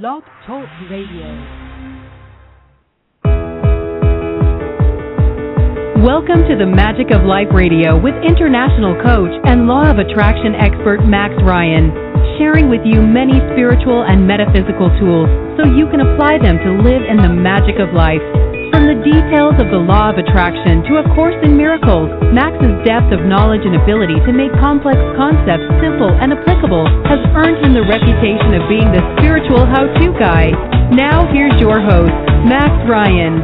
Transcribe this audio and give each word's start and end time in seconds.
Blog 0.00 0.22
Talk 0.46 0.64
Radio. 0.88 1.28
Welcome 6.00 6.48
to 6.48 6.56
the 6.56 6.64
Magic 6.64 7.12
of 7.12 7.28
Life 7.28 7.52
Radio 7.52 8.00
with 8.00 8.16
international 8.24 8.96
coach 9.04 9.36
and 9.44 9.68
law 9.68 9.84
of 9.92 10.00
attraction 10.00 10.56
expert 10.56 11.04
Max 11.04 11.36
Ryan, 11.44 11.92
sharing 12.40 12.72
with 12.72 12.80
you 12.88 13.04
many 13.04 13.36
spiritual 13.52 14.08
and 14.08 14.24
metaphysical 14.24 14.88
tools 14.96 15.28
so 15.60 15.68
you 15.68 15.84
can 15.92 16.00
apply 16.00 16.40
them 16.40 16.56
to 16.64 16.80
live 16.80 17.04
in 17.04 17.20
the 17.20 17.28
magic 17.28 17.76
of 17.76 17.92
life. 17.92 18.24
Details 19.02 19.58
of 19.58 19.66
the 19.74 19.82
law 19.82 20.14
of 20.14 20.16
attraction 20.22 20.86
to 20.86 21.02
A 21.02 21.04
Course 21.18 21.34
in 21.42 21.58
Miracles, 21.58 22.06
Max's 22.30 22.70
depth 22.86 23.10
of 23.10 23.26
knowledge 23.26 23.66
and 23.66 23.74
ability 23.74 24.14
to 24.14 24.30
make 24.30 24.54
complex 24.62 24.94
concepts 25.18 25.66
simple 25.82 26.06
and 26.22 26.30
applicable 26.30 26.86
has 27.10 27.18
earned 27.34 27.58
him 27.66 27.74
the 27.74 27.82
reputation 27.82 28.54
of 28.54 28.62
being 28.70 28.86
the 28.94 29.02
spiritual 29.18 29.66
how-to 29.66 30.14
guy. 30.22 30.54
Now 30.94 31.26
here's 31.34 31.58
your 31.58 31.82
host, 31.82 32.14
Max 32.46 32.70
Ryan 32.86 33.42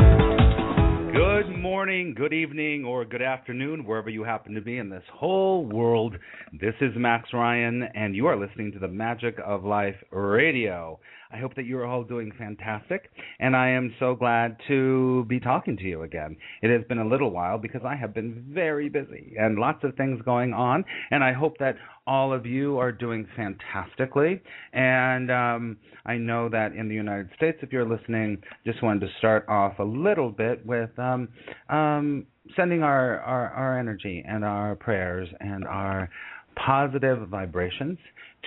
Good 1.13 1.59
morning, 1.59 2.15
good 2.15 2.33
evening, 2.33 2.85
or 2.85 3.05
good 3.05 3.23
afternoon, 3.23 3.85
wherever 3.85 4.11
you 4.11 4.23
happen 4.23 4.55
to 4.55 4.61
be 4.61 4.79
in 4.79 4.89
this 4.89 5.03
whole 5.13 5.67
world. 5.67 6.15
This 6.53 6.75
is 6.81 6.93
Max 6.97 7.31
Ryan, 7.33 7.83
and 7.95 8.15
you 8.15 8.27
are 8.27 8.39
listening 8.39 8.71
to 8.73 8.79
the 8.79 8.87
Magic 8.87 9.37
of 9.45 9.65
Life 9.65 9.97
Radio. 10.13 11.01
I 11.31 11.37
hope 11.39 11.55
that 11.57 11.67
you 11.67 11.79
are 11.79 11.85
all 11.85 12.05
doing 12.05 12.33
fantastic, 12.39 13.11
and 13.39 13.55
I 13.55 13.69
am 13.69 13.95
so 13.99 14.15
glad 14.15 14.57
to 14.69 15.27
be 15.29 15.39
talking 15.39 15.77
to 15.77 15.83
you 15.85 16.03
again. 16.03 16.37
It 16.63 16.71
has 16.71 16.87
been 16.89 16.99
a 16.99 17.07
little 17.07 17.31
while 17.31 17.59
because 17.59 17.83
I 17.85 17.97
have 17.97 18.15
been 18.15 18.47
very 18.49 18.89
busy 18.89 19.35
and 19.39 19.59
lots 19.59 19.85
of 19.85 19.95
things 19.97 20.23
going 20.25 20.55
on, 20.55 20.85
and 21.11 21.23
I 21.23 21.35
hope 21.35 21.59
that 21.59 21.77
all 22.07 22.33
of 22.33 22.47
you 22.47 22.79
are 22.79 22.91
doing 22.91 23.27
fantastically. 23.37 24.41
And 24.73 25.31
um, 25.31 25.77
I 26.07 26.17
know 26.17 26.49
that 26.49 26.73
in 26.73 26.89
the 26.89 26.95
United 26.95 27.29
States, 27.37 27.59
if 27.61 27.73
you're 27.73 27.89
listening, 27.89 28.39
just 28.65 28.83
wanted 28.83 29.01
to 29.01 29.09
start 29.19 29.47
off 29.49 29.79
a 29.81 29.85
little 29.85 30.31
bit 30.31 30.65
with 30.65 30.91
um, 30.99 31.29
um, 31.69 32.27
sending 32.57 32.83
our, 32.83 33.21
our, 33.21 33.51
our 33.51 33.79
energy 33.79 34.25
and 34.27 34.45
our 34.45 34.77
prayers 34.77 35.29
and 35.41 35.67
our 35.67 36.09
positive 36.57 37.29
vibrations 37.29 37.99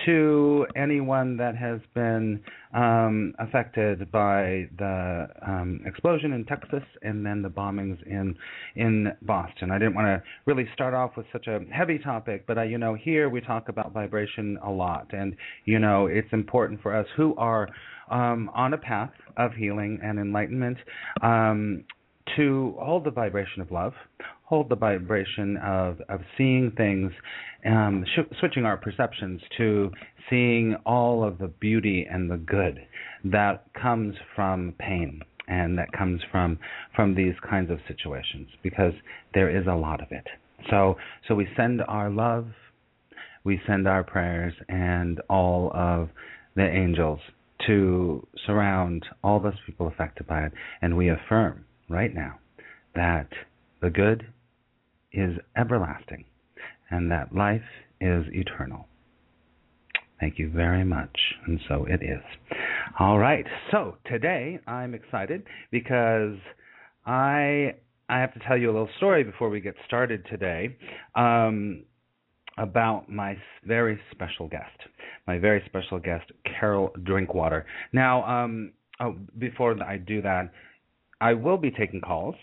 to 0.06 0.66
anyone 0.74 1.36
that 1.36 1.56
has 1.56 1.80
been 1.94 2.42
um, 2.74 3.34
affected 3.38 4.10
by 4.10 4.68
the 4.78 5.28
um, 5.46 5.80
explosion 5.86 6.32
in 6.32 6.44
Texas 6.44 6.82
and 7.02 7.24
then 7.24 7.42
the 7.42 7.48
bombings 7.48 8.02
in 8.06 8.34
in 8.76 9.12
Boston. 9.22 9.70
I 9.70 9.78
didn't 9.78 9.94
want 9.94 10.06
to 10.06 10.22
really 10.46 10.68
start 10.74 10.94
off 10.94 11.12
with 11.16 11.26
such 11.32 11.46
a 11.46 11.60
heavy 11.70 11.98
topic, 11.98 12.44
but 12.46 12.58
I, 12.58 12.64
you 12.64 12.78
know, 12.78 12.94
here 12.94 13.28
we 13.28 13.40
talk 13.40 13.68
about 13.68 13.92
vibration 13.92 14.58
a 14.64 14.70
lot, 14.70 15.08
and 15.12 15.36
you 15.64 15.78
know, 15.78 16.06
it's 16.06 16.32
important 16.32 16.82
for 16.82 16.94
us 16.94 17.06
who 17.16 17.34
are 17.36 17.68
um, 18.10 18.50
on 18.54 18.74
a 18.74 18.78
path 18.78 19.12
of 19.36 19.52
healing 19.52 19.98
and 20.02 20.18
enlightenment 20.18 20.78
um, 21.22 21.84
to 22.36 22.74
hold 22.78 23.04
the 23.04 23.10
vibration 23.10 23.62
of 23.62 23.70
love, 23.70 23.92
hold 24.52 24.68
the 24.68 24.76
vibration 24.76 25.56
of 25.64 25.98
of 26.10 26.20
seeing 26.36 26.70
things, 26.76 27.10
um, 27.64 28.04
sh- 28.14 28.36
switching 28.38 28.66
our 28.66 28.76
perceptions 28.76 29.40
to 29.56 29.90
seeing 30.28 30.76
all 30.84 31.24
of 31.24 31.38
the 31.38 31.48
beauty 31.48 32.06
and 32.12 32.30
the 32.30 32.36
good 32.36 32.78
that 33.24 33.64
comes 33.72 34.14
from 34.36 34.74
pain 34.78 35.22
and 35.48 35.78
that 35.78 35.90
comes 35.92 36.20
from 36.30 36.58
from 36.94 37.14
these 37.14 37.32
kinds 37.48 37.70
of 37.70 37.78
situations 37.88 38.46
because 38.62 38.92
there 39.32 39.48
is 39.48 39.66
a 39.66 39.74
lot 39.74 40.02
of 40.02 40.08
it. 40.10 40.26
So 40.68 40.96
so 41.26 41.34
we 41.34 41.48
send 41.56 41.80
our 41.88 42.10
love, 42.10 42.48
we 43.44 43.58
send 43.66 43.88
our 43.88 44.04
prayers 44.04 44.52
and 44.68 45.18
all 45.30 45.72
of 45.74 46.10
the 46.56 46.68
angels 46.68 47.20
to 47.66 48.26
surround 48.46 49.06
all 49.24 49.40
those 49.40 49.60
people 49.64 49.86
affected 49.86 50.26
by 50.26 50.42
it 50.44 50.52
and 50.82 50.94
we 50.94 51.08
affirm 51.08 51.64
right 51.88 52.14
now 52.14 52.38
that 52.94 53.28
the 53.80 53.88
good 53.88 54.26
is 55.12 55.36
everlasting 55.56 56.24
and 56.90 57.10
that 57.10 57.34
life 57.34 57.62
is 58.00 58.24
eternal. 58.32 58.86
Thank 60.20 60.38
you 60.38 60.50
very 60.50 60.84
much. 60.84 61.18
And 61.46 61.58
so 61.68 61.84
it 61.88 62.02
is. 62.02 62.22
All 63.00 63.18
right. 63.18 63.44
So 63.70 63.96
today 64.06 64.60
I'm 64.66 64.94
excited 64.94 65.42
because 65.70 66.36
I 67.04 67.74
I 68.08 68.20
have 68.20 68.32
to 68.34 68.40
tell 68.46 68.56
you 68.56 68.70
a 68.70 68.72
little 68.72 68.88
story 68.98 69.24
before 69.24 69.48
we 69.48 69.60
get 69.60 69.74
started 69.86 70.24
today 70.30 70.76
um, 71.14 71.82
about 72.58 73.08
my 73.08 73.36
very 73.64 73.98
special 74.10 74.48
guest, 74.48 74.76
my 75.26 75.38
very 75.38 75.62
special 75.66 75.98
guest, 75.98 76.30
Carol 76.44 76.92
Drinkwater. 77.04 77.64
Now, 77.92 78.22
um, 78.24 78.72
oh, 79.00 79.16
before 79.38 79.82
I 79.82 79.96
do 79.96 80.20
that, 80.22 80.52
I 81.22 81.34
will 81.34 81.56
be 81.56 81.70
taking 81.70 82.00
calls, 82.00 82.34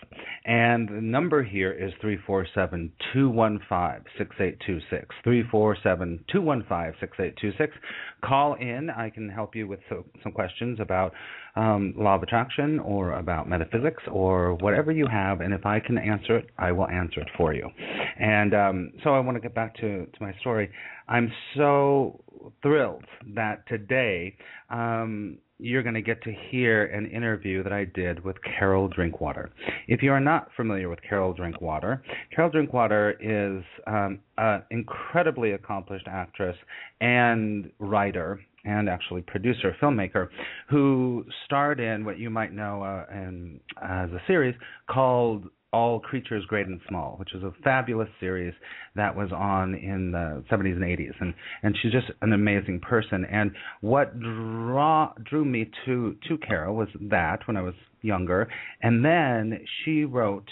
and 0.46 0.88
the 0.88 1.02
number 1.02 1.44
here 1.44 1.74
is 1.74 1.92
347 2.00 2.94
215 3.14 4.06
6826. 4.18 5.16
347 5.22 6.24
215 6.32 6.94
6826. 7.02 7.76
Call 8.24 8.54
in. 8.54 8.90
I 8.90 9.10
can 9.10 9.28
help 9.28 9.54
you 9.54 9.68
with 9.68 9.82
some 9.90 10.32
questions 10.32 10.80
about 10.80 11.12
um, 11.58 11.94
law 11.98 12.16
of 12.16 12.24
attraction 12.24 12.80
or 12.80 13.12
about 13.14 13.50
metaphysics 13.50 14.02
or 14.10 14.54
whatever 14.56 14.94
you 14.94 15.08
have, 15.08 15.42
and 15.42 15.54
if 15.54 15.66
I 15.66 15.82
can 15.82 15.98
answer 15.98 16.38
it, 16.38 16.50
I 16.58 16.72
will 16.72 16.88
answer 16.88 17.20
it 17.20 17.30
for 17.36 17.54
you. 17.54 17.70
And 18.18 18.54
um, 18.54 18.94
so 19.04 19.10
I 19.10 19.20
want 19.20 19.36
to 19.36 19.42
get 19.42 19.54
back 19.54 19.76
to, 19.76 20.06
to 20.06 20.18
my 20.22 20.34
story. 20.40 20.70
I'm 21.10 21.30
so 21.58 22.24
thrilled 22.62 23.04
that 23.36 23.68
today. 23.68 24.38
Um, 24.70 25.40
you're 25.60 25.84
going 25.84 25.96
to 25.96 26.02
get 26.02 26.24
to 26.24 26.34
hear 26.50 26.86
an 26.86 27.06
interview 27.12 27.62
that 27.64 27.74
I 27.74 27.86
did 27.86 28.24
with 28.24 28.38
Carol 28.58 28.88
Drinkwater. 28.88 29.52
If 29.88 30.02
you 30.02 30.12
are 30.12 30.20
not 30.20 30.50
familiar 30.56 30.90
with 30.90 31.00
Carol 31.08 31.34
Drinkwater, 31.34 32.02
Carol 32.34 32.50
Drinkwater 32.50 33.12
is 33.20 33.64
um, 33.86 34.20
an 34.38 34.64
incredibly 34.72 35.52
accomplished 35.52 36.08
actress 36.08 36.56
and 37.02 37.70
writer 37.80 38.40
and 38.66 38.90
actually 38.90 39.22
producer, 39.22 39.76
filmmaker, 39.82 40.30
who 40.70 41.26
starred 41.46 41.80
in 41.80 42.06
what 42.06 42.18
you 42.18 42.30
might 42.30 42.54
know 42.54 42.82
uh, 42.82 43.06
in, 43.14 43.60
as 43.82 44.10
a 44.12 44.22
series 44.28 44.56
called 44.90 45.46
all 45.72 46.00
Creatures 46.00 46.46
Great 46.46 46.68
and 46.68 46.80
Small, 46.88 47.16
which 47.18 47.34
is 47.34 47.44
a 47.44 47.54
fabulous 47.64 48.10
series 48.20 48.54
that 48.96 49.16
was 49.16 49.32
on 49.32 49.76
in 49.76 50.12
the 50.12 50.44
70s 50.52 50.74
and 50.74 50.84
80s, 50.84 51.14
and 51.20 51.34
and 51.64 51.78
she's 51.82 51.92
just 51.92 52.12
an 52.22 52.34
amazing 52.34 52.80
person. 52.80 53.26
And 53.26 53.52
what 53.82 54.20
draw 54.20 55.14
drew 55.24 55.46
me 55.46 55.70
to 55.86 56.16
to 56.28 56.38
Carol 56.38 56.76
was 56.76 56.90
that 57.10 57.48
when 57.48 57.58
I 57.58 57.62
was 57.62 57.76
younger, 58.02 58.48
and 58.82 59.04
then 59.04 59.60
she 59.84 60.06
wrote 60.06 60.50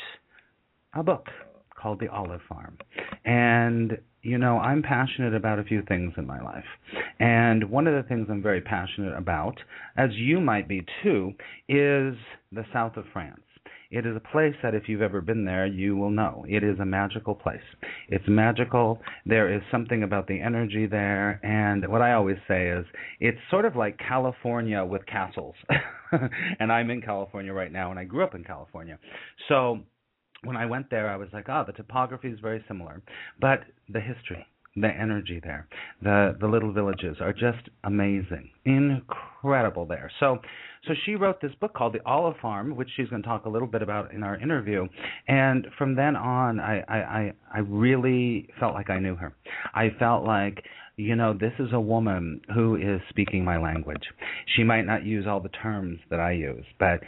a 0.94 1.04
book 1.04 1.28
called 1.76 2.00
The 2.00 2.10
Olive 2.10 2.42
Farm, 2.48 2.78
and 3.26 3.98
you 4.28 4.38
know, 4.38 4.60
I'm 4.60 4.84
passionate 4.84 5.34
about 5.34 5.58
a 5.58 5.64
few 5.64 5.84
things 5.84 6.14
in 6.18 6.28
my 6.28 6.42
life. 6.42 6.66
And 7.18 7.70
one 7.70 7.88
of 7.88 7.94
the 7.94 8.08
things 8.10 8.28
I'm 8.30 8.42
very 8.42 8.60
passionate 8.60 9.16
about, 9.18 9.58
as 9.96 10.10
you 10.16 10.42
might 10.42 10.68
be 10.68 10.86
too, 11.02 11.32
is 11.70 12.14
the 12.52 12.66
south 12.74 12.98
of 12.98 13.06
France. 13.14 13.47
It 13.90 14.06
is 14.06 14.16
a 14.16 14.32
place 14.32 14.56
that 14.64 14.76
if 14.76 14.90
you've 14.90 15.02
ever 15.02 15.22
been 15.22 15.46
there, 15.46 15.66
you 15.66 15.96
will 15.96 16.10
know. 16.10 16.46
It 16.48 16.64
is 16.64 16.80
a 16.80 16.86
magical 16.86 17.36
place. 17.36 17.62
It's 18.10 18.26
magical. 18.28 19.00
There 19.26 19.54
is 19.54 19.62
something 19.72 20.04
about 20.04 20.28
the 20.28 20.40
energy 20.42 20.88
there. 20.88 21.40
And 21.44 21.88
what 21.88 22.02
I 22.02 22.14
always 22.14 22.38
say 22.48 22.70
is 22.70 22.86
it's 23.20 23.40
sort 23.50 23.66
of 23.66 23.76
like 23.76 23.98
California 23.98 24.84
with 24.84 25.06
castles. 25.06 25.56
and 26.60 26.72
I'm 26.72 26.90
in 26.90 27.02
California 27.02 27.54
right 27.54 27.72
now, 27.72 27.92
and 27.92 28.00
I 28.00 28.04
grew 28.04 28.24
up 28.24 28.36
in 28.36 28.44
California. 28.44 29.00
So 29.48 29.80
when 30.44 30.58
I 30.58 30.66
went 30.66 30.90
there, 30.90 31.10
I 31.10 31.18
was 31.18 31.30
like, 31.34 31.50
oh, 31.50 31.64
the 31.66 31.74
topography 31.74 32.30
is 32.30 32.40
very 32.40 32.64
similar. 32.68 33.02
But 33.40 33.62
the 33.90 34.00
history, 34.00 34.46
the 34.82 34.88
energy 34.88 35.40
there, 35.44 35.68
the 36.02 36.36
the 36.40 36.48
little 36.48 36.72
villages 36.72 37.18
are 37.20 37.34
just 37.34 37.70
amazing, 37.84 38.50
incredible 38.66 39.86
there. 39.86 40.12
So, 40.20 40.40
so 40.88 40.94
she 41.06 41.16
wrote 41.16 41.42
this 41.42 41.54
book 41.60 41.74
called 41.74 41.94
The 41.94 42.06
Olive 42.06 42.38
Farm, 42.42 42.76
which 42.76 42.90
she's 42.96 43.10
going 43.10 43.22
to 43.22 43.28
talk 43.28 43.46
a 43.46 43.50
little 43.50 43.68
bit 43.68 43.82
about 43.82 44.14
in 44.14 44.24
our 44.24 44.38
interview. 44.38 44.88
And 45.28 45.68
from 45.78 45.96
then 45.96 46.16
on, 46.16 46.60
I 46.60 46.84
I 46.88 46.98
I, 46.98 47.34
I 47.56 47.60
really 47.60 48.50
felt 48.60 48.74
like 48.74 48.90
I 48.90 49.00
knew 49.00 49.16
her. 49.16 49.34
I 49.74 49.90
felt 50.00 50.26
like 50.26 50.64
you 51.00 51.16
know, 51.16 51.32
this 51.32 51.54
is 51.60 51.70
a 51.74 51.80
woman 51.80 52.42
who 52.56 52.76
is 52.76 53.00
speaking 53.10 53.46
my 53.46 53.58
language. 53.58 54.02
She 54.56 54.64
might 54.64 54.88
not 54.88 55.06
use 55.06 55.28
all 55.28 55.40
the 55.40 55.50
terms 55.50 56.00
that 56.10 56.20
I 56.20 56.32
use, 56.32 56.66
but 56.80 57.02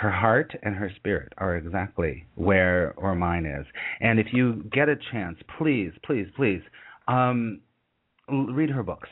her 0.00 0.10
heart 0.10 0.52
and 0.62 0.74
her 0.74 0.90
spirit 0.96 1.32
are 1.38 1.56
exactly 1.56 2.24
where 2.34 2.94
or 2.96 3.14
mine 3.14 3.44
is. 3.44 3.66
And 4.00 4.18
if 4.18 4.28
you 4.32 4.64
get 4.72 4.88
a 4.88 4.96
chance, 5.12 5.38
please, 5.58 5.92
please, 6.04 6.26
please 6.36 6.62
um, 7.10 7.60
read 8.30 8.70
her 8.70 8.82
books. 8.82 9.08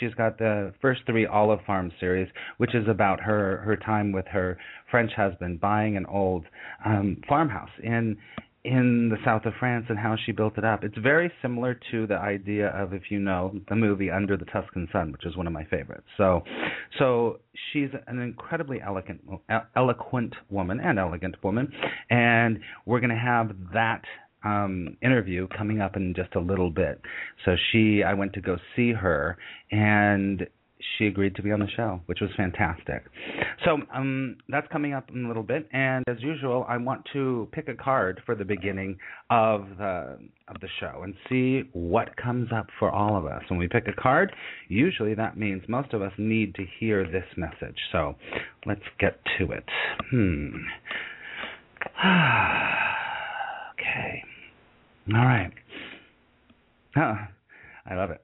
she's 0.00 0.14
got 0.14 0.38
the 0.38 0.72
first 0.80 1.02
three 1.06 1.26
Olive 1.26 1.60
Farm 1.66 1.92
series, 2.00 2.28
which 2.56 2.74
is 2.74 2.88
about 2.88 3.20
her 3.20 3.58
her 3.58 3.76
time 3.76 4.12
with 4.12 4.26
her 4.26 4.58
French 4.90 5.12
husband 5.12 5.60
buying 5.60 5.96
an 5.96 6.06
old 6.06 6.44
um, 6.84 7.18
farmhouse 7.28 7.70
in 7.82 8.16
in 8.64 9.08
the 9.08 9.16
south 9.24 9.46
of 9.46 9.52
France 9.58 9.86
and 9.88 9.98
how 9.98 10.16
she 10.26 10.32
built 10.32 10.58
it 10.58 10.64
up. 10.64 10.82
It's 10.82 10.98
very 10.98 11.30
similar 11.40 11.78
to 11.90 12.06
the 12.06 12.16
idea 12.16 12.68
of 12.68 12.92
if 12.92 13.02
you 13.08 13.18
know 13.18 13.54
the 13.68 13.76
movie 13.76 14.10
Under 14.10 14.36
the 14.36 14.44
Tuscan 14.46 14.88
Sun, 14.92 15.12
which 15.12 15.24
is 15.24 15.36
one 15.36 15.46
of 15.46 15.52
my 15.52 15.64
favorites. 15.64 16.06
So, 16.16 16.42
so 16.98 17.38
she's 17.72 17.88
an 18.08 18.18
incredibly 18.18 18.80
elegant, 18.82 19.22
eloquent 19.76 20.34
woman 20.50 20.80
and 20.80 20.98
elegant 20.98 21.36
woman, 21.42 21.72
and 22.10 22.58
we're 22.84 23.00
going 23.00 23.10
to 23.10 23.16
have 23.16 23.52
that 23.72 24.02
um 24.44 24.96
interview 25.02 25.48
coming 25.48 25.80
up 25.80 25.96
in 25.96 26.14
just 26.14 26.34
a 26.34 26.40
little 26.40 26.70
bit. 26.70 27.00
So 27.44 27.56
she 27.70 28.02
I 28.02 28.14
went 28.14 28.32
to 28.34 28.40
go 28.40 28.56
see 28.76 28.92
her 28.92 29.36
and 29.70 30.46
she 30.96 31.06
agreed 31.06 31.34
to 31.36 31.42
be 31.42 31.50
on 31.52 31.60
the 31.60 31.68
show, 31.76 32.00
which 32.06 32.20
was 32.20 32.30
fantastic. 32.36 33.04
So 33.64 33.78
um, 33.94 34.36
that's 34.48 34.66
coming 34.70 34.92
up 34.92 35.10
in 35.10 35.24
a 35.24 35.28
little 35.28 35.42
bit, 35.42 35.68
and 35.72 36.04
as 36.08 36.16
usual, 36.20 36.64
I 36.68 36.76
want 36.76 37.02
to 37.12 37.48
pick 37.52 37.68
a 37.68 37.74
card 37.74 38.20
for 38.24 38.34
the 38.34 38.44
beginning 38.44 38.98
of 39.30 39.66
the 39.78 40.18
of 40.48 40.60
the 40.60 40.68
show 40.80 41.02
and 41.02 41.14
see 41.28 41.68
what 41.72 42.16
comes 42.16 42.50
up 42.54 42.66
for 42.78 42.90
all 42.90 43.16
of 43.16 43.26
us. 43.26 43.42
When 43.48 43.58
we 43.58 43.68
pick 43.68 43.86
a 43.88 44.00
card, 44.00 44.32
usually 44.68 45.14
that 45.14 45.36
means 45.36 45.62
most 45.68 45.92
of 45.92 46.02
us 46.02 46.12
need 46.16 46.54
to 46.54 46.64
hear 46.78 47.04
this 47.04 47.26
message. 47.36 47.78
So 47.92 48.14
let's 48.64 48.80
get 48.98 49.18
to 49.38 49.52
it. 49.52 49.64
Hmm. 50.10 50.56
okay. 53.74 54.22
All 55.14 55.24
right. 55.24 55.52
Huh. 56.94 57.14
I 57.86 57.94
love 57.94 58.10
it. 58.10 58.20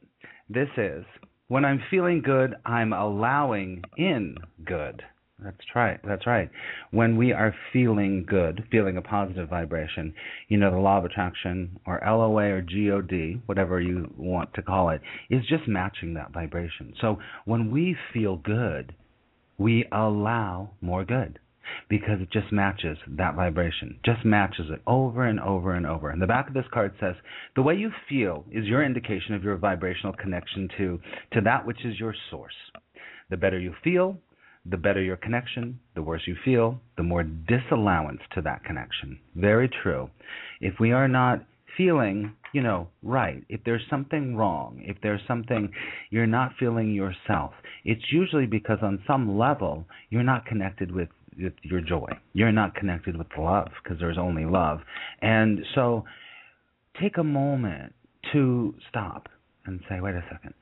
This 0.51 0.69
is 0.77 1.05
when 1.49 1.65
I'm 1.65 1.83
feeling 1.91 2.21
good, 2.21 2.55
I'm 2.67 2.93
allowing 2.93 3.83
in 3.97 4.37
good. 4.65 5.03
That's 5.43 5.57
right. 5.75 5.99
That's 6.07 6.27
right. 6.27 6.51
When 6.91 7.17
we 7.17 7.33
are 7.33 7.55
feeling 7.73 8.27
good, 8.29 8.65
feeling 8.71 8.99
a 8.99 9.03
positive 9.03 9.49
vibration, 9.49 10.15
you 10.49 10.59
know, 10.59 10.71
the 10.71 10.77
law 10.77 10.99
of 10.99 11.05
attraction 11.07 11.79
or 11.87 12.01
LOA 12.07 12.51
or 12.51 12.61
GOD, 12.61 13.43
whatever 13.47 13.81
you 13.81 14.13
want 14.17 14.53
to 14.55 14.63
call 14.63 14.91
it, 14.91 15.01
is 15.31 15.45
just 15.47 15.67
matching 15.67 16.15
that 16.15 16.33
vibration. 16.33 16.95
So 17.01 17.19
when 17.47 17.71
we 17.71 17.97
feel 18.13 18.37
good, 18.37 18.95
we 19.59 19.87
allow 19.91 20.71
more 20.81 21.05
good 21.05 21.39
because 21.89 22.21
it 22.21 22.31
just 22.31 22.53
matches 22.53 22.99
that 23.09 23.35
vibration, 23.35 23.99
just 24.05 24.25
matches 24.25 24.67
it 24.71 24.83
over 24.87 25.27
and 25.27 25.41
over 25.41 25.75
and 25.75 25.87
over. 25.87 26.11
And 26.11 26.21
the 26.21 26.27
back 26.27 26.49
of 26.49 26.55
this 26.55 26.65
card 26.73 26.93
says, 27.01 27.15
the 27.57 27.63
way 27.63 27.75
you 27.75 27.91
feel 28.09 28.45
is 28.51 28.67
your 28.67 28.85
indication 28.85 29.35
of 29.35 29.45
your 29.45 29.57
vibrational 29.57 30.13
connection 30.13 30.69
to, 30.79 31.01
to 31.33 31.41
that 31.43 31.67
which 31.67 31.85
is 31.85 31.99
your 31.99 32.15
source. 32.31 32.55
The 33.31 33.37
better 33.37 33.59
you 33.59 33.75
feel, 33.83 34.19
the 34.67 34.77
better 34.77 35.03
your 35.03 35.17
connection, 35.17 35.79
the 35.95 36.03
worse 36.03 36.23
you 36.27 36.37
feel, 36.45 36.81
the 36.97 37.03
more 37.03 37.23
disallowance 37.23 38.21
to 38.35 38.41
that 38.43 38.65
connection. 38.65 39.19
Very 39.35 39.69
true. 39.83 40.11
If 40.61 40.75
we 40.81 40.93
are 40.93 41.09
not 41.09 41.45
feeling, 41.77 42.33
you 42.53 42.63
know, 42.63 42.89
right, 43.03 43.43
if 43.49 43.61
there's 43.65 43.83
something 43.91 44.37
wrong, 44.37 44.81
if 44.85 44.97
there's 45.03 45.21
something 45.27 45.71
you're 46.11 46.27
not 46.27 46.53
feeling 46.59 46.95
yourself, 46.95 47.53
it's 47.85 48.13
usually 48.13 48.47
because 48.47 48.79
on 48.83 49.03
some 49.07 49.39
level 49.39 49.85
you're 50.11 50.23
not 50.23 50.47
connected 50.47 50.91
with 50.91 51.09
your 51.63 51.81
joy. 51.81 52.09
You're 52.33 52.53
not 52.53 52.75
connected 52.75 53.17
with 53.17 53.27
love 53.39 53.69
because 53.83 53.99
there's 53.99 54.19
only 54.19 54.45
love. 54.45 54.81
And 55.21 55.61
so 55.75 56.05
take 57.01 57.19
a 57.19 57.25
moment 57.25 57.93
to 58.33 58.75
stop 58.89 59.29
and 59.67 59.81
say, 59.89 60.01
wait 60.01 60.15
a 60.15 60.25
second. 60.31 60.55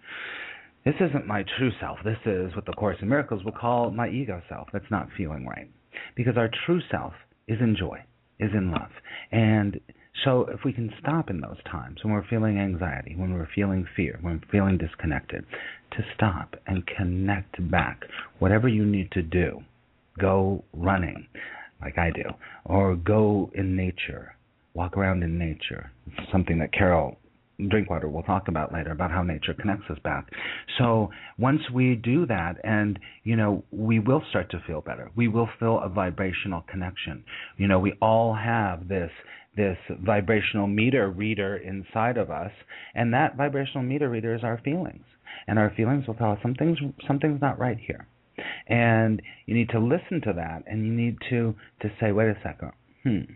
This 0.84 0.94
isn't 1.00 1.26
my 1.26 1.44
true 1.58 1.70
self. 1.80 1.98
This 2.04 2.18
is 2.26 2.54
what 2.56 2.66
the 2.66 2.72
Course 2.72 2.96
in 3.00 3.08
Miracles 3.08 3.44
will 3.44 3.52
call 3.52 3.90
my 3.90 4.08
ego 4.08 4.42
self. 4.48 4.68
That's 4.72 4.90
not 4.90 5.08
feeling 5.16 5.46
right. 5.46 5.70
Because 6.16 6.36
our 6.36 6.50
true 6.66 6.80
self 6.90 7.12
is 7.46 7.58
in 7.60 7.76
joy, 7.78 7.98
is 8.40 8.50
in 8.52 8.72
love. 8.72 8.90
And 9.30 9.78
so 10.24 10.46
if 10.52 10.60
we 10.64 10.72
can 10.72 10.92
stop 11.00 11.30
in 11.30 11.40
those 11.40 11.62
times 11.70 11.98
when 12.02 12.12
we're 12.12 12.26
feeling 12.28 12.58
anxiety, 12.58 13.14
when 13.16 13.32
we're 13.32 13.48
feeling 13.54 13.86
fear, 13.96 14.18
when 14.22 14.40
we're 14.40 14.50
feeling 14.50 14.78
disconnected, 14.78 15.44
to 15.92 15.98
stop 16.14 16.56
and 16.66 16.86
connect 16.86 17.70
back, 17.70 18.02
whatever 18.38 18.68
you 18.68 18.84
need 18.84 19.10
to 19.12 19.22
do 19.22 19.62
go 20.18 20.64
running 20.72 21.26
like 21.80 21.98
I 21.98 22.10
do, 22.10 22.22
or 22.64 22.94
go 22.94 23.50
in 23.54 23.76
nature, 23.76 24.36
walk 24.74 24.96
around 24.96 25.22
in 25.22 25.38
nature. 25.38 25.90
It's 26.06 26.30
something 26.30 26.58
that 26.60 26.72
Carol 26.72 27.18
Drinkwater 27.68 28.08
will 28.08 28.22
talk 28.22 28.48
about 28.48 28.72
later 28.72 28.90
about 28.90 29.10
how 29.10 29.22
nature 29.22 29.54
connects 29.54 29.84
us 29.90 29.98
back. 30.02 30.28
So 30.78 31.10
once 31.38 31.60
we 31.72 31.94
do 31.96 32.26
that, 32.26 32.56
and 32.64 32.98
you 33.24 33.36
know, 33.36 33.64
we 33.70 33.98
will 33.98 34.22
start 34.30 34.50
to 34.52 34.62
feel 34.66 34.80
better. 34.80 35.10
We 35.14 35.28
will 35.28 35.48
feel 35.58 35.80
a 35.80 35.88
vibrational 35.88 36.62
connection. 36.70 37.24
You 37.56 37.68
know, 37.68 37.78
we 37.78 37.92
all 38.00 38.34
have 38.34 38.88
this 38.88 39.10
this 39.54 39.76
vibrational 40.02 40.66
meter 40.66 41.10
reader 41.10 41.56
inside 41.56 42.16
of 42.16 42.30
us, 42.30 42.52
and 42.94 43.12
that 43.12 43.36
vibrational 43.36 43.82
meter 43.82 44.08
reader 44.08 44.34
is 44.34 44.42
our 44.42 44.58
feelings. 44.64 45.04
And 45.46 45.58
our 45.58 45.72
feelings 45.76 46.06
will 46.06 46.14
tell 46.14 46.32
us 46.32 46.38
something's 46.42 46.78
something's 47.06 47.40
not 47.40 47.58
right 47.58 47.78
here. 47.78 48.06
And 48.66 49.20
you 49.46 49.54
need 49.54 49.68
to 49.70 49.78
listen 49.78 50.20
to 50.22 50.32
that 50.34 50.64
and 50.66 50.86
you 50.86 50.92
need 50.92 51.18
to, 51.30 51.54
to 51.80 51.90
say, 52.00 52.12
wait 52.12 52.28
a 52.28 52.36
second, 52.42 52.72
hmm, 53.02 53.32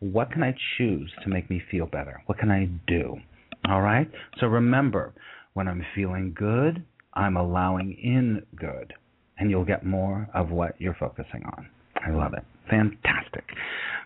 what 0.00 0.30
can 0.32 0.42
I 0.42 0.54
choose 0.76 1.12
to 1.22 1.28
make 1.28 1.48
me 1.50 1.62
feel 1.70 1.86
better? 1.86 2.22
What 2.26 2.38
can 2.38 2.50
I 2.50 2.68
do? 2.86 3.16
All 3.68 3.82
right? 3.82 4.10
So 4.40 4.46
remember, 4.46 5.12
when 5.54 5.68
I'm 5.68 5.84
feeling 5.94 6.34
good, 6.36 6.84
I'm 7.14 7.36
allowing 7.36 7.92
in 8.02 8.42
good. 8.56 8.94
And 9.38 9.50
you'll 9.50 9.64
get 9.64 9.86
more 9.86 10.28
of 10.34 10.50
what 10.50 10.74
you're 10.78 10.96
focusing 10.98 11.42
on. 11.44 11.68
I 12.06 12.10
love 12.10 12.34
it. 12.34 12.44
Fantastic. 12.68 13.44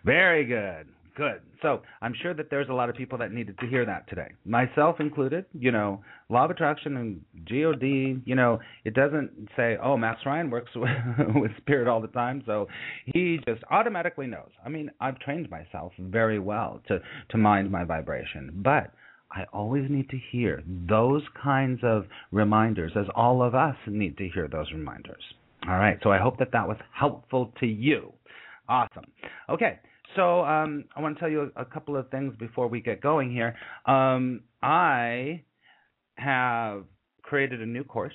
Very 0.04 0.44
good. 0.44 0.86
Good. 1.16 1.42
So 1.62 1.82
I'm 2.02 2.12
sure 2.22 2.34
that 2.34 2.50
there's 2.50 2.68
a 2.68 2.72
lot 2.72 2.90
of 2.90 2.96
people 2.96 3.18
that 3.18 3.30
needed 3.30 3.56
to 3.60 3.66
hear 3.68 3.86
that 3.86 4.08
today, 4.08 4.32
myself 4.44 4.96
included. 4.98 5.44
You 5.52 5.70
know, 5.70 6.02
law 6.28 6.44
of 6.44 6.50
attraction 6.50 6.96
and 6.96 7.20
God. 7.48 7.82
You 7.82 8.34
know, 8.34 8.58
it 8.84 8.94
doesn't 8.94 9.48
say, 9.56 9.76
"Oh, 9.82 9.96
Max 9.96 10.20
Ryan 10.26 10.50
works 10.50 10.72
with 11.34 11.52
spirit 11.58 11.86
all 11.86 12.00
the 12.00 12.08
time," 12.08 12.42
so 12.46 12.66
he 13.06 13.38
just 13.46 13.62
automatically 13.70 14.26
knows. 14.26 14.50
I 14.64 14.68
mean, 14.68 14.90
I've 15.00 15.18
trained 15.20 15.48
myself 15.50 15.92
very 15.98 16.40
well 16.40 16.80
to 16.88 17.00
to 17.30 17.38
mind 17.38 17.70
my 17.70 17.84
vibration, 17.84 18.50
but 18.64 18.92
I 19.30 19.44
always 19.52 19.88
need 19.88 20.08
to 20.10 20.18
hear 20.32 20.62
those 20.66 21.22
kinds 21.40 21.80
of 21.84 22.06
reminders, 22.32 22.92
as 22.96 23.06
all 23.14 23.42
of 23.42 23.54
us 23.54 23.76
need 23.86 24.16
to 24.18 24.28
hear 24.28 24.48
those 24.48 24.70
reminders. 24.72 25.22
All 25.68 25.78
right. 25.78 25.98
So 26.02 26.10
I 26.10 26.18
hope 26.18 26.38
that 26.38 26.52
that 26.52 26.66
was 26.66 26.76
helpful 26.92 27.52
to 27.60 27.66
you. 27.66 28.12
Awesome. 28.68 29.04
Okay. 29.48 29.78
So 30.16 30.44
um, 30.44 30.84
I 30.96 31.00
want 31.00 31.16
to 31.16 31.20
tell 31.20 31.28
you 31.30 31.50
a, 31.56 31.62
a, 31.62 31.64
couple 31.64 31.96
of 31.96 32.08
things 32.10 32.34
before 32.38 32.68
we 32.68 32.80
get 32.80 33.00
going 33.00 33.32
here. 33.32 33.56
Um, 33.86 34.42
I 34.62 35.42
have 36.16 36.84
created 37.22 37.60
a 37.60 37.66
new 37.66 37.84
course, 37.84 38.14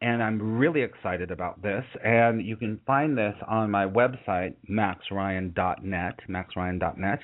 and 0.00 0.22
I'm 0.22 0.58
really 0.58 0.82
excited 0.82 1.30
about 1.30 1.62
this. 1.62 1.84
And 2.04 2.44
you 2.44 2.56
can 2.56 2.80
find 2.86 3.16
this 3.16 3.34
on 3.46 3.70
my 3.70 3.86
website, 3.86 4.54
maxryan.net, 4.70 6.20
maxryan.net. 6.28 7.18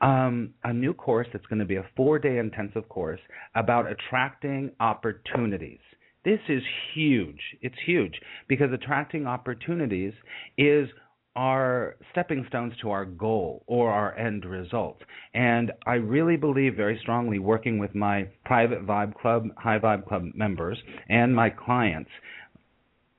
Um, 0.00 0.54
a 0.64 0.72
new 0.72 0.94
course 0.94 1.26
that's 1.32 1.46
going 1.46 1.58
to 1.58 1.64
be 1.64 1.76
a 1.76 1.86
four-day 1.96 2.38
intensive 2.38 2.88
course 2.88 3.20
about 3.54 3.86
attracting 3.90 4.72
opportunities. 4.80 5.80
This 6.24 6.40
is 6.48 6.62
huge. 6.92 7.40
It's 7.62 7.76
huge 7.86 8.20
because 8.48 8.72
attracting 8.72 9.28
opportunities 9.28 10.12
is 10.58 10.88
are 11.36 11.96
stepping 12.10 12.44
stones 12.48 12.72
to 12.80 12.90
our 12.90 13.04
goal 13.04 13.62
or 13.66 13.92
our 13.92 14.16
end 14.16 14.44
result. 14.46 14.98
And 15.34 15.70
I 15.86 15.94
really 15.94 16.36
believe 16.36 16.74
very 16.74 16.98
strongly 17.02 17.38
working 17.38 17.78
with 17.78 17.94
my 17.94 18.26
private 18.46 18.86
Vibe 18.86 19.14
Club, 19.14 19.48
High 19.58 19.78
Vibe 19.78 20.08
Club 20.08 20.24
members 20.34 20.78
and 21.08 21.36
my 21.36 21.50
clients 21.50 22.10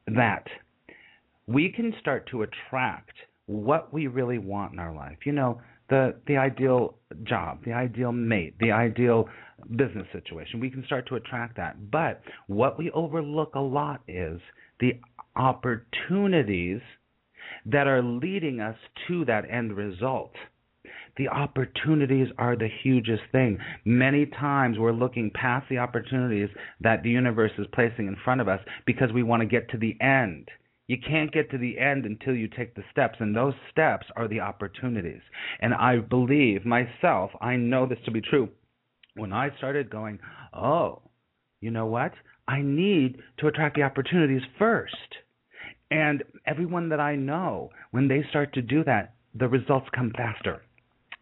that 0.08 0.48
we 1.46 1.72
can 1.72 1.94
start 2.00 2.28
to 2.32 2.42
attract 2.42 3.14
what 3.46 3.94
we 3.94 4.08
really 4.08 4.40
want 4.40 4.74
in 4.74 4.80
our 4.80 4.94
life. 4.94 5.20
You 5.26 5.34
know, 5.34 5.62
the 5.90 6.16
the 6.28 6.38
ideal 6.38 6.96
job, 7.24 7.64
the 7.64 7.74
ideal 7.74 8.12
mate, 8.12 8.56
the 8.60 8.72
ideal 8.72 9.30
business 9.76 10.08
situation. 10.12 10.60
We 10.60 10.70
can 10.70 10.84
start 10.86 11.08
to 11.08 11.16
attract 11.16 11.56
that. 11.58 11.92
But 11.92 12.22
what 12.48 12.78
we 12.78 12.92
overlook 12.92 13.56
a 13.56 13.60
lot 13.60 14.02
is 14.08 14.42
the 14.80 15.00
opportunities 15.36 16.82
that 17.68 17.88
are 17.88 18.02
leading 18.02 18.60
us 18.60 18.78
to 19.08 19.26
that 19.26 19.50
end 19.50 19.76
result. 19.76 20.34
The 21.18 21.30
opportunities 21.30 22.28
are 22.38 22.56
the 22.56 22.70
hugest 22.84 23.24
thing. 23.32 23.58
Many 23.86 24.28
times 24.28 24.78
we're 24.78 24.92
looking 24.92 25.32
past 25.34 25.68
the 25.70 25.80
opportunities 25.80 26.50
that 26.82 27.02
the 27.04 27.10
universe 27.10 27.52
is 27.58 27.66
placing 27.74 28.08
in 28.08 28.16
front 28.24 28.40
of 28.40 28.48
us 28.48 28.60
because 28.86 29.12
we 29.12 29.24
want 29.24 29.42
to 29.42 29.48
get 29.48 29.70
to 29.70 29.78
the 29.78 29.98
end. 30.00 30.50
You 30.88 30.98
can't 31.06 31.34
get 31.34 31.52
to 31.52 31.58
the 31.58 31.78
end 31.80 32.06
until 32.06 32.34
you 32.34 32.48
take 32.48 32.76
the 32.76 32.84
steps, 32.92 33.18
and 33.20 33.36
those 33.36 33.56
steps 33.72 34.06
are 34.16 34.28
the 34.28 34.40
opportunities. 34.40 35.22
And 35.60 35.74
I 35.74 35.98
believe 35.98 36.66
myself, 36.66 37.32
I 37.42 37.58
know 37.58 37.86
this 37.86 38.00
to 38.06 38.12
be 38.12 38.22
true. 38.22 38.50
When 39.16 39.34
I 39.34 39.50
started 39.58 39.90
going, 39.90 40.20
oh, 40.54 41.02
you 41.60 41.72
know 41.72 41.88
what? 41.88 42.14
I 42.48 42.62
need 42.62 43.18
to 43.40 43.48
attract 43.48 43.76
the 43.76 43.84
opportunities 43.84 44.44
first. 44.58 44.96
And 45.92 46.24
everyone 46.46 46.90
that 46.90 47.00
I 47.00 47.16
know, 47.16 47.70
when 47.92 48.08
they 48.08 48.24
start 48.30 48.54
to 48.54 48.62
do 48.62 48.84
that, 48.86 49.16
the 49.36 49.48
results 49.48 49.88
come 49.96 50.12
faster. 50.16 50.62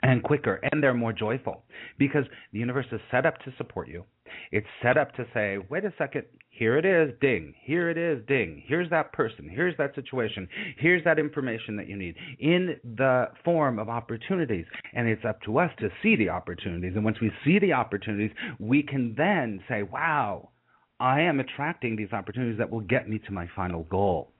and 0.03 0.21
quicker 0.23 0.59
and 0.71 0.83
they're 0.83 0.93
more 0.93 1.13
joyful. 1.13 1.63
Because 1.97 2.25
the 2.53 2.59
universe 2.59 2.85
is 2.91 3.01
set 3.11 3.25
up 3.25 3.37
to 3.39 3.53
support 3.57 3.87
you. 3.87 4.03
It's 4.51 4.67
set 4.81 4.97
up 4.97 5.13
to 5.15 5.25
say 5.33 5.57
wait 5.69 5.85
a 5.85 5.93
second. 5.97 6.23
Here 6.49 6.77
it 6.77 6.85
is. 6.85 7.13
Ding. 7.19 7.53
Here 7.63 7.89
it 7.89 7.97
is. 7.97 8.25
Ding. 8.27 8.63
Here's 8.65 8.89
that 8.89 9.11
person. 9.13 9.49
Here's 9.49 9.75
that 9.77 9.93
situation. 9.95 10.47
Here's 10.77 11.03
that 11.03 11.19
information 11.19 11.75
that 11.77 11.87
you 11.87 11.97
need. 11.97 12.15
In 12.39 12.77
the 12.83 13.29
form 13.43 13.79
of 13.79 13.89
opportunities. 13.89 14.65
And 14.93 15.07
it's 15.07 15.25
up 15.25 15.41
to 15.43 15.57
us 15.59 15.71
to 15.79 15.89
see 16.01 16.15
the 16.15 16.29
opportunities. 16.29 16.93
And 16.95 17.03
once 17.03 17.19
we 17.21 17.31
see 17.43 17.59
the 17.59 17.73
opportunities 17.73 18.31
we 18.59 18.83
can 18.83 19.15
then 19.17 19.61
say 19.67 19.83
wow. 19.83 20.49
I 20.99 21.21
am 21.21 21.41
attracting 21.41 21.95
these 21.97 22.13
opportunities 22.13 22.57
that 22.57 22.71
will 22.71 22.81
get 22.81 23.09
me 23.09 23.19
to 23.25 23.33
my 23.33 23.49
final 23.55 23.83
goal 23.83 24.31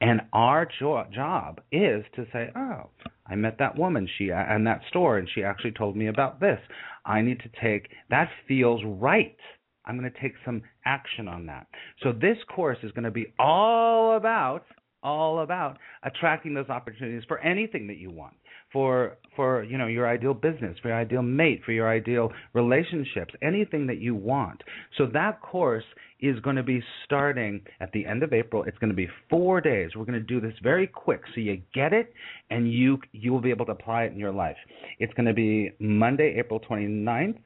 and 0.00 0.22
our 0.32 0.68
jo- 0.78 1.06
job 1.12 1.60
is 1.70 2.04
to 2.16 2.26
say, 2.32 2.50
"Oh, 2.54 2.90
I 3.26 3.34
met 3.36 3.58
that 3.58 3.78
woman 3.78 4.08
she 4.18 4.30
uh, 4.30 4.36
and 4.36 4.66
that 4.66 4.82
store 4.88 5.18
and 5.18 5.28
she 5.34 5.42
actually 5.42 5.72
told 5.72 5.96
me 5.96 6.08
about 6.08 6.40
this. 6.40 6.60
I 7.04 7.22
need 7.22 7.40
to 7.40 7.50
take 7.60 7.88
that 8.10 8.30
feels 8.46 8.82
right. 8.84 9.36
I'm 9.84 9.98
going 9.98 10.10
to 10.10 10.20
take 10.20 10.34
some 10.44 10.62
action 10.84 11.28
on 11.28 11.46
that." 11.46 11.66
So 12.02 12.12
this 12.12 12.38
course 12.54 12.78
is 12.82 12.92
going 12.92 13.04
to 13.04 13.10
be 13.10 13.32
all 13.38 14.16
about 14.16 14.64
all 15.02 15.40
about 15.40 15.78
attracting 16.04 16.54
those 16.54 16.68
opportunities 16.68 17.24
for 17.26 17.38
anything 17.40 17.88
that 17.88 17.96
you 17.96 18.10
want 18.10 18.34
for 18.72 19.16
for 19.36 19.64
you 19.64 19.78
know 19.78 19.86
your 19.86 20.08
ideal 20.08 20.34
business, 20.34 20.76
for 20.80 20.88
your 20.88 20.98
ideal 20.98 21.22
mate, 21.22 21.62
for 21.64 21.72
your 21.72 21.88
ideal 21.88 22.32
relationships, 22.52 23.34
anything 23.42 23.86
that 23.86 23.98
you 23.98 24.14
want. 24.14 24.62
So 24.98 25.06
that 25.12 25.40
course 25.40 25.84
is 26.20 26.38
going 26.40 26.56
to 26.56 26.62
be 26.62 26.82
starting 27.04 27.60
at 27.80 27.90
the 27.92 28.06
end 28.06 28.22
of 28.22 28.32
April. 28.32 28.62
It's 28.64 28.78
going 28.78 28.90
to 28.90 28.96
be 28.96 29.08
4 29.28 29.60
days. 29.60 29.90
We're 29.96 30.04
going 30.04 30.20
to 30.20 30.20
do 30.20 30.40
this 30.40 30.54
very 30.62 30.86
quick 30.86 31.22
so 31.34 31.40
you 31.40 31.60
get 31.74 31.92
it 31.92 32.12
and 32.50 32.72
you 32.72 32.98
you 33.12 33.32
will 33.32 33.40
be 33.40 33.50
able 33.50 33.66
to 33.66 33.72
apply 33.72 34.04
it 34.04 34.12
in 34.12 34.18
your 34.18 34.32
life. 34.32 34.56
It's 34.98 35.12
going 35.14 35.26
to 35.26 35.34
be 35.34 35.72
Monday, 35.78 36.36
April 36.38 36.60
29th 36.60 37.38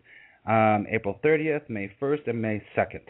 um, 0.47 0.87
April 0.91 1.19
30th, 1.25 1.69
May 1.69 1.91
1st, 2.01 2.29
and 2.29 2.41
May 2.41 2.63
2nd. 2.77 3.01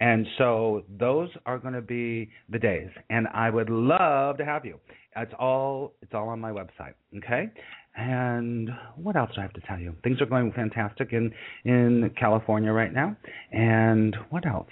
And 0.00 0.26
so 0.38 0.84
those 0.98 1.30
are 1.46 1.58
going 1.58 1.74
to 1.74 1.82
be 1.82 2.30
the 2.50 2.58
days, 2.58 2.90
and 3.10 3.26
I 3.32 3.50
would 3.50 3.70
love 3.70 4.36
to 4.38 4.44
have 4.44 4.64
you. 4.64 4.78
It's 5.16 5.32
all 5.38 5.92
it's 6.02 6.12
all 6.14 6.28
on 6.28 6.40
my 6.40 6.50
website. 6.50 6.94
Okay. 7.16 7.50
And 7.96 8.70
what 8.96 9.14
else 9.14 9.30
do 9.34 9.40
I 9.40 9.42
have 9.42 9.52
to 9.52 9.60
tell 9.60 9.78
you? 9.78 9.94
Things 10.02 10.20
are 10.20 10.26
going 10.26 10.52
fantastic 10.52 11.12
in 11.12 11.32
in 11.64 12.10
California 12.18 12.72
right 12.72 12.92
now. 12.92 13.16
And 13.52 14.16
what 14.30 14.46
else? 14.46 14.66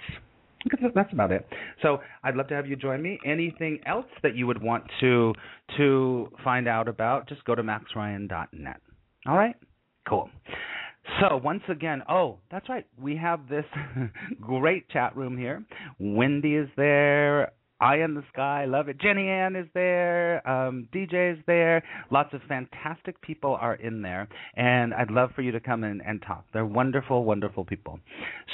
that's 0.95 1.11
about 1.11 1.31
it. 1.31 1.45
So 1.81 1.99
I'd 2.23 2.35
love 2.35 2.47
to 2.47 2.55
have 2.55 2.67
you 2.67 2.75
join 2.75 3.01
me. 3.01 3.19
Anything 3.25 3.79
else 3.85 4.05
that 4.21 4.35
you 4.35 4.47
would 4.47 4.61
want 4.61 4.83
to 5.01 5.33
to 5.77 6.29
find 6.43 6.67
out 6.67 6.87
about, 6.87 7.27
just 7.27 7.43
go 7.45 7.55
to 7.55 7.63
maxryan.net. 7.63 8.81
All 9.25 9.35
right? 9.35 9.55
Cool. 10.07 10.29
So 11.19 11.37
once 11.37 11.63
again, 11.69 12.01
oh, 12.09 12.39
that's 12.51 12.67
right. 12.69 12.85
We 13.01 13.15
have 13.17 13.47
this 13.49 13.65
great 14.41 14.89
chat 14.89 15.15
room 15.15 15.37
here. 15.37 15.63
Wendy 15.99 16.55
is 16.55 16.69
there. 16.75 17.51
I 17.79 17.97
in 17.97 18.13
the 18.13 18.23
sky, 18.31 18.63
love 18.65 18.87
it. 18.87 18.99
Jenny 19.01 19.27
Ann 19.27 19.57
is 19.57 19.67
there. 19.73 20.47
Um, 20.47 20.87
DJ 20.93 21.33
is 21.33 21.39
there. 21.45 21.83
Lots 22.11 22.33
of 22.33 22.39
fantastic 22.47 23.19
people 23.21 23.57
are 23.59 23.75
in 23.75 24.01
there, 24.01 24.29
and 24.55 24.93
I'd 24.93 25.11
love 25.11 25.31
for 25.35 25.41
you 25.41 25.51
to 25.51 25.59
come 25.59 25.83
in 25.83 25.99
and 25.99 26.21
talk. 26.25 26.45
They're 26.53 26.65
wonderful, 26.65 27.23
wonderful 27.25 27.65
people. 27.65 27.99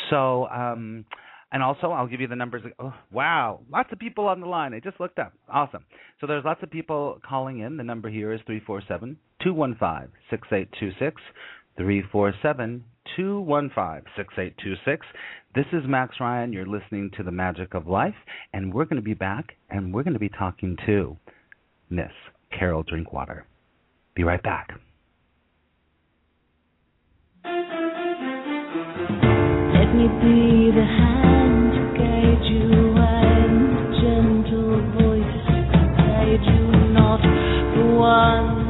So. 0.10 0.48
Um, 0.48 1.06
and 1.52 1.64
also, 1.64 1.90
I'll 1.90 2.06
give 2.06 2.22
you 2.22 2.28
the 2.28 2.36
numbers. 2.36 2.62
Oh, 2.78 2.94
wow, 3.12 3.62
lots 3.72 3.90
of 3.92 3.98
people 3.98 4.28
on 4.28 4.40
the 4.40 4.46
line. 4.46 4.74
I 4.76 4.80
just 4.80 5.00
looked 5.00 5.18
up. 5.18 5.34
Awesome. 5.52 5.84
So 6.22 6.28
there's 6.28 6.46
lots 6.46 6.62
of 6.62 6.70
people 6.70 7.20
calling 7.28 7.60
in. 7.60 7.76
The 7.76 7.84
number 7.84 8.08
here 8.08 8.32
is 8.32 8.40
347 8.46 9.18
215 9.42 10.12
6826. 10.30 11.20
347 11.80 12.84
215 13.16 14.04
6826. 14.18 15.08
This 15.56 15.66
is 15.72 15.88
Max 15.88 16.16
Ryan. 16.20 16.52
You're 16.52 16.66
listening 16.66 17.10
to 17.16 17.24
The 17.24 17.32
Magic 17.32 17.74
of 17.74 17.88
Life, 17.88 18.16
and 18.52 18.74
we're 18.74 18.84
going 18.84 18.98
to 18.98 19.02
be 19.02 19.14
back 19.14 19.54
and 19.70 19.94
we're 19.94 20.04
going 20.04 20.14
to 20.14 20.20
be 20.20 20.28
talking 20.28 20.76
to 20.86 21.16
Miss 21.90 22.12
Carol 22.52 22.84
Drinkwater. 22.84 23.46
Be 24.14 24.26
right 24.26 24.44
back. 24.44 24.72
Let 27.46 27.56
me 29.96 30.08
be 30.20 30.72
the 30.76 30.84
hand 30.84 31.72
to 31.72 31.84
guide 31.98 32.44
you 32.44 32.94
and 32.98 33.72
the 33.72 33.86
gentle 34.02 34.84
voice 35.00 35.38
to 35.72 35.82
guide 35.96 36.44
you, 36.44 36.92
not 36.92 37.22
the 37.22 37.86
one 37.96 38.69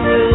will 0.00 0.27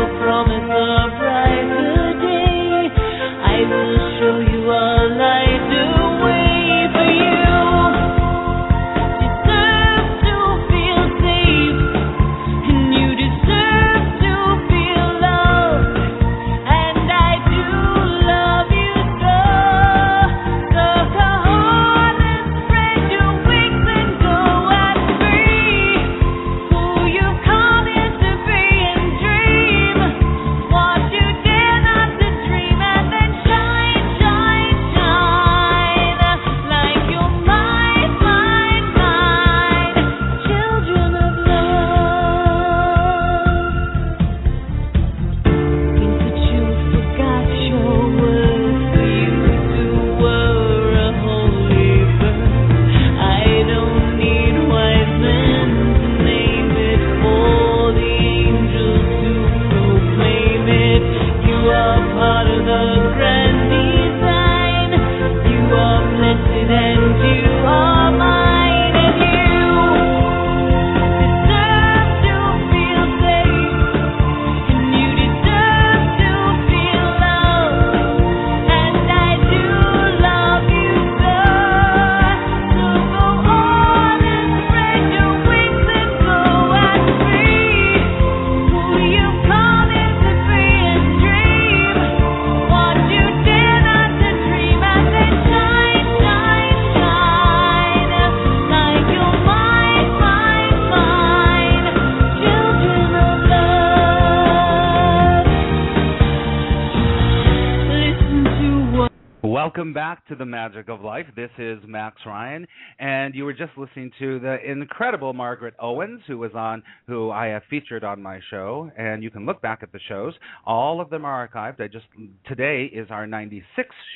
And 112.99 113.35
you 113.35 113.45
were 113.45 113.53
just 113.53 113.71
listening 113.77 114.11
to 114.19 114.39
the 114.39 114.57
incredible 114.69 115.33
Margaret 115.33 115.73
Owens, 115.79 116.21
who 116.27 116.37
was 116.37 116.51
on, 116.53 116.83
who 117.07 117.31
I 117.31 117.47
have 117.47 117.63
featured 117.69 118.03
on 118.03 118.21
my 118.21 118.39
show. 118.49 118.91
And 118.97 119.23
you 119.23 119.29
can 119.29 119.45
look 119.45 119.61
back 119.61 119.79
at 119.83 119.91
the 119.91 119.99
shows; 120.07 120.33
all 120.65 121.01
of 121.01 121.09
them 121.09 121.25
are 121.25 121.47
archived. 121.47 121.81
I 121.81 121.87
just 121.87 122.05
today 122.45 122.85
is 122.85 123.07
our 123.09 123.25
96th 123.25 123.63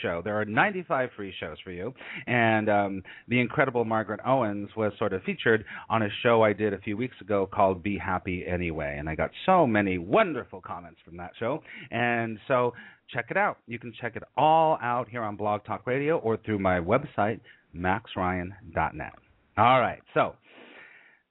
show. 0.01 0.21
There 0.23 0.39
are 0.39 0.45
95 0.45 1.09
free 1.15 1.33
shows 1.39 1.57
for 1.63 1.71
you, 1.71 1.93
and 2.25 2.69
um, 2.69 3.03
the 3.27 3.39
incredible 3.39 3.85
Margaret 3.85 4.19
Owens 4.25 4.69
was 4.75 4.93
sort 4.97 5.13
of 5.13 5.23
featured 5.23 5.65
on 5.89 6.03
a 6.03 6.09
show 6.23 6.43
I 6.43 6.53
did 6.53 6.73
a 6.73 6.79
few 6.79 6.97
weeks 6.97 7.15
ago 7.21 7.47
called 7.51 7.83
"Be 7.83 7.97
Happy 7.97 8.45
Anyway," 8.47 8.95
and 8.97 9.09
I 9.09 9.15
got 9.15 9.31
so 9.45 9.65
many 9.65 9.97
wonderful 9.97 10.61
comments 10.61 10.99
from 11.03 11.17
that 11.17 11.31
show, 11.39 11.61
and 11.91 12.39
so 12.47 12.73
check 13.13 13.27
it 13.29 13.37
out. 13.37 13.57
You 13.67 13.79
can 13.79 13.93
check 13.99 14.15
it 14.15 14.23
all 14.35 14.77
out 14.81 15.07
here 15.09 15.21
on 15.21 15.35
Blog 15.35 15.65
Talk 15.65 15.87
Radio 15.87 16.17
or 16.17 16.37
through 16.37 16.59
my 16.59 16.79
website, 16.79 17.39
maxryan.net. 17.77 19.13
All 19.57 19.79
right, 19.81 20.01
so 20.13 20.35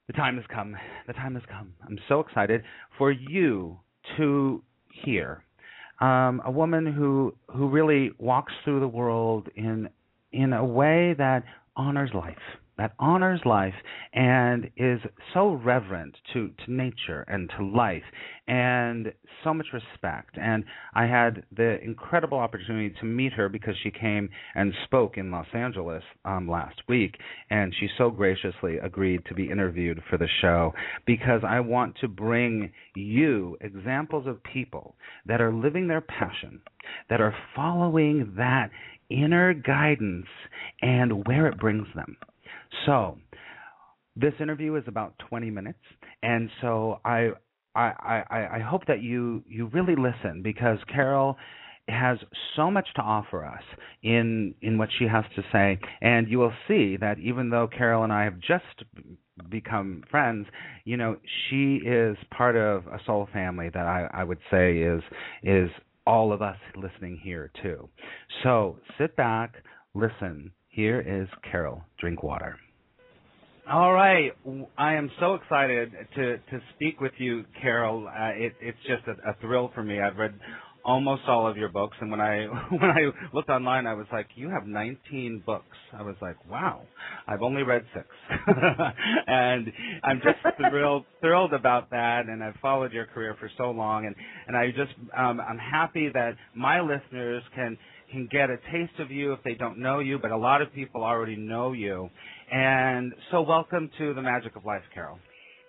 The 0.06 0.12
time 0.12 0.36
has 0.36 0.44
come. 0.52 0.76
The 1.06 1.12
time 1.12 1.34
has 1.34 1.42
come. 1.48 1.74
I'm 1.86 1.98
so 2.08 2.20
excited 2.20 2.62
for 2.96 3.10
you 3.10 3.78
to 4.16 4.62
hear 5.04 5.42
um, 6.00 6.42
a 6.44 6.50
woman 6.50 6.86
who 6.92 7.34
who 7.48 7.68
really 7.68 8.10
walks 8.18 8.52
through 8.64 8.80
the 8.80 8.88
world 8.88 9.48
in 9.56 9.88
in 10.32 10.52
a 10.52 10.64
way 10.64 11.14
that 11.18 11.44
honors 11.76 12.10
life 12.14 12.36
that 12.78 12.92
honors 12.98 13.40
life 13.44 13.74
and 14.12 14.70
is 14.76 15.00
so 15.32 15.52
reverent 15.52 16.14
to, 16.32 16.50
to 16.64 16.72
nature 16.72 17.24
and 17.28 17.50
to 17.56 17.64
life 17.64 18.02
and 18.48 19.12
so 19.42 19.52
much 19.54 19.66
respect. 19.72 20.36
And 20.40 20.64
I 20.94 21.06
had 21.06 21.44
the 21.56 21.78
incredible 21.82 22.38
opportunity 22.38 22.94
to 23.00 23.06
meet 23.06 23.32
her 23.32 23.48
because 23.48 23.74
she 23.82 23.90
came 23.90 24.28
and 24.54 24.72
spoke 24.84 25.16
in 25.16 25.30
Los 25.30 25.46
Angeles 25.52 26.02
um, 26.24 26.48
last 26.48 26.76
week, 26.88 27.16
and 27.50 27.74
she 27.78 27.88
so 27.98 28.10
graciously 28.10 28.78
agreed 28.78 29.24
to 29.26 29.34
be 29.34 29.50
interviewed 29.50 30.00
for 30.08 30.18
the 30.18 30.28
show 30.40 30.72
because 31.06 31.42
I 31.46 31.60
want 31.60 31.96
to 32.00 32.08
bring 32.08 32.72
you 32.94 33.56
examples 33.60 34.26
of 34.26 34.42
people 34.42 34.96
that 35.26 35.40
are 35.40 35.52
living 35.52 35.88
their 35.88 36.00
passion, 36.00 36.60
that 37.10 37.20
are 37.20 37.34
following 37.54 38.34
that 38.36 38.70
inner 39.08 39.54
guidance 39.54 40.26
and 40.82 41.26
where 41.26 41.46
it 41.46 41.58
brings 41.58 41.86
them. 41.94 42.16
So, 42.84 43.18
this 44.16 44.34
interview 44.40 44.74
is 44.76 44.84
about 44.86 45.14
20 45.28 45.50
minutes, 45.50 45.78
and 46.22 46.50
so 46.60 47.00
I 47.04 47.30
I, 47.74 48.22
I, 48.30 48.48
I 48.54 48.58
hope 48.60 48.86
that 48.86 49.02
you 49.02 49.42
you 49.46 49.66
really 49.66 49.96
listen 49.96 50.42
because 50.42 50.78
Carol 50.92 51.36
has 51.88 52.18
so 52.56 52.70
much 52.70 52.88
to 52.96 53.02
offer 53.02 53.44
us 53.44 53.62
in 54.02 54.54
in 54.62 54.78
what 54.78 54.88
she 54.98 55.06
has 55.06 55.24
to 55.36 55.42
say, 55.52 55.78
and 56.00 56.28
you 56.28 56.38
will 56.38 56.54
see 56.66 56.96
that 56.96 57.18
even 57.18 57.50
though 57.50 57.68
Carol 57.68 58.04
and 58.04 58.12
I 58.12 58.24
have 58.24 58.40
just 58.40 58.84
become 59.50 60.02
friends, 60.10 60.46
you 60.84 60.96
know, 60.96 61.16
she 61.48 61.76
is 61.76 62.16
part 62.36 62.56
of 62.56 62.86
a 62.86 62.98
soul 63.04 63.28
family 63.32 63.68
that 63.68 63.86
I, 63.86 64.08
I 64.12 64.24
would 64.24 64.38
say 64.50 64.78
is 64.78 65.02
is 65.42 65.70
all 66.06 66.32
of 66.32 66.42
us 66.42 66.56
listening 66.76 67.20
here 67.22 67.50
too. 67.62 67.88
So 68.42 68.78
sit 68.98 69.16
back, 69.16 69.56
listen. 69.94 70.52
Here 70.68 71.00
is 71.00 71.26
Carol 71.50 71.82
Drinkwater. 71.98 72.58
All 73.70 73.92
right, 73.92 74.32
I 74.78 74.94
am 74.94 75.10
so 75.20 75.34
excited 75.34 75.92
to 76.16 76.38
to 76.38 76.60
speak 76.74 77.00
with 77.00 77.12
you, 77.18 77.44
Carol. 77.60 78.08
Uh, 78.08 78.30
it, 78.36 78.52
it's 78.60 78.78
just 78.86 79.02
a, 79.08 79.30
a 79.30 79.34
thrill 79.40 79.72
for 79.74 79.82
me. 79.82 80.00
I've 80.00 80.16
read 80.16 80.34
almost 80.84 81.22
all 81.28 81.48
of 81.48 81.56
your 81.56 81.68
books, 81.68 81.96
and 82.00 82.10
when 82.10 82.20
I 82.20 82.44
when 82.70 82.90
I 82.90 83.06
looked 83.32 83.50
online, 83.50 83.86
I 83.86 83.94
was 83.94 84.06
like, 84.12 84.28
"You 84.36 84.50
have 84.50 84.66
19 84.66 85.42
books." 85.44 85.76
I 85.92 86.02
was 86.02 86.16
like, 86.22 86.36
"Wow, 86.48 86.82
I've 87.26 87.42
only 87.42 87.64
read 87.64 87.84
six. 87.92 88.06
and 89.26 89.72
I'm 90.04 90.20
just 90.22 90.38
thrilled 90.70 91.04
thrilled 91.20 91.52
about 91.52 91.90
that. 91.90 92.26
And 92.28 92.44
I've 92.44 92.56
followed 92.62 92.92
your 92.92 93.06
career 93.06 93.36
for 93.40 93.50
so 93.58 93.70
long, 93.72 94.06
and 94.06 94.14
and 94.46 94.56
I 94.56 94.68
just 94.70 94.94
um, 95.16 95.40
I'm 95.40 95.58
happy 95.58 96.08
that 96.14 96.34
my 96.54 96.80
listeners 96.80 97.42
can 97.54 97.76
can 98.12 98.28
get 98.30 98.50
a 98.50 98.56
taste 98.72 99.00
of 99.00 99.10
you 99.10 99.32
if 99.32 99.40
they 99.44 99.54
don't 99.54 99.78
know 99.78 99.98
you, 99.98 100.18
but 100.18 100.30
a 100.30 100.36
lot 100.36 100.62
of 100.62 100.72
people 100.72 101.02
already 101.02 101.36
know 101.36 101.72
you. 101.72 102.08
And 102.52 103.12
so, 103.30 103.42
welcome 103.42 103.90
to 103.98 104.14
the 104.14 104.22
Magic 104.22 104.56
of 104.56 104.64
Life, 104.64 104.82
Carol. 104.94 105.18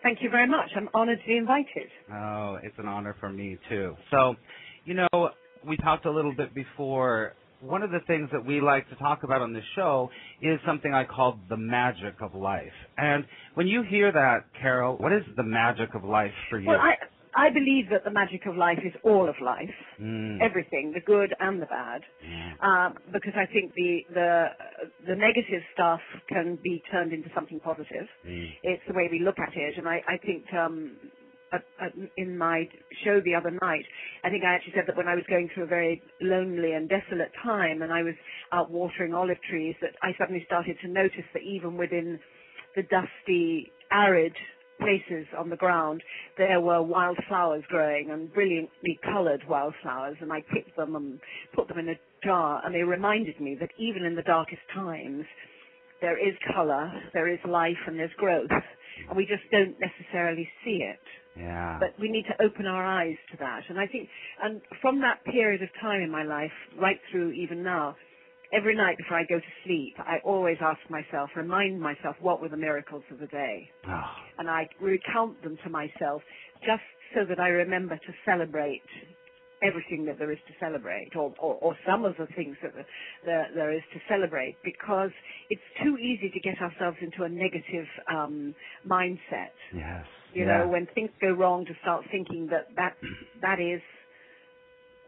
Thank 0.03 0.19
you 0.21 0.29
very 0.29 0.47
much. 0.47 0.69
I'm 0.75 0.89
honored 0.93 1.19
to 1.19 1.27
be 1.27 1.37
invited. 1.37 1.89
Oh, 2.13 2.57
it's 2.61 2.77
an 2.77 2.87
honor 2.87 3.15
for 3.19 3.29
me 3.29 3.57
too. 3.67 3.95
So, 4.11 4.35
you 4.85 4.93
know, 4.93 5.29
we 5.67 5.75
talked 5.77 6.05
a 6.05 6.11
little 6.11 6.33
bit 6.35 6.53
before. 6.53 7.33
One 7.61 7.81
of 7.81 7.89
the 7.89 7.99
things 8.05 8.29
that 8.31 8.45
we 8.45 8.61
like 8.61 8.87
to 8.89 8.95
talk 8.97 9.23
about 9.23 9.41
on 9.41 9.51
this 9.51 9.63
show 9.75 10.11
is 10.43 10.59
something 10.65 10.93
I 10.93 11.05
call 11.05 11.39
the 11.49 11.57
magic 11.57 12.21
of 12.21 12.35
life. 12.35 12.71
And 12.97 13.25
when 13.55 13.65
you 13.65 13.81
hear 13.81 14.11
that, 14.11 14.45
Carol, 14.61 14.97
what 14.97 15.11
is 15.11 15.23
the 15.35 15.43
magic 15.43 15.95
of 15.95 16.03
life 16.03 16.31
for 16.51 16.59
you? 16.59 16.67
Well, 16.67 16.79
I 16.79 16.93
I 17.37 17.51
believe 17.51 17.85
that 17.91 18.03
the 18.03 18.09
magic 18.09 18.47
of 18.47 18.57
life 18.57 18.79
is 18.83 18.93
all 19.03 19.29
of 19.29 19.35
life, 19.39 19.77
Mm. 20.01 20.41
everything, 20.41 20.91
the 20.91 20.99
good 21.13 21.33
and 21.39 21.61
the 21.61 21.67
bad, 21.67 22.01
Yeah. 22.21 22.53
um, 22.61 22.97
because 23.11 23.35
I 23.35 23.45
think 23.45 23.73
the 23.75 23.91
the 24.09 24.31
the 25.05 25.15
negative 25.15 25.63
stuff 25.73 26.01
can 26.27 26.55
be 26.55 26.81
turned 26.91 27.13
into 27.13 27.29
something 27.35 27.59
positive. 27.59 28.07
Mm. 28.25 28.51
It's 28.63 28.85
the 28.87 28.93
way 28.93 29.07
we 29.11 29.19
look 29.19 29.39
at 29.39 29.55
it, 29.55 29.77
and 29.77 29.87
I 29.87 30.03
I 30.07 30.17
think. 30.17 30.51
Um, 30.53 30.97
at, 31.53 31.63
at, 31.79 31.93
in 32.17 32.37
my 32.37 32.67
show 33.05 33.21
the 33.21 33.33
other 33.33 33.51
night, 33.61 33.85
I 34.21 34.29
think 34.29 34.43
I 34.43 34.53
actually 34.53 34.73
said 34.73 34.83
that 34.87 34.97
when 34.97 35.07
I 35.07 35.15
was 35.15 35.23
going 35.29 35.47
through 35.47 35.63
a 35.63 35.67
very 35.67 36.01
lonely 36.19 36.73
and 36.73 36.89
desolate 36.89 37.31
time, 37.41 37.81
and 37.83 37.93
I 37.93 38.03
was 38.03 38.15
out 38.51 38.69
watering 38.69 39.13
olive 39.13 39.41
trees, 39.49 39.73
that 39.79 39.95
I 40.03 40.13
suddenly 40.17 40.43
started 40.45 40.77
to 40.81 40.89
notice 40.89 41.23
that 41.33 41.43
even 41.43 41.77
within 41.77 42.19
the 42.75 42.83
dusty, 42.83 43.71
arid 43.91 44.35
places 44.79 45.25
on 45.37 45.49
the 45.49 45.55
ground, 45.55 46.01
there 46.37 46.61
were 46.61 46.81
wildflowers 46.81 47.63
growing 47.69 48.09
and 48.11 48.33
brilliantly 48.33 48.99
coloured 49.03 49.41
wildflowers, 49.47 50.17
and 50.21 50.31
I 50.31 50.41
picked 50.53 50.75
them 50.77 50.95
and 50.95 51.19
put 51.55 51.67
them 51.67 51.79
in 51.79 51.89
a 51.89 51.95
jar, 52.23 52.61
and 52.65 52.73
they 52.73 52.83
reminded 52.83 53.39
me 53.39 53.55
that 53.59 53.71
even 53.77 54.03
in 54.03 54.15
the 54.15 54.23
darkest 54.23 54.61
times, 54.73 55.25
there 56.01 56.17
is 56.17 56.35
colour, 56.53 56.91
there 57.13 57.27
is 57.27 57.39
life, 57.47 57.77
and 57.87 57.97
there's 57.99 58.11
growth, 58.17 58.49
and 59.07 59.17
we 59.17 59.25
just 59.25 59.43
don't 59.51 59.75
necessarily 59.79 60.47
see 60.63 60.83
it 60.83 60.99
Yeah. 61.35 61.77
but 61.79 61.93
we 61.99 62.09
need 62.09 62.25
to 62.25 62.41
open 62.43 62.65
our 62.65 62.83
eyes 62.83 63.17
to 63.31 63.37
that. 63.37 63.61
And 63.69 63.79
I 63.79 63.85
think, 63.87 64.09
and 64.41 64.61
from 64.81 65.01
that 65.01 65.23
period 65.25 65.61
of 65.61 65.69
time 65.81 66.01
in 66.01 66.09
my 66.09 66.23
life, 66.23 66.51
right 66.79 66.99
through 67.11 67.31
even 67.31 67.61
now, 67.63 67.95
every 68.53 68.75
night 68.75 68.97
before 68.97 69.17
I 69.17 69.23
go 69.23 69.39
to 69.39 69.53
sleep, 69.65 69.95
I 69.99 70.17
always 70.23 70.57
ask 70.61 70.79
myself, 70.89 71.29
remind 71.35 71.79
myself, 71.81 72.15
what 72.21 72.41
were 72.41 72.49
the 72.49 72.57
miracles 72.57 73.03
of 73.11 73.19
the 73.19 73.27
day? 73.27 73.69
oh, 73.87 74.11
And 74.37 74.49
I 74.49 74.67
recount 74.81 75.41
them 75.43 75.57
to 75.63 75.69
myself 75.69 76.21
just 76.61 76.83
so 77.15 77.25
that 77.27 77.39
I 77.39 77.49
remember 77.49 77.95
to 77.95 78.13
celebrate 78.25 78.83
everything 79.63 80.05
that 80.05 80.19
there 80.19 80.31
is 80.31 80.37
to 80.47 80.53
celebrate, 80.59 81.15
or, 81.15 81.33
or, 81.39 81.55
or 81.55 81.77
some 81.87 82.05
of 82.05 82.15
the 82.17 82.27
things 82.35 82.55
that 82.61 82.73
the, 82.75 82.83
the, 83.25 83.43
there 83.55 83.73
is 83.73 83.81
to 83.93 83.99
celebrate, 84.07 84.55
because 84.63 85.09
it's 85.49 85.61
too 85.83 85.97
easy 85.97 86.29
to 86.29 86.39
get 86.39 86.61
ourselves 86.61 86.97
into 87.01 87.23
a 87.23 87.29
negative 87.29 87.87
um, 88.11 88.53
mindset 88.87 89.57
yes. 89.73 90.05
you 90.33 90.45
yeah. 90.45 90.59
know, 90.59 90.67
when 90.67 90.87
things 90.93 91.09
go 91.19 91.31
wrong 91.31 91.65
to 91.65 91.73
start 91.81 92.05
thinking 92.11 92.47
that 92.51 92.67
that, 92.75 92.97
that 93.41 93.59
is 93.59 93.81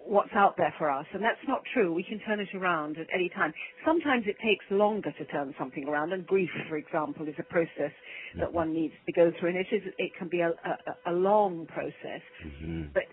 what's 0.06 0.34
out 0.36 0.56
there 0.58 0.74
for 0.78 0.92
us. 0.92 1.06
And 1.14 1.24
that's 1.24 1.42
not 1.48 1.62
true. 1.74 1.94
We 1.94 2.04
can 2.04 2.20
turn 2.28 2.40
it 2.40 2.50
around 2.56 2.98
at 2.98 3.08
any 3.14 3.30
time. 3.30 3.54
Sometimes 3.86 4.26
it 4.28 4.38
takes 4.44 4.66
longer 4.72 5.12
to 5.14 5.26
turn 5.26 5.54
something 5.60 5.88
around, 5.88 6.14
and 6.14 6.26
grief, 6.28 6.50
for 6.70 6.78
example, 6.78 7.28
is 7.28 7.36
a 7.40 7.44
process 7.44 7.94
that 8.40 8.52
one 8.54 8.74
needs 8.74 8.94
to 9.06 9.14
go 9.14 9.32
through, 9.40 9.50
and 9.50 9.58
it 9.60 9.68
is, 9.72 9.84
it 9.98 10.12
can 10.18 10.30
be 10.30 10.42
a, 10.42 10.50
a, 10.50 11.12
a 11.12 11.14
long 11.14 11.68
process. 11.68 12.22
Mhm. 12.46 12.94
But 12.94 13.04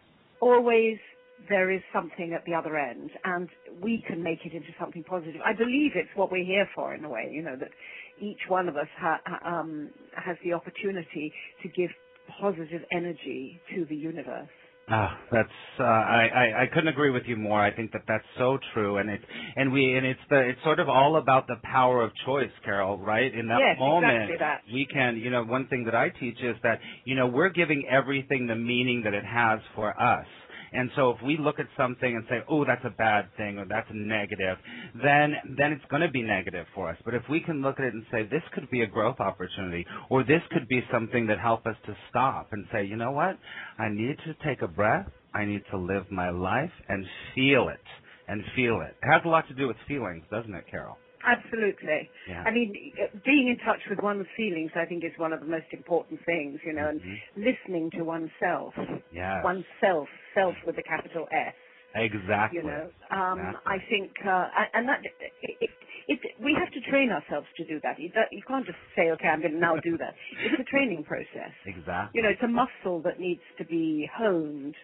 always 0.41 0.99
there 1.49 1.71
is 1.71 1.83
something 1.93 2.33
at 2.35 2.45
the 2.47 2.55
other 2.55 2.79
end, 2.79 3.11
and 3.25 3.49
we 3.83 4.03
can 4.09 4.23
make 4.23 4.41
it 4.47 4.53
into 4.55 4.71
something 4.81 5.05
positive. 5.05 5.41
I 5.45 5.53
believe 5.55 5.93
it's 5.97 6.11
what 6.17 6.33
we're 6.33 6.45
here 6.47 6.69
for, 6.75 6.95
in 6.95 7.05
a 7.05 7.09
way. 7.11 7.29
You 7.33 7.43
know 7.43 7.57
that 7.57 7.71
each 8.21 8.41
one 8.49 8.69
of 8.69 8.77
us 8.77 8.89
ha- 8.99 9.21
um, 9.45 9.91
has 10.17 10.37
the 10.45 10.55
opportunity 10.55 11.33
to 11.63 11.69
give 11.69 11.91
positive 12.41 12.83
energy 12.93 13.61
to 13.75 13.85
the 13.87 13.97
universe. 13.97 14.49
Ah, 14.89 15.19
that's 15.33 15.49
uh, 15.81 15.83
I, 15.85 16.29
I 16.35 16.63
I 16.63 16.67
couldn't 16.67 16.89
agree 16.89 17.11
with 17.11 17.25
you 17.27 17.37
more. 17.37 17.61
I 17.61 17.75
think 17.75 17.93
that 17.93 18.03
that's 18.07 18.25
so 18.39 18.59
true, 18.75 18.99
and 18.99 19.11
it's 19.11 19.25
and 19.57 19.73
we 19.73 19.97
and 19.97 20.07
it's 20.07 20.21
the 20.31 20.41
it's 20.51 20.63
sort 20.63 20.79
of 20.79 20.89
all 20.89 21.17
about 21.17 21.49
the 21.49 21.57
power 21.65 22.03
of 22.03 22.13
choice, 22.25 22.51
Carol. 22.65 22.99
Right 22.99 23.35
in 23.35 23.49
that 23.49 23.59
Yes, 23.59 23.79
moment, 23.81 24.31
exactly 24.31 24.37
that. 24.39 24.63
we 24.73 24.87
can. 24.87 25.17
You 25.17 25.31
know, 25.31 25.43
one 25.45 25.67
thing 25.69 25.85
that 25.87 25.95
I 25.97 26.11
teach 26.11 26.39
is 26.41 26.57
that 26.63 26.79
you 27.05 27.17
know 27.17 27.27
we're 27.27 27.49
giving 27.49 27.87
everything 27.91 28.47
the 28.47 28.55
meaning 28.55 29.03
that 29.05 29.15
it 29.15 29.25
has 29.25 29.61
for 29.75 29.91
us. 30.01 30.27
And 30.73 30.91
so 30.97 31.11
if 31.11 31.23
we 31.23 31.37
look 31.37 31.59
at 31.59 31.67
something 31.77 32.17
and 32.17 32.25
say, 32.29 32.43
"Oh, 32.49 32.65
that's 32.65 32.85
a 32.85 32.91
bad 32.91 33.33
thing," 33.37 33.59
or 33.59 33.65
"That's 33.65 33.89
a 33.91 33.97
negative," 33.97 34.59
then 34.95 35.37
then 35.57 35.73
it's 35.73 35.85
going 35.87 36.03
to 36.03 36.11
be 36.11 36.23
negative 36.23 36.67
for 36.75 36.89
us. 36.89 36.97
But 37.05 37.15
if 37.15 37.23
we 37.29 37.41
can 37.41 37.63
look 37.63 37.79
at 37.79 37.87
it 37.87 37.95
and 37.95 38.05
say, 38.11 38.25
"This 38.25 38.43
could 38.53 38.71
be 38.71 38.83
a 38.83 38.87
growth 38.87 39.21
opportunity," 39.21 39.87
or 40.09 40.23
"This 40.25 40.43
could 40.51 40.69
be 40.69 40.85
something 40.91 41.27
that 41.27 41.39
help 41.39 41.67
us 41.67 41.77
to 41.87 41.97
stop 42.11 42.53
and 42.53 42.67
say, 42.73 42.85
you 42.85 42.97
know 42.97 43.13
what? 43.13 43.39
I 43.79 43.89
need 43.89 44.19
to 44.21 44.35
take 44.45 44.63
a 44.63 44.69
breath. 44.69 45.11
I 45.35 45.45
need 45.45 45.65
to 45.71 45.77
live 45.77 46.11
my 46.11 46.31
life 46.31 46.73
and 46.89 47.07
feel 47.35 47.69
it 47.69 47.87
and 48.29 48.45
feel 48.55 48.81
it." 48.81 48.97
It 49.03 49.09
has 49.13 49.25
a 49.25 49.29
lot 49.29 49.47
to 49.49 49.55
do 49.55 49.69
with 49.69 49.77
feelings, 49.89 50.25
doesn't 50.31 50.55
it, 50.55 50.67
Carol? 50.71 50.99
Absolutely. 51.27 52.09
Yeah. 52.29 52.45
I 52.47 52.51
mean, 52.53 52.73
being 53.25 53.49
in 53.49 53.59
touch 53.67 53.81
with 53.91 53.99
one's 54.03 54.27
feelings, 54.37 54.71
I 54.77 54.87
think, 54.87 55.05
is 55.05 55.13
one 55.19 55.33
of 55.33 55.41
the 55.41 55.47
most 55.47 55.67
important 55.73 56.21
things. 56.25 56.61
You 56.65 56.73
know, 56.73 56.89
and 56.89 57.01
Mhm. 57.03 57.19
listening 57.37 57.91
to 57.93 58.05
oneself, 58.05 58.75
Yes. 59.11 59.43
oneself, 59.45 60.09
self 60.35 60.55
with 60.65 60.79
a 60.79 60.83
capital 60.83 61.29
S. 61.33 61.55
Exactly. 61.95 62.59
you 62.61 62.67
know 62.67 62.91
um 63.11 63.39
Exactly. 63.41 63.73
i 63.75 63.79
think 63.89 64.13
uh 64.27 64.49
and- 64.59 64.69
and 64.75 64.89
that 64.89 65.01
it, 65.07 65.33
it, 65.63 65.71
it 66.09 66.21
we 66.45 66.53
have 66.55 66.71
to 66.73 66.81
train 66.91 67.11
ourselves 67.11 67.47
to 67.57 67.65
do 67.65 67.81
that 67.83 67.99
you, 67.99 68.11
you 68.33 68.43
can't 68.47 68.67
just 68.67 68.77
say 68.95 69.11
okay 69.13 69.29
i'm 69.29 69.41
going 69.41 69.53
to 69.55 69.59
now 69.59 69.77
do 69.77 69.97
that 69.97 70.15
it's 70.45 70.61
a 70.61 70.65
training 70.65 71.05
process 71.05 71.53
Exactly. 71.65 72.11
you 72.19 72.23
know 72.23 72.29
it's 72.29 72.43
a 72.43 72.49
muscle 72.49 73.01
that 73.01 73.19
needs 73.19 73.41
to 73.57 73.65
be 73.65 74.07
honed 74.13 74.75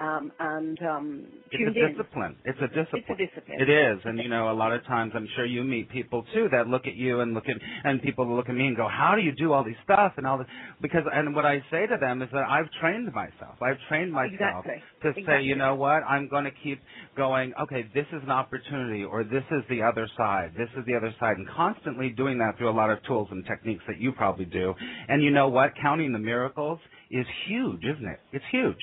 um, 0.00 0.32
and 0.40 0.78
um, 0.82 1.26
It's 1.50 1.56
tuned 1.58 1.76
a 1.76 1.84
in. 1.86 1.92
discipline. 1.92 2.36
It's 2.44 2.58
a 2.60 2.68
discipline. 2.68 3.04
It's 3.08 3.10
a 3.10 3.40
discipline. 3.40 3.60
It 3.60 3.70
is, 3.70 4.00
and 4.04 4.18
you 4.18 4.28
know, 4.28 4.50
a 4.50 4.54
lot 4.54 4.72
of 4.72 4.84
times 4.86 5.12
I'm 5.14 5.28
sure 5.36 5.46
you 5.46 5.62
meet 5.64 5.88
people 5.90 6.24
too 6.34 6.48
that 6.52 6.66
look 6.68 6.86
at 6.86 6.94
you 6.96 7.20
and 7.20 7.34
look 7.34 7.48
at, 7.48 7.56
and 7.84 8.02
people 8.02 8.26
look 8.34 8.48
at 8.48 8.54
me 8.54 8.66
and 8.66 8.76
go, 8.76 8.88
"How 8.88 9.14
do 9.14 9.22
you 9.22 9.32
do 9.32 9.52
all 9.52 9.62
these 9.64 9.76
stuff 9.84 10.14
and 10.16 10.26
all 10.26 10.38
this?" 10.38 10.46
Because, 10.82 11.02
and 11.12 11.34
what 11.34 11.46
I 11.46 11.60
say 11.70 11.86
to 11.86 11.96
them 12.00 12.22
is 12.22 12.28
that 12.32 12.44
I've 12.48 12.70
trained 12.80 13.12
myself. 13.12 13.60
I've 13.62 13.78
trained 13.88 14.12
myself 14.12 14.64
Exactly. 14.66 14.82
to 15.02 15.26
say, 15.26 15.42
you 15.42 15.54
know 15.56 15.74
what, 15.74 16.02
I'm 16.08 16.28
going 16.28 16.44
to 16.44 16.50
keep 16.62 16.80
going. 17.16 17.52
Okay, 17.62 17.82
this 17.94 18.06
is 18.12 18.22
an 18.24 18.30
opportunity, 18.30 19.04
or 19.04 19.22
this 19.24 19.44
is 19.52 19.62
the 19.70 19.82
other 19.82 20.08
side. 20.16 20.52
This 20.56 20.68
is 20.76 20.84
the 20.86 20.94
other 20.96 21.14
side, 21.20 21.36
and 21.36 21.48
constantly 21.48 22.10
doing 22.10 22.38
that 22.38 22.58
through 22.58 22.70
a 22.70 22.76
lot 22.76 22.90
of 22.90 23.02
tools 23.04 23.28
and 23.30 23.44
techniques 23.46 23.84
that 23.86 23.98
you 24.00 24.12
probably 24.12 24.44
do. 24.46 24.74
And 25.08 25.22
you 25.22 25.30
know 25.30 25.48
what, 25.48 25.72
counting 25.80 26.12
the 26.12 26.18
miracles 26.18 26.80
is 27.10 27.26
huge, 27.46 27.84
isn't 27.84 28.06
it? 28.08 28.20
It's 28.32 28.44
huge. 28.50 28.76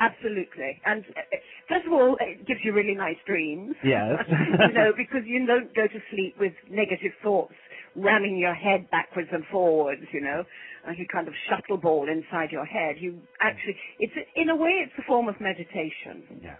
Absolutely. 0.00 0.80
And 0.84 1.04
uh, 1.16 1.36
first 1.68 1.86
of 1.86 1.92
all, 1.92 2.16
it 2.20 2.46
gives 2.46 2.60
you 2.64 2.72
really 2.72 2.94
nice 2.94 3.20
dreams. 3.26 3.76
Yes. 3.84 4.24
you 4.28 4.72
know, 4.72 4.92
because 4.96 5.22
you 5.26 5.46
don't 5.46 5.74
go 5.74 5.86
to 5.86 6.00
sleep 6.10 6.36
with 6.40 6.52
negative 6.70 7.12
thoughts 7.22 7.54
ramming 7.96 8.38
your 8.38 8.54
head 8.54 8.88
backwards 8.90 9.28
and 9.32 9.44
forwards, 9.50 10.02
you 10.12 10.20
know, 10.20 10.44
like 10.86 10.98
a 10.98 11.12
kind 11.12 11.28
of 11.28 11.34
shuttle 11.48 11.76
ball 11.76 12.08
inside 12.08 12.50
your 12.50 12.64
head. 12.64 12.96
You 12.98 13.18
actually, 13.40 13.76
it's, 13.98 14.12
in 14.36 14.48
a 14.48 14.56
way, 14.56 14.80
it's 14.82 14.92
a 14.98 15.02
form 15.06 15.28
of 15.28 15.40
meditation. 15.40 16.40
Yes. 16.42 16.58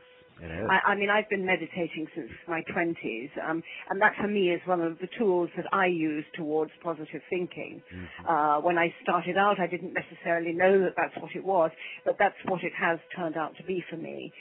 I, 0.70 0.92
I 0.92 0.94
mean, 0.96 1.10
I've 1.10 1.28
been 1.30 1.46
meditating 1.46 2.06
since 2.14 2.30
my 2.48 2.62
20s, 2.74 3.30
um, 3.48 3.62
and 3.90 4.00
that 4.02 4.14
for 4.20 4.28
me 4.28 4.50
is 4.50 4.60
one 4.66 4.80
of 4.80 4.98
the 5.00 5.08
tools 5.18 5.50
that 5.56 5.66
I 5.72 5.86
use 5.86 6.24
towards 6.36 6.72
positive 6.82 7.22
thinking. 7.30 7.82
Mhm. 7.92 8.08
Uh, 8.28 8.60
when 8.62 8.78
I 8.78 8.94
started 9.02 9.36
out, 9.36 9.60
I 9.60 9.66
didn't 9.68 9.94
necessarily 9.94 10.52
know 10.52 10.80
that 10.80 10.94
that's 10.96 11.16
what 11.22 11.34
it 11.36 11.44
was, 11.44 11.70
but 12.04 12.16
that's 12.18 12.36
what 12.46 12.64
it 12.64 12.72
has 12.74 13.00
turned 13.16 13.36
out 13.36 13.56
to 13.58 13.64
be 13.64 13.82
for 13.90 13.96
me. 13.96 14.32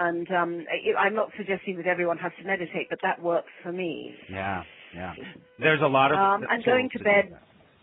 And 0.00 0.30
um, 0.32 0.66
I, 0.70 0.98
I'm 1.00 1.14
not 1.14 1.30
suggesting 1.36 1.76
that 1.78 1.86
everyone 1.86 2.18
has 2.18 2.32
to 2.38 2.44
meditate, 2.44 2.88
but 2.90 3.00
that 3.02 3.22
works 3.22 3.52
for 3.62 3.72
me. 3.72 4.14
Yeah, 4.30 4.64
yeah. 4.94 5.14
There's 5.58 5.82
a 5.82 5.88
lot 5.88 6.12
of 6.12 6.18
Um, 6.18 6.44
and 6.50 6.64
going 6.64 6.88
tools 6.88 6.92
to 6.92 7.04
bed-. 7.04 7.38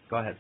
Go 0.09 0.17
ahead. 0.17 0.37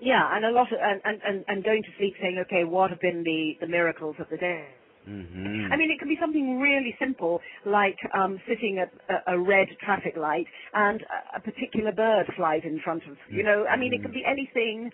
Yeah, 0.00 0.28
and 0.36 0.44
a 0.44 0.50
lot 0.50 0.72
of, 0.72 0.78
and, 0.82 1.00
and, 1.04 1.22
and, 1.22 1.44
and 1.48 1.64
going 1.64 1.82
to 1.82 1.90
sleep 1.98 2.14
saying, 2.20 2.42
okay, 2.46 2.64
what 2.64 2.90
have 2.90 3.00
been 3.00 3.22
the, 3.24 3.54
the 3.60 3.68
miracles 3.68 4.16
of 4.18 4.28
the 4.30 4.38
day? 4.38 4.68
Hmm 5.04 5.72
I 5.72 5.76
mean, 5.76 5.90
it 5.90 5.98
can 5.98 6.08
be 6.08 6.18
something 6.20 6.58
really 6.60 6.94
simple, 7.00 7.40
like 7.66 7.96
um, 8.14 8.40
sitting 8.48 8.78
at 8.78 8.92
a, 9.08 9.34
a 9.34 9.40
red 9.40 9.68
traffic 9.84 10.16
light 10.16 10.46
and 10.74 11.00
a, 11.02 11.38
a 11.38 11.40
particular 11.40 11.92
bird 11.92 12.26
flies 12.36 12.62
in 12.64 12.80
front 12.84 13.02
of 13.10 13.16
you. 13.30 13.42
know, 13.42 13.64
I 13.66 13.76
mean, 13.78 13.92
it 13.92 14.02
could 14.02 14.12
be 14.14 14.24
anything 14.26 14.90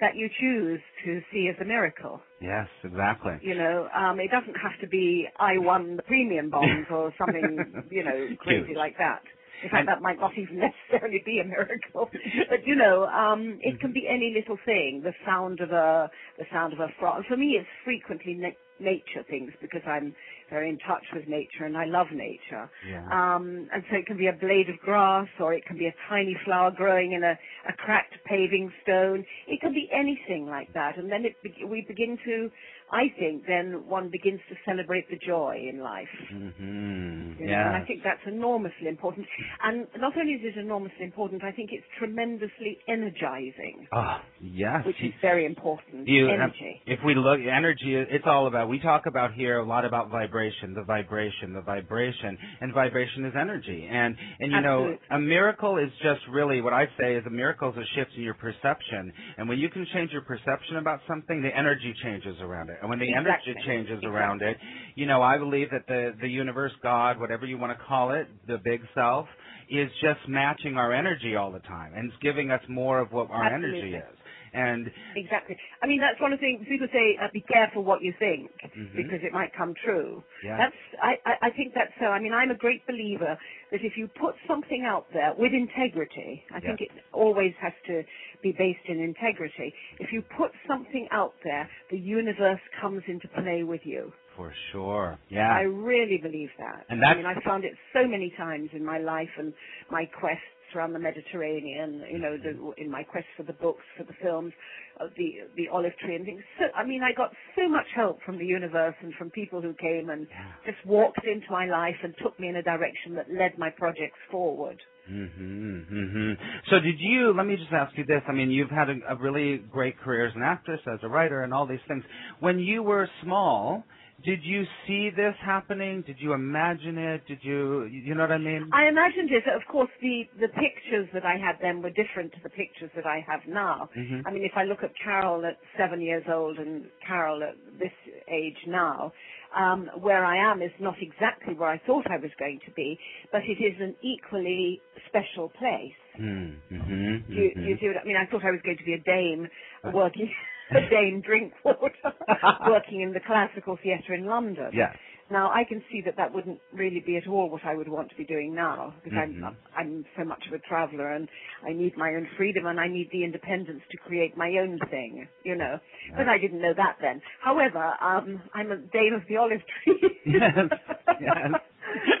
that 0.00 0.16
you 0.16 0.28
choose 0.40 0.80
to 1.04 1.20
see 1.32 1.48
as 1.48 1.56
a 1.60 1.64
miracle. 1.64 2.20
yes, 2.40 2.66
exactly. 2.84 3.32
You 3.42 3.54
know, 3.54 3.88
um, 3.94 4.18
it 4.20 4.30
doesn't 4.30 4.56
have 4.56 4.80
to 4.80 4.88
be 4.88 5.26
I 5.38 5.58
won 5.58 5.96
the 5.96 6.02
premium 6.02 6.50
bonds 6.50 6.88
or 6.90 7.12
something, 7.18 7.84
you 7.90 8.04
know, 8.04 8.28
crazy 8.40 8.74
like 8.76 8.96
that. 8.98 9.22
In 9.62 9.70
fact, 9.70 9.86
that 9.88 10.02
might 10.02 10.18
not 10.20 10.32
even 10.38 10.58
necessarily 10.60 11.22
be 11.24 11.40
a 11.40 11.46
miracle. 11.48 12.10
But 12.48 12.66
you 12.66 12.76
know, 12.76 13.06
um, 13.06 13.58
it 13.62 13.78
can 13.80 13.92
be 13.92 14.06
any 14.08 14.34
little 14.36 14.58
thing. 14.64 15.02
The 15.04 15.14
sound 15.26 15.60
of 15.60 15.70
a, 15.70 16.10
the 16.38 16.44
sound 16.52 16.72
of 16.74 16.80
a 16.80 16.88
frog. 17.00 17.24
For 17.28 17.36
me, 17.36 17.58
it's 17.60 17.68
frequently 17.84 18.34
na- 18.34 18.58
nature 18.80 19.24
things 19.30 19.52
because 19.62 19.82
I'm 19.86 20.14
very 20.50 20.70
in 20.70 20.78
touch 20.78 21.04
with 21.14 21.28
nature 21.28 21.64
and 21.66 21.76
I 21.76 21.86
love 21.86 22.08
nature. 22.12 22.70
Yeah. 22.88 23.06
Um, 23.12 23.68
and 23.72 23.84
so 23.90 23.96
it 23.98 24.06
can 24.06 24.18
be 24.18 24.28
a 24.28 24.34
blade 24.34 24.68
of 24.70 24.78
grass 24.80 25.28
or 25.40 25.54
it 25.54 25.64
can 25.66 25.78
be 25.78 25.86
a 25.86 25.94
tiny 26.08 26.36
flower 26.44 26.72
growing 26.76 27.12
in 27.12 27.22
a, 27.24 27.34
a 27.68 27.74
cracked 27.78 28.14
paving 28.26 28.72
stone. 28.82 29.24
It 29.48 29.60
can 29.60 29.72
be 29.74 29.88
anything 29.92 30.46
like 30.46 30.72
that. 30.74 30.98
And 30.98 31.10
then 31.12 31.24
it, 31.24 31.36
be- 31.42 31.64
we 31.66 31.84
begin 31.88 32.18
to, 32.26 32.50
I 32.92 33.08
think, 33.18 33.46
then 33.46 33.88
one 33.88 34.10
begins 34.10 34.40
to 34.50 34.54
celebrate 34.66 35.08
the 35.08 35.16
joy 35.16 35.56
in 35.70 35.80
life. 35.80 36.08
hmm 36.28 37.32
You 37.38 37.46
know, 37.46 37.52
Yeah. 37.52 37.66
and 37.68 37.76
I 37.82 37.86
think 37.86 38.02
that's 38.04 38.20
enormously 38.26 38.86
important. 38.88 39.26
And 39.64 39.86
not 39.98 40.16
only 40.16 40.34
is 40.34 40.44
it 40.44 40.58
enormously 40.58 41.04
important, 41.04 41.42
I 41.42 41.52
think 41.52 41.70
it's 41.72 41.86
tremendously 41.98 42.78
energizing, 42.88 43.88
Oh, 43.92 44.20
yes. 44.40 44.84
which 44.84 45.00
is 45.02 45.14
very 45.22 45.46
important. 45.46 46.06
You- 46.06 46.28
Energy. 46.28 46.82
if 46.86 47.02
we 47.02 47.14
look, 47.14 47.40
energy, 47.40 47.94
it's 47.96 48.26
all 48.26 48.46
about, 48.46 48.68
we 48.68 48.78
talk 48.78 49.06
about 49.06 49.32
here 49.32 49.58
a 49.58 49.64
lot 49.64 49.84
about 49.86 50.10
vibration, 50.10 50.74
the 50.74 50.82
vibration, 50.82 51.54
the 51.54 51.62
vibration, 51.62 52.36
and 52.60 52.72
vibration 52.74 53.24
is 53.24 53.34
energy. 53.34 53.86
And, 53.90 54.16
and 54.40 54.52
you 54.52 54.60
know, 54.60 54.96
a 55.10 55.18
miracle 55.18 55.78
is 55.78 55.90
just 56.02 56.20
really, 56.28 56.60
what 56.60 56.74
I 56.74 56.86
say 57.00 57.14
is 57.16 57.24
a 57.26 57.30
miracle 57.30 57.70
is 57.70 57.76
a 57.78 57.86
shift 57.94 58.10
in 58.16 58.22
your 58.22 58.34
perception. 58.34 59.12
And 59.38 59.48
when 59.48 59.58
you 59.58 59.68
can 59.70 59.86
change 59.94 60.12
your 60.12 60.22
perception 60.22 60.76
about 60.76 61.00
something, 61.08 61.40
the 61.40 61.56
energy 61.56 61.94
changes 62.02 62.36
around 62.42 62.68
it. 62.70 62.76
And 62.82 62.90
when 62.90 62.98
the 62.98 63.14
energy 63.14 63.54
changes 63.64 64.02
around 64.04 64.42
it, 64.42 64.56
you 64.96 65.06
know, 65.06 65.22
I 65.22 65.38
believe 65.38 65.70
that 65.70 65.86
the, 65.86 66.14
the 66.20 66.28
universe, 66.28 66.72
God, 66.82 67.18
whatever 67.20 67.46
you 67.46 67.56
want 67.56 67.78
to 67.78 67.84
call 67.84 68.12
it, 68.12 68.26
the 68.48 68.58
big 68.62 68.80
self, 68.92 69.26
is 69.70 69.88
just 70.02 70.18
matching 70.28 70.76
our 70.76 70.92
energy 70.92 71.36
all 71.36 71.52
the 71.52 71.60
time 71.60 71.92
and 71.94 72.10
it's 72.10 72.22
giving 72.22 72.50
us 72.50 72.60
more 72.68 72.98
of 72.98 73.12
what 73.12 73.30
our 73.30 73.44
energy 73.44 73.94
is. 73.94 74.18
And 74.52 74.90
Exactly. 75.16 75.56
I 75.82 75.86
mean, 75.86 76.00
that's 76.00 76.20
one 76.20 76.32
of 76.32 76.38
the 76.40 76.44
things 76.44 76.66
people 76.68 76.88
say, 76.92 77.16
uh, 77.22 77.28
be 77.32 77.40
careful 77.40 77.84
what 77.84 78.02
you 78.02 78.12
think, 78.18 78.50
Mhm. 78.76 78.96
because 78.96 79.20
it 79.22 79.32
might 79.32 79.52
come 79.52 79.74
true. 79.74 80.22
yeah. 80.44 80.56
That's, 80.56 80.76
I, 81.02 81.18
I, 81.24 81.34
I 81.48 81.50
think 81.50 81.72
that's 81.74 81.92
so. 81.98 82.06
I 82.06 82.18
mean, 82.18 82.32
I'm 82.32 82.50
a 82.50 82.54
great 82.54 82.86
believer 82.86 83.38
that 83.70 83.80
if 83.82 83.96
you 83.96 84.08
put 84.08 84.34
something 84.46 84.84
out 84.84 85.06
there 85.12 85.32
with 85.36 85.52
integrity, 85.52 86.44
I 86.54 86.60
think 86.60 86.80
it 86.80 86.90
always 87.12 87.54
has 87.60 87.72
to 87.86 88.02
be 88.42 88.52
based 88.52 88.84
in 88.86 89.00
integrity. 89.00 89.72
If 89.98 90.12
you 90.12 90.22
put 90.22 90.52
something 90.66 91.08
out 91.10 91.34
there, 91.44 91.68
the 91.90 91.98
universe 91.98 92.60
comes 92.80 93.02
into 93.06 93.28
play 93.28 93.62
with 93.62 93.84
you. 93.84 94.12
For 94.36 94.52
sure. 94.72 95.18
Yeah. 95.28 95.52
I 95.52 95.62
really 95.62 96.18
believe 96.18 96.50
that. 96.58 96.86
And 96.88 97.04
I 97.04 97.14
mean, 97.14 97.26
I've 97.26 97.42
found 97.42 97.64
it 97.64 97.72
so 97.92 98.06
many 98.06 98.30
times 98.36 98.70
in 98.72 98.84
my 98.84 98.98
life 98.98 99.28
and 99.38 99.52
my 99.90 100.06
quests 100.06 100.44
around 100.76 100.92
the 100.92 100.98
Mediterranean, 100.98 102.02
you 102.10 102.18
know, 102.18 102.36
the, 102.36 102.82
in 102.82 102.90
my 102.90 103.02
quest 103.02 103.26
for 103.36 103.44
the 103.44 103.52
books, 103.54 103.82
for 103.96 104.04
the 104.04 104.14
films, 104.22 104.52
uh, 105.00 105.06
the 105.16 105.28
the 105.56 105.68
olive 105.72 105.96
tree 105.98 106.16
and 106.16 106.24
things. 106.24 106.42
So, 106.58 106.66
I 106.74 106.84
mean, 106.86 107.02
I 107.02 107.12
got 107.12 107.30
so 107.56 107.68
much 107.68 107.86
help 107.94 108.22
from 108.24 108.38
the 108.38 108.46
universe 108.46 108.94
and 109.02 109.12
from 109.14 109.30
people 109.30 109.60
who 109.60 109.74
came 109.74 110.10
and 110.10 110.26
just 110.66 110.78
walked 110.86 111.24
into 111.24 111.46
my 111.50 111.66
life 111.66 111.96
and 112.02 112.14
took 112.22 112.38
me 112.40 112.48
in 112.48 112.56
a 112.56 112.62
direction 112.62 113.14
that 113.16 113.26
led 113.32 113.58
my 113.58 113.70
projects 113.70 114.18
forward. 114.30 114.80
Mhm. 115.10 115.86
Mhm. 115.90 116.38
So 116.70 116.80
did 116.80 117.00
you? 117.00 117.32
Let 117.32 117.46
me 117.46 117.56
just 117.56 117.72
ask 117.72 117.96
you 117.98 118.04
this. 118.04 118.22
I 118.28 118.32
mean, 118.32 118.50
you've 118.50 118.70
had 118.70 118.88
a, 118.90 118.96
a 119.08 119.16
really 119.16 119.58
great 119.58 119.98
career 119.98 120.26
as 120.26 120.34
an 120.36 120.42
actress, 120.44 120.80
as 120.86 121.00
a 121.02 121.08
writer, 121.08 121.42
and 121.42 121.52
all 121.52 121.66
these 121.66 121.82
things. 121.88 122.04
When 122.40 122.58
you 122.60 122.82
were 122.82 123.08
small, 123.22 123.84
did 124.24 124.44
you 124.44 124.64
see 124.86 125.10
this 125.10 125.34
happening? 125.44 126.02
Did 126.02 126.18
you 126.20 126.34
imagine 126.34 126.98
it? 126.98 127.26
Did 127.26 127.40
you? 127.42 127.86
You 127.86 128.14
know 128.14 128.22
what 128.22 128.32
I 128.32 128.38
mean? 128.38 128.70
I 128.72 128.88
imagined 128.88 129.30
it. 129.30 129.44
Of 129.48 129.62
course, 129.70 129.90
the 130.00 130.24
the 130.40 130.48
pictures 130.48 131.08
that 131.14 131.24
I 131.24 131.36
had 131.38 131.56
then 131.62 131.82
were 131.82 131.90
different 131.90 132.32
to 132.34 132.40
the 132.42 132.50
pictures 132.50 132.90
that 132.96 133.06
I 133.06 133.20
have 133.26 133.40
now. 133.48 133.88
Mhm. 133.96 134.26
I 134.26 134.32
mean, 134.32 134.44
if 134.44 134.52
I 134.56 134.64
look 134.64 134.82
at 134.84 134.92
Carol 135.02 135.44
at 135.46 135.58
seven 135.78 136.00
years 136.00 136.24
old 136.28 136.58
and 136.58 136.90
Carol 137.06 137.42
at 137.42 137.56
this 137.78 137.92
age 138.28 138.58
now, 138.66 139.12
um, 139.56 139.88
where 140.00 140.24
I 140.24 140.36
am 140.50 140.62
is 140.62 140.72
not 140.80 140.96
exactly 141.00 141.54
where 141.54 141.70
I 141.70 141.78
thought 141.86 142.10
I 142.10 142.18
was 142.18 142.32
going 142.38 142.60
to 142.66 142.72
be, 142.72 142.98
but 143.32 143.42
it 143.44 143.60
is 143.62 143.80
an 143.80 143.96
equally 144.02 144.82
special 145.08 145.50
place. 145.50 146.00
Mhm. 146.18 146.60
Mhm. 146.70 147.28
You, 147.28 147.44
you 147.56 147.76
mhm. 147.76 147.80
see 147.80 147.88
what 147.88 147.98
I 147.98 148.04
mean? 148.04 148.16
I 148.16 148.26
thought 148.26 148.44
I 148.44 148.50
was 148.52 148.60
going 148.62 148.78
to 148.78 148.84
be 148.84 148.94
a 148.94 149.00
dame 149.00 149.48
working, 149.94 150.30
a 150.76 150.90
dame 150.90 151.22
drink 151.22 151.54
water, 151.64 152.14
working 152.66 153.02
in 153.02 153.12
the 153.12 153.20
classical 153.26 153.78
theatre 153.82 154.14
in 154.14 154.26
London. 154.26 154.72
Yes. 154.74 154.96
Now 155.30 155.50
I 155.50 155.64
can 155.64 155.82
see 155.90 156.02
that 156.06 156.16
that 156.18 156.34
wouldn't 156.34 156.60
really 156.72 157.02
be 157.06 157.16
at 157.16 157.28
all 157.28 157.50
what 157.50 157.64
I 157.64 157.74
would 157.76 157.88
want 157.88 158.10
to 158.10 158.16
be 158.16 158.24
doing 158.26 158.54
now 158.54 158.94
because 159.04 159.18
Mhm. 159.18 159.42
I'm 159.42 159.56
I'm 159.76 160.04
so 160.18 160.24
much 160.24 160.46
of 160.48 160.54
a 160.54 160.58
traveller 160.60 161.12
and 161.12 161.28
I 161.66 161.72
need 161.72 161.96
my 161.96 162.10
own 162.14 162.28
freedom 162.36 162.66
and 162.66 162.80
I 162.80 162.88
need 162.88 163.10
the 163.12 163.24
independence 163.24 163.82
to 163.90 163.98
create 163.98 164.36
my 164.36 164.50
own 164.60 164.78
thing, 164.90 165.28
you 165.44 165.56
know. 165.56 165.78
But 166.16 166.28
I 166.28 166.38
didn't 166.38 166.60
know 166.62 166.74
that 166.76 166.98
then. 167.00 167.22
However, 167.42 167.94
um, 168.02 168.42
I'm 168.54 168.72
a 168.72 168.76
dame 168.78 169.14
of 169.14 169.22
the 169.28 169.38
olive 169.38 169.62
tree. 169.84 170.20
Yes, 170.24 170.70
yes. 171.18 171.52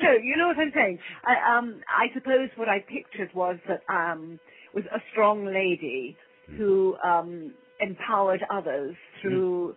so 0.02 0.08
you 0.22 0.36
know 0.38 0.48
what 0.48 0.58
I'm 0.58 0.72
saying. 0.74 0.98
I, 1.24 1.58
um, 1.58 1.82
I 1.88 2.06
suppose 2.14 2.50
what 2.56 2.68
I 2.68 2.80
pictured 2.80 3.30
was 3.34 3.58
that 3.68 3.82
um, 3.92 4.40
was 4.74 4.84
a 4.94 5.00
strong 5.12 5.46
lady 5.46 6.16
who 6.56 6.96
um, 7.04 7.54
empowered 7.80 8.40
others 8.50 8.96
through 9.22 9.76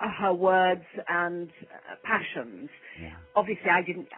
uh, 0.00 0.08
her 0.20 0.34
words 0.34 0.84
and 1.08 1.50
uh, 1.62 1.96
passions. 2.04 2.70
Yeah. 3.00 3.18
Obviously, 3.36 3.70
I 3.70 3.82
didn't. 3.86 4.08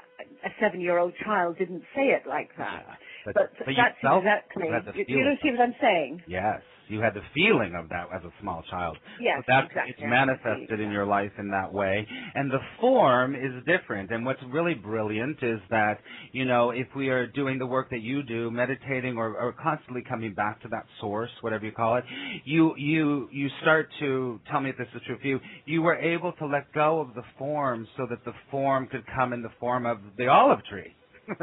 A 0.45 0.51
seven-year-old 0.61 1.15
child 1.25 1.59
didn't 1.59 1.85
say 1.95 2.09
it 2.15 2.23
like 2.29 2.51
that. 2.59 2.85
But, 3.27 3.35
But, 3.35 3.59
but 3.67 3.75
that's 3.77 3.97
felt 4.03 4.21
exactly. 4.25 4.69
you 4.69 4.73
You, 5.09 5.19
you 5.19 5.37
see 5.43 5.51
what 5.53 5.61
I'm 5.63 5.75
saying? 5.81 6.23
Yes. 6.29 6.63
You 6.89 7.01
had 7.01 7.15
the 7.15 7.23
feeling 7.35 7.75
of 7.75 7.89
that 7.91 8.07
as 8.15 8.23
a 8.25 8.33
small 8.41 8.63
child. 8.71 8.97
Yes, 9.21 9.39
So 9.39 9.45
that's 9.49 9.67
exactly. 9.69 9.95
it's 9.99 10.01
manifested 10.11 10.81
in 10.81 10.91
your 10.91 11.07
life 11.07 11.33
in 11.39 11.51
that 11.51 11.73
way. 11.73 12.07
And 12.35 12.51
the 12.51 12.61
form 12.81 13.35
is 13.35 13.53
different. 13.67 14.11
And 14.11 14.25
what's 14.25 14.41
really 14.51 14.75
brilliant 14.75 15.39
is 15.43 15.61
that, 15.71 15.99
you 16.33 16.45
know, 16.45 16.71
if 16.71 16.87
we 16.97 17.09
are 17.09 17.27
doing 17.27 17.59
the 17.59 17.67
work 17.67 17.91
that 17.91 18.01
you 18.03 18.23
do, 18.23 18.51
meditating 18.51 19.17
or, 19.17 19.37
or 19.37 19.53
constantly 19.53 20.03
coming 20.09 20.35
back 20.35 20.63
to 20.63 20.69
that 20.69 20.85
source, 21.01 21.31
whatever 21.41 21.65
you 21.65 21.73
call 21.73 21.97
it, 21.97 22.05
you 22.45 22.75
you 22.77 23.29
you 23.33 23.49
start 23.63 23.89
to 24.01 24.41
tell 24.51 24.61
me 24.61 24.71
if 24.71 24.79
this 24.79 24.89
is 24.95 25.03
true 25.07 25.19
for 25.21 25.27
you, 25.27 25.41
you 25.65 25.83
were 25.83 25.97
able 25.97 26.33
to 26.33 26.47
let 26.47 26.73
go 26.73 27.01
of 27.01 27.15
the 27.15 27.23
form 27.39 27.87
so 27.97 28.07
that 28.09 28.25
the 28.25 28.33
form 28.51 28.87
could 28.87 29.05
come 29.15 29.33
in 29.33 29.43
the 29.43 29.51
form 29.61 29.87
of 29.87 29.99
the 30.17 30.29
olive 30.29 30.61
tree. 30.71 30.95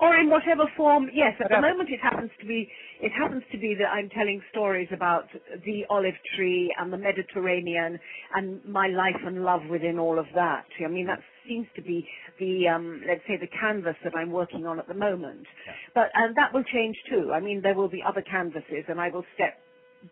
or 0.00 0.16
in 0.16 0.30
whatever 0.30 0.64
form. 0.76 1.08
Yes, 1.12 1.34
at 1.40 1.50
the 1.50 1.60
moment 1.60 1.88
it 1.90 2.00
happens 2.00 2.30
to 2.40 2.46
be 2.46 2.70
it 3.00 3.12
happens 3.12 3.42
to 3.52 3.58
be 3.58 3.74
that 3.78 3.88
I'm 3.88 4.08
telling 4.10 4.40
stories 4.50 4.88
about 4.92 5.28
the 5.64 5.84
olive 5.90 6.14
tree 6.36 6.74
and 6.78 6.92
the 6.92 6.98
Mediterranean 6.98 7.98
and 8.34 8.64
my 8.64 8.88
life 8.88 9.20
and 9.24 9.44
love 9.44 9.62
within 9.70 9.98
all 9.98 10.18
of 10.18 10.26
that. 10.34 10.66
I 10.84 10.88
mean 10.88 11.06
that 11.06 11.20
seems 11.46 11.66
to 11.76 11.82
be 11.82 12.06
the 12.38 12.68
um, 12.68 13.02
let's 13.06 13.22
say 13.26 13.36
the 13.36 13.48
canvas 13.60 13.96
that 14.04 14.14
I'm 14.16 14.30
working 14.30 14.66
on 14.66 14.78
at 14.78 14.88
the 14.88 14.94
moment. 14.94 15.46
Yeah. 15.66 15.72
But 15.94 16.10
and 16.14 16.36
that 16.36 16.52
will 16.54 16.64
change 16.64 16.96
too. 17.10 17.32
I 17.34 17.40
mean 17.40 17.60
there 17.62 17.74
will 17.74 17.88
be 17.88 18.02
other 18.06 18.22
canvases 18.22 18.84
and 18.88 19.00
I 19.00 19.10
will 19.10 19.24
step 19.34 19.58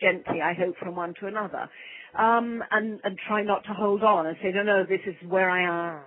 gently, 0.01 0.41
I 0.43 0.53
hope, 0.55 0.77
from 0.79 0.97
one 0.97 1.15
to 1.21 1.27
another. 1.27 1.69
Um, 2.19 2.63
and, 2.71 3.01
and 3.05 3.19
try 3.29 3.43
not 3.43 3.63
to 3.65 3.75
hold 3.75 4.03
on 4.03 4.27
and 4.27 4.37
say, 4.43 4.51
no, 4.55 4.63
no, 4.63 4.85
this 4.89 5.01
is 5.07 5.15
where 5.29 5.51
I 5.51 5.97
am. 5.97 6.01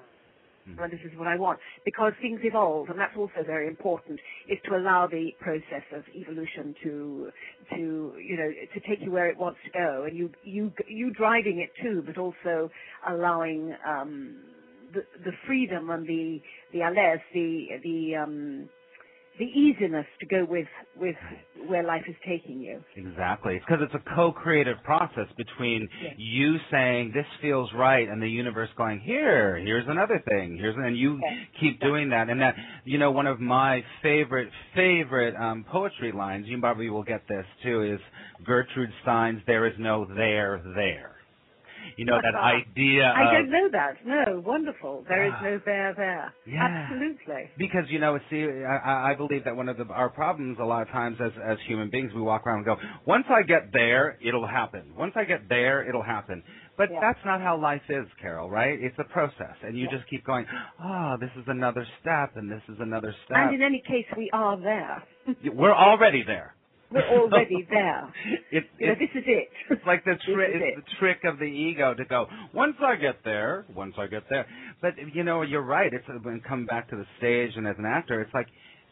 And 0.78 0.92
this 0.92 1.00
is 1.06 1.18
what 1.18 1.28
I 1.28 1.38
want 1.38 1.60
because 1.86 2.14
things 2.22 2.40
evolve 2.44 2.90
and 2.90 3.00
that's 3.00 3.16
also 3.18 3.44
very 3.46 3.68
important 3.68 4.20
is 4.48 4.58
to 4.66 4.76
allow 4.76 5.08
the 5.08 5.32
process 5.40 5.84
of 5.94 6.04
evolution 6.16 6.76
to 6.84 7.30
to 7.76 8.14
you 8.24 8.38
know 8.38 8.50
to 8.74 8.80
take 8.88 9.00
you 9.02 9.12
where 9.12 9.30
it 9.30 9.38
wants 9.38 9.60
to 9.66 9.72
go 9.72 10.06
and 10.08 10.18
you 10.18 10.30
you 10.44 10.72
you 10.88 11.12
driving 11.14 11.60
it 11.60 11.72
too 11.82 12.04
but 12.06 12.18
also 12.18 12.70
allowing 13.10 13.74
um 13.88 14.36
the 14.94 15.02
the 15.26 15.32
freedom 15.48 15.90
and 15.90 16.08
the 16.08 16.40
the 16.74 16.80
allez 16.80 17.20
the 17.34 17.68
the 17.84 18.16
um 18.16 18.70
the 19.40 19.46
easiness 19.46 20.06
to 20.20 20.26
go 20.28 20.46
with 20.48 20.68
with 20.98 21.16
where 21.68 21.84
life 21.84 22.04
is 22.08 22.16
taking 22.28 22.62
you 22.62 22.84
Exactly. 22.96 23.56
It's 23.56 23.66
because 23.66 23.82
it's 23.84 23.96
a 23.96 24.16
co-creative 24.16 24.78
process 24.84 25.28
between 25.38 25.88
Yes. 26.04 26.16
you 26.18 26.58
saying 26.72 27.12
this 27.14 27.26
feels 27.42 27.70
right 27.74 28.08
and 28.10 28.22
the 28.22 28.30
universe 28.30 28.70
going 28.78 29.00
here, 29.00 29.58
here's 29.58 29.88
another 29.88 30.22
thing, 30.30 30.58
here's 30.58 30.76
and 30.76 30.98
you 30.98 31.20
Yes. 31.24 31.48
keep 31.60 31.82
doing 31.82 32.10
that. 32.10 32.30
And 32.30 32.42
that 32.42 32.56
you 32.86 32.98
know 32.98 33.12
one 33.12 33.28
of 33.28 33.40
my 33.40 33.84
favorite 34.04 34.52
favorite 34.76 35.36
um, 35.36 35.66
poetry 35.72 36.12
lines. 36.12 36.48
You 36.48 36.60
probably 36.60 36.90
will 36.90 37.04
get 37.04 37.28
this 37.28 37.46
too. 37.64 37.84
Is 37.84 38.02
Gertrude 38.46 38.92
Stein's 39.04 39.42
"There 39.48 39.66
is 39.68 39.74
no 39.80 40.06
there 40.06 40.62
there." 40.76 41.19
You 42.00 42.06
know 42.06 42.20
that 42.24 42.34
idea. 42.34 43.04
I 43.14 43.26
of, 43.26 43.32
don't 43.34 43.52
know 43.52 43.68
that. 43.74 43.98
No, 44.06 44.40
wonderful. 44.40 45.04
There 45.10 45.26
is 45.26 45.34
Ah. 45.36 45.42
no 45.44 45.60
there 45.66 45.94
there. 45.98 46.34
Yeah. 46.46 46.64
Absolutely. 46.66 47.50
Because 47.58 47.84
you 47.90 48.00
know, 48.00 48.18
see, 48.30 48.46
I, 48.46 49.12
I 49.12 49.16
believe 49.16 49.44
that 49.44 49.54
one 49.54 49.68
of 49.68 49.76
the, 49.76 49.84
our 49.88 50.08
problems 50.10 50.58
a 50.62 50.64
lot 50.64 50.82
of 50.82 50.88
times 50.90 51.18
as 51.22 51.34
as 51.46 51.58
human 51.68 51.90
beings, 51.90 52.14
we 52.16 52.22
walk 52.22 52.48
around 52.48 52.60
and 52.60 52.66
go, 52.66 52.78
once 53.06 53.26
I 53.30 53.42
get 53.44 53.74
there, 53.74 54.18
it'll 54.26 54.48
happen. 54.48 54.94
Once 54.98 55.12
I 55.18 55.26
get 55.26 55.50
there, 55.50 55.88
it'll 55.90 56.02
happen. 56.18 56.42
But 56.78 56.88
Yeah. 56.90 57.00
that's 57.02 57.20
not 57.26 57.42
how 57.42 57.58
life 57.60 57.82
is, 57.90 58.08
Carol. 58.22 58.50
Right? 58.50 58.80
It's 58.82 58.98
a 58.98 59.04
process, 59.04 59.58
and 59.64 59.78
you 59.78 59.84
Yeah. 59.92 59.98
just 59.98 60.08
keep 60.10 60.24
going. 60.26 60.46
Oh, 60.82 61.18
this 61.20 61.32
is 61.36 61.44
another 61.48 61.86
step, 62.00 62.38
and 62.38 62.50
this 62.50 62.64
is 62.70 62.78
another 62.80 63.14
step. 63.26 63.38
And 63.38 63.56
in 63.56 63.62
any 63.62 63.82
case, 63.86 64.06
we 64.16 64.30
are 64.32 64.56
there. 64.56 65.04
We're 65.54 65.76
already 65.76 66.24
there. 66.24 66.56
We're 66.92 67.08
already 67.08 67.68
there. 67.70 68.12
It's 68.52 68.68
You 68.80 68.88
know, 68.88 68.94
it's, 68.94 69.02
this 69.02 69.22
is 69.22 69.28
it. 69.28 69.50
it's 69.70 69.82
like 69.86 70.04
the 70.06 70.16
trick. 70.34 70.50
It's 70.54 70.78
it. 70.78 70.84
the 70.84 70.96
trick 71.00 71.20
of 71.26 71.40
the 71.40 71.46
ego 71.46 71.94
to 71.94 72.06
go. 72.06 72.28
Once 72.54 72.76
I 72.82 72.96
get 72.96 73.18
there, 73.24 73.66
once 73.76 73.96
I 73.98 74.08
get 74.08 74.24
there. 74.30 74.46
But 74.82 74.94
you 75.14 75.24
know, 75.24 75.42
you're 75.44 75.64
right. 75.66 75.92
It's 75.94 76.06
when 76.24 76.42
come 76.48 76.66
back 76.66 76.90
to 76.90 76.96
the 76.96 77.06
stage 77.18 77.52
and 77.56 77.68
as 77.68 77.76
an 77.78 77.86
actor, 77.86 78.22
it's 78.22 78.34
like 78.34 78.48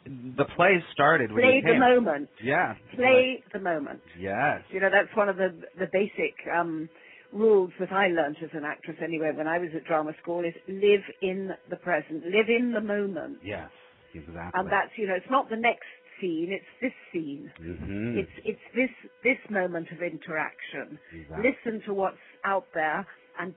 the 0.06 0.46
play 0.56 0.84
started 0.94 1.32
when 1.32 1.44
Play 1.44 1.62
the 1.66 1.80
moment. 1.80 2.30
Yeah. 2.44 2.76
Play 2.96 3.44
the 3.52 3.60
moment. 3.60 4.02
Yes. 4.20 4.62
You 4.72 4.80
know, 4.80 4.90
that's 4.92 5.16
one 5.18 5.30
of 5.30 5.38
the 5.38 5.50
the 5.80 5.88
basic 5.92 6.36
um, 6.56 6.90
rules 7.34 7.72
that 7.80 7.92
I 7.92 8.08
learned 8.08 8.38
as 8.44 8.50
an 8.54 8.64
actress 8.64 8.98
anyway 9.04 9.32
when 9.36 9.48
I 9.48 9.58
was 9.58 9.70
at 9.76 9.84
drama 9.86 10.12
school 10.22 10.46
is 10.46 10.54
live 10.68 11.04
in 11.22 11.52
the 11.70 11.76
present, 11.78 12.24
live 12.26 12.48
in 12.48 12.72
the 12.74 12.82
moment. 12.82 13.40
Yes. 13.44 13.70
Exactly. 14.14 14.52
And 14.54 14.72
that's, 14.72 14.92
you 14.98 15.08
know, 15.08 15.16
it's 15.16 15.30
not 15.30 15.50
the 15.50 15.58
next 15.58 15.86
scene, 16.22 16.50
it's 16.52 16.66
this 16.82 16.94
scene. 17.12 17.52
hmm 17.58 18.20
It's 18.20 18.32
it's 18.46 18.68
this 18.76 18.92
this 19.24 19.40
moment 19.50 19.88
of 19.92 20.02
interaction. 20.02 21.00
Exactly. 21.14 21.52
Listen 21.52 21.82
to 21.88 21.94
what's 21.94 22.18
out 22.46 22.66
there 22.74 23.06
and 23.40 23.54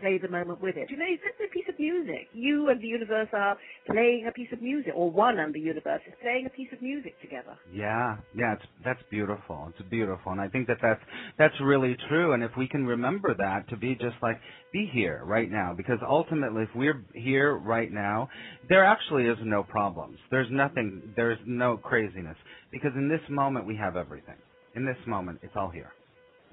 play 0.00 0.18
the 0.18 0.28
moment 0.28 0.60
with 0.60 0.76
it. 0.76 0.90
You 0.90 0.96
know, 0.96 1.04
it's 1.08 1.22
just 1.22 1.40
a 1.40 1.52
piece 1.52 1.68
of 1.68 1.78
music. 1.78 2.28
You 2.32 2.68
and 2.68 2.80
the 2.80 2.86
universe 2.86 3.28
are 3.32 3.56
playing 3.86 4.26
a 4.28 4.32
piece 4.32 4.48
of 4.52 4.60
music, 4.62 4.92
or 4.94 5.10
one 5.10 5.38
and 5.38 5.54
the 5.54 5.60
universe 5.60 6.00
is 6.06 6.14
playing 6.22 6.46
a 6.46 6.50
piece 6.50 6.68
of 6.72 6.82
music 6.82 7.20
together. 7.20 7.56
Yeah, 7.72 8.16
yeah, 8.36 8.54
it's 8.54 8.62
that's 8.84 9.02
beautiful. 9.10 9.70
It's 9.70 9.88
beautiful, 9.88 10.32
and 10.32 10.40
I 10.40 10.48
think 10.48 10.66
that 10.68 10.78
that's 10.82 11.00
that's 11.38 11.54
really 11.62 11.96
true. 12.08 12.32
And 12.32 12.42
if 12.42 12.50
we 12.56 12.68
can 12.68 12.86
remember 12.86 13.34
that, 13.36 13.68
to 13.70 13.76
be 13.76 13.94
just 13.94 14.16
like 14.22 14.40
be 14.72 14.90
here 14.92 15.22
right 15.24 15.50
now, 15.50 15.74
because 15.76 15.98
ultimately, 16.08 16.62
if 16.64 16.70
we're 16.74 17.04
here 17.14 17.56
right 17.56 17.92
now, 17.92 18.28
there 18.68 18.84
actually 18.84 19.24
is 19.24 19.38
no 19.44 19.62
problems. 19.62 20.18
There's 20.30 20.48
nothing. 20.50 21.02
There's 21.16 21.38
no 21.46 21.76
craziness, 21.76 22.36
because 22.70 22.92
in 22.96 23.08
this 23.08 23.20
moment 23.28 23.66
we 23.66 23.76
have 23.76 23.96
everything. 23.96 24.36
In 24.76 24.84
this 24.84 24.96
moment, 25.06 25.38
it's 25.42 25.52
all 25.54 25.70
here, 25.70 25.92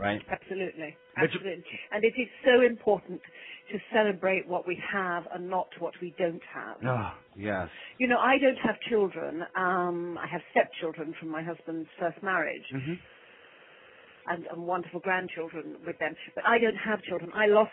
right? 0.02 0.24
Absolutely. 0.32 0.98
Absolutely. 1.18 1.66
And 1.92 2.04
it 2.06 2.14
is 2.18 2.30
so 2.46 2.66
important 2.66 3.22
to 3.72 3.80
celebrate 3.94 4.48
what 4.48 4.68
we 4.68 4.82
have 4.94 5.26
and 5.34 5.50
not 5.50 5.70
what 5.80 5.94
we 6.02 6.16
don't 6.18 6.44
have. 6.54 6.82
Oh, 6.86 7.12
yes. 7.38 7.70
You 8.00 8.08
know, 8.08 8.20
I 8.20 8.38
don't 8.40 8.58
have 8.58 8.80
children. 8.90 9.44
Um, 9.56 10.18
I 10.18 10.28
have 10.28 10.42
stepchildren 10.52 11.16
from 11.20 11.30
my 11.32 11.44
husband's 11.44 11.90
first 12.00 12.24
marriage. 12.24 12.66
hmm 12.72 12.94
and, 14.28 14.46
and 14.48 14.64
wonderful 14.68 15.00
grandchildren 15.02 15.78
with 15.86 15.98
them. 16.00 16.16
But 16.36 16.46
I 16.48 16.60
don't 16.60 16.76
have 16.78 17.02
children. 17.04 17.32
I 17.36 17.48
lost, 17.48 17.72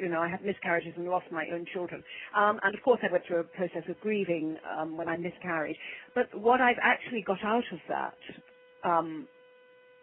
you 0.00 0.08
know, 0.08 0.20
I 0.20 0.28
had 0.30 0.44
miscarriages 0.44 0.94
and 0.96 1.06
lost 1.08 1.26
my 1.32 1.46
own 1.52 1.66
children. 1.72 2.02
Um, 2.36 2.60
and 2.62 2.74
of 2.74 2.82
course 2.82 3.00
I 3.02 3.12
went 3.12 3.24
through 3.26 3.40
a 3.40 3.44
process 3.44 3.84
of 3.88 4.00
grieving 4.00 4.56
um, 4.78 4.96
when 4.96 5.08
I 5.08 5.18
miscarried. 5.18 5.76
But 6.14 6.28
what 6.34 6.60
I've 6.60 6.80
actually 6.82 7.22
got 7.26 7.44
out 7.44 7.64
of 7.72 7.80
that 7.88 8.18
um, 8.84 9.28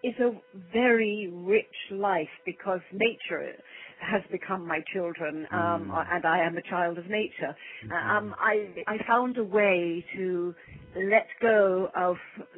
is 0.03 0.15
a 0.19 0.31
very 0.73 1.29
rich 1.31 1.75
life 1.91 2.29
because 2.45 2.81
nature 2.93 3.53
has 4.01 4.21
become 4.31 4.67
my 4.67 4.79
children, 4.93 5.47
um, 5.53 5.91
Mm. 5.91 6.05
and 6.11 6.25
I 6.25 6.45
am 6.45 6.57
a 6.57 6.61
child 6.63 6.97
of 6.99 7.05
nature. 7.09 7.55
Mhm. 7.83 8.17
Um, 8.17 8.35
I 8.39 8.73
I 8.87 8.97
found 9.07 9.37
a 9.37 9.43
way 9.43 10.05
to 10.17 10.55
let 10.95 11.27
go 11.41 11.89
of 11.95 12.17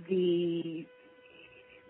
the 0.09 0.85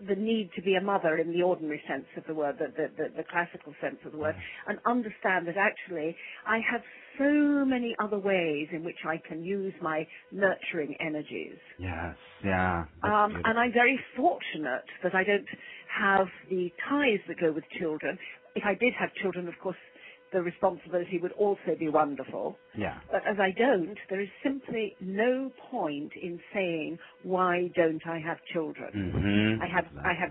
the 0.08 0.14
need 0.16 0.50
to 0.56 0.62
be 0.62 0.76
a 0.76 0.80
mother 0.80 1.18
in 1.18 1.32
the 1.32 1.42
ordinary 1.42 1.82
sense 1.88 2.06
of 2.16 2.24
the 2.26 2.34
word, 2.34 2.56
the, 2.58 2.66
the, 2.76 2.88
the, 2.96 3.16
the 3.18 3.24
classical 3.30 3.74
sense 3.80 3.98
of 4.04 4.12
the 4.12 4.18
word, 4.18 4.34
and 4.66 4.78
understand 4.86 5.46
that 5.48 5.56
actually 5.56 6.16
I 6.46 6.58
have 6.70 6.82
so 7.18 7.64
many 7.64 7.94
other 8.02 8.18
ways 8.18 8.68
in 8.72 8.84
which 8.84 8.98
I 9.06 9.16
can 9.28 9.42
use 9.44 9.74
my 9.82 10.06
nurturing 10.32 10.96
energies. 11.00 11.58
Yes. 11.78 12.16
Yeah. 12.44 12.84
Um, 13.02 13.36
and 13.44 13.58
I'm 13.58 13.72
very 13.72 13.98
fortunate 14.16 14.84
that 15.02 15.14
I 15.14 15.24
don't 15.24 15.46
have 15.88 16.26
the 16.50 16.70
ties 16.88 17.20
that 17.28 17.40
go 17.40 17.52
with 17.52 17.64
children. 17.78 18.18
If 18.54 18.64
I 18.64 18.74
did 18.74 18.94
have 18.98 19.10
children, 19.22 19.48
of 19.48 19.54
course, 19.62 19.76
the 20.32 20.42
responsibility 20.42 21.18
would 21.20 21.32
also 21.32 21.74
be 21.78 21.88
wonderful. 21.88 22.56
yeah. 22.76 22.98
But 23.10 23.22
as 23.26 23.36
I 23.40 23.50
don't, 23.56 23.98
there 24.08 24.20
is 24.20 24.28
simply 24.44 24.96
no 25.00 25.50
point 25.70 26.12
in 26.20 26.40
saying, 26.54 26.98
why 27.22 27.70
don't 27.74 28.04
I 28.06 28.18
have 28.20 28.38
children? 28.52 28.90
hmm 28.92 29.62
I 29.62 29.66
have 29.66 29.86
I 30.04 30.14
have 30.14 30.30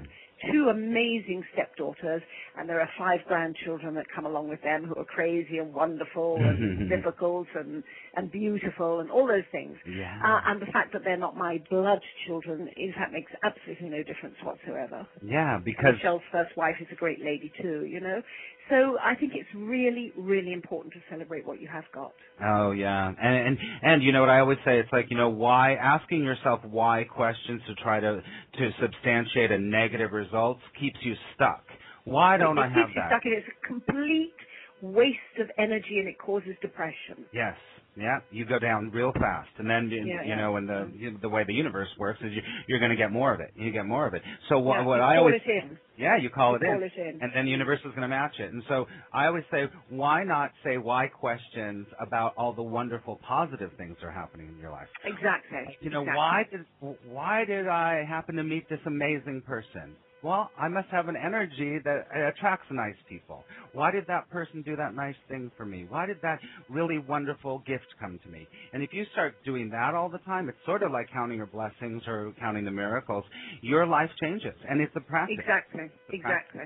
two 0.51 0.69
amazing 0.69 1.43
stepdaughters, 1.53 2.21
and 2.57 2.69
there 2.69 2.79
are 2.79 2.89
five 2.97 3.19
grandchildren 3.27 3.93
that 3.95 4.05
come 4.15 4.25
along 4.25 4.49
with 4.49 4.61
them 4.61 4.85
who 4.85 4.95
are 4.95 5.05
crazy 5.05 5.57
and 5.57 5.73
wonderful 5.73 6.35
and 6.37 6.89
difficult 6.89 7.47
and 7.55 7.83
and 8.15 8.31
beautiful 8.31 8.99
and 9.01 9.11
all 9.11 9.27
those 9.27 9.47
things. 9.51 9.77
Yeah. 9.85 10.17
Uh, 10.23 10.39
and 10.47 10.61
the 10.61 10.71
fact 10.71 10.93
that 10.93 11.03
they're 11.03 11.17
not 11.17 11.35
my 11.35 11.61
blood 11.69 12.01
children, 12.25 12.69
in 12.77 12.93
fact, 12.93 13.11
makes 13.13 13.31
absolutely 13.43 13.89
no 13.89 14.03
difference 14.03 14.35
whatsoever. 14.43 15.07
yeah, 15.21 15.59
because 15.63 15.95
Michel's 15.95 16.21
first 16.31 16.55
wife 16.57 16.75
is 16.79 16.87
a 16.91 16.95
great 16.95 17.19
lady 17.19 17.51
too, 17.61 17.85
you 17.85 17.99
know. 17.99 18.21
So 18.69 18.97
I 19.03 19.15
think 19.15 19.33
it's 19.35 19.49
really, 19.55 20.13
really 20.15 20.53
important 20.53 20.93
to 20.93 20.99
celebrate 21.09 21.45
what 21.45 21.59
you 21.59 21.67
have 21.67 21.85
got. 21.93 22.13
Oh 22.43 22.71
yeah, 22.71 23.07
and 23.07 23.17
and 23.47 23.57
and 23.81 24.03
you 24.03 24.11
know 24.11 24.21
what 24.21 24.29
I 24.29 24.39
always 24.39 24.59
say? 24.63 24.79
It's 24.79 24.91
like 24.93 25.07
you 25.09 25.17
know 25.17 25.29
why 25.29 25.73
asking 25.73 26.23
yourself 26.23 26.61
why 26.63 27.03
questions 27.03 27.61
to 27.67 27.75
try 27.75 27.99
to 27.99 28.21
to 28.59 28.69
substantiate 28.79 29.51
a 29.51 29.57
negative 29.57 30.11
results 30.11 30.61
keeps 30.79 30.97
you 31.01 31.15
stuck. 31.35 31.63
Why 32.05 32.37
don't 32.37 32.57
it 32.57 32.61
I 32.61 32.69
have 32.69 32.87
keeps 32.87 32.95
you 32.95 33.01
that? 33.01 33.09
stuck 33.09 33.25
and 33.25 33.33
it's 33.33 33.47
a 33.47 33.67
complete 33.67 34.33
waste 34.81 35.37
of 35.39 35.49
energy 35.57 35.99
and 35.99 36.07
it 36.07 36.17
causes 36.17 36.55
depression. 36.61 37.25
Yes, 37.33 37.57
Yeah, 37.99 38.19
you 38.31 38.45
go 38.45 38.59
down 38.59 38.91
real 38.91 39.13
fast, 39.13 39.51
and 39.59 39.69
then 39.69 39.89
you, 39.91 40.07
Yeah, 40.07 40.23
you 40.23 40.35
yeah. 40.35 40.37
know, 40.37 40.57
and 40.57 40.69
the 40.69 40.91
you- 40.95 41.19
the 41.21 41.29
way 41.29 41.45
the 41.45 41.53
universe 41.53 41.89
works 41.99 42.21
is 42.23 42.33
you, 42.33 42.43
you're 42.69 42.79
going 42.79 42.91
to 42.91 42.97
get 42.97 43.11
more 43.11 43.35
of 43.35 43.41
it. 43.41 43.51
You 43.55 43.71
get 43.71 43.85
more 43.85 44.07
of 44.07 44.15
it. 44.15 44.23
So 44.49 44.59
what, 44.59 44.77
Yeah, 44.77 44.85
what 44.85 45.01
you 45.01 45.03
I 45.03 45.17
call 45.17 45.19
always 45.19 45.35
it 45.35 45.43
in. 45.47 45.79
yeah, 45.97 46.17
you 46.17 46.31
call 46.31 46.55
You 46.55 46.57
it 46.57 46.63
in, 46.63 46.69
call 46.69 46.83
it 46.83 46.93
in. 46.97 47.21
and 47.21 47.31
then 47.35 47.45
the 47.45 47.51
universe 47.51 47.79
is 47.81 47.91
going 47.91 48.03
to 48.03 48.09
match 48.09 48.39
it. 48.39 48.53
And 48.53 48.63
so 48.69 48.87
I 49.13 49.27
always 49.27 49.45
say, 49.51 49.65
why 49.89 50.23
not 50.25 50.51
say 50.65 50.77
why 50.79 51.07
questions 51.09 51.87
about 52.01 52.33
all 52.37 52.53
the 52.53 52.63
wonderful 52.63 53.19
positive 53.27 53.71
things 53.77 53.97
that 54.01 54.07
are 54.07 54.11
happening 54.11 54.49
in 54.49 54.57
your 54.59 54.71
life? 54.71 54.89
Exactly. 55.03 55.77
You 55.81 55.91
know, 55.91 56.03
exactly. 56.03 56.13
why 56.15 56.43
did 56.51 56.65
why 57.03 57.45
did 57.45 57.67
I 57.67 58.05
happen 58.09 58.35
to 58.37 58.43
meet 58.43 58.69
this 58.69 58.79
amazing 58.87 59.43
person? 59.45 59.97
Well, 60.23 60.51
I 60.57 60.67
must 60.69 60.89
have 60.89 61.07
an 61.09 61.15
energy 61.17 61.79
that 61.85 62.07
attracts 62.35 62.67
nice 62.71 62.97
people. 63.07 63.45
Why 63.73 63.91
did 63.91 64.05
that 64.07 64.29
person 64.29 64.63
do 64.63 64.75
that 64.75 64.95
nice 64.95 65.15
thing 65.29 65.51
for 65.57 65.65
me? 65.65 65.85
Why 65.89 66.05
did 66.07 66.17
that 66.23 66.39
really 66.69 66.99
wonderful 66.99 67.59
gift 67.67 67.87
come 67.99 68.19
to 68.23 68.29
me? 68.29 68.47
And 68.73 68.83
if 68.83 68.93
you 68.93 69.05
start 69.13 69.35
doing 69.45 69.69
that 69.71 69.95
all 69.95 70.09
the 70.09 70.19
time, 70.19 70.49
it's 70.49 70.57
sort 70.65 70.83
of 70.83 70.91
like 70.91 71.07
counting 71.13 71.37
your 71.37 71.47
blessings 71.47 72.03
or 72.07 72.33
counting 72.39 72.65
the 72.65 72.71
miracles. 72.71 73.25
Your 73.61 73.87
life 73.87 74.11
changes, 74.21 74.55
and 74.69 74.81
it's 74.81 74.95
a 74.95 75.01
practice. 75.01 75.37
Exactly. 75.39 75.89
Exactly. 76.11 76.65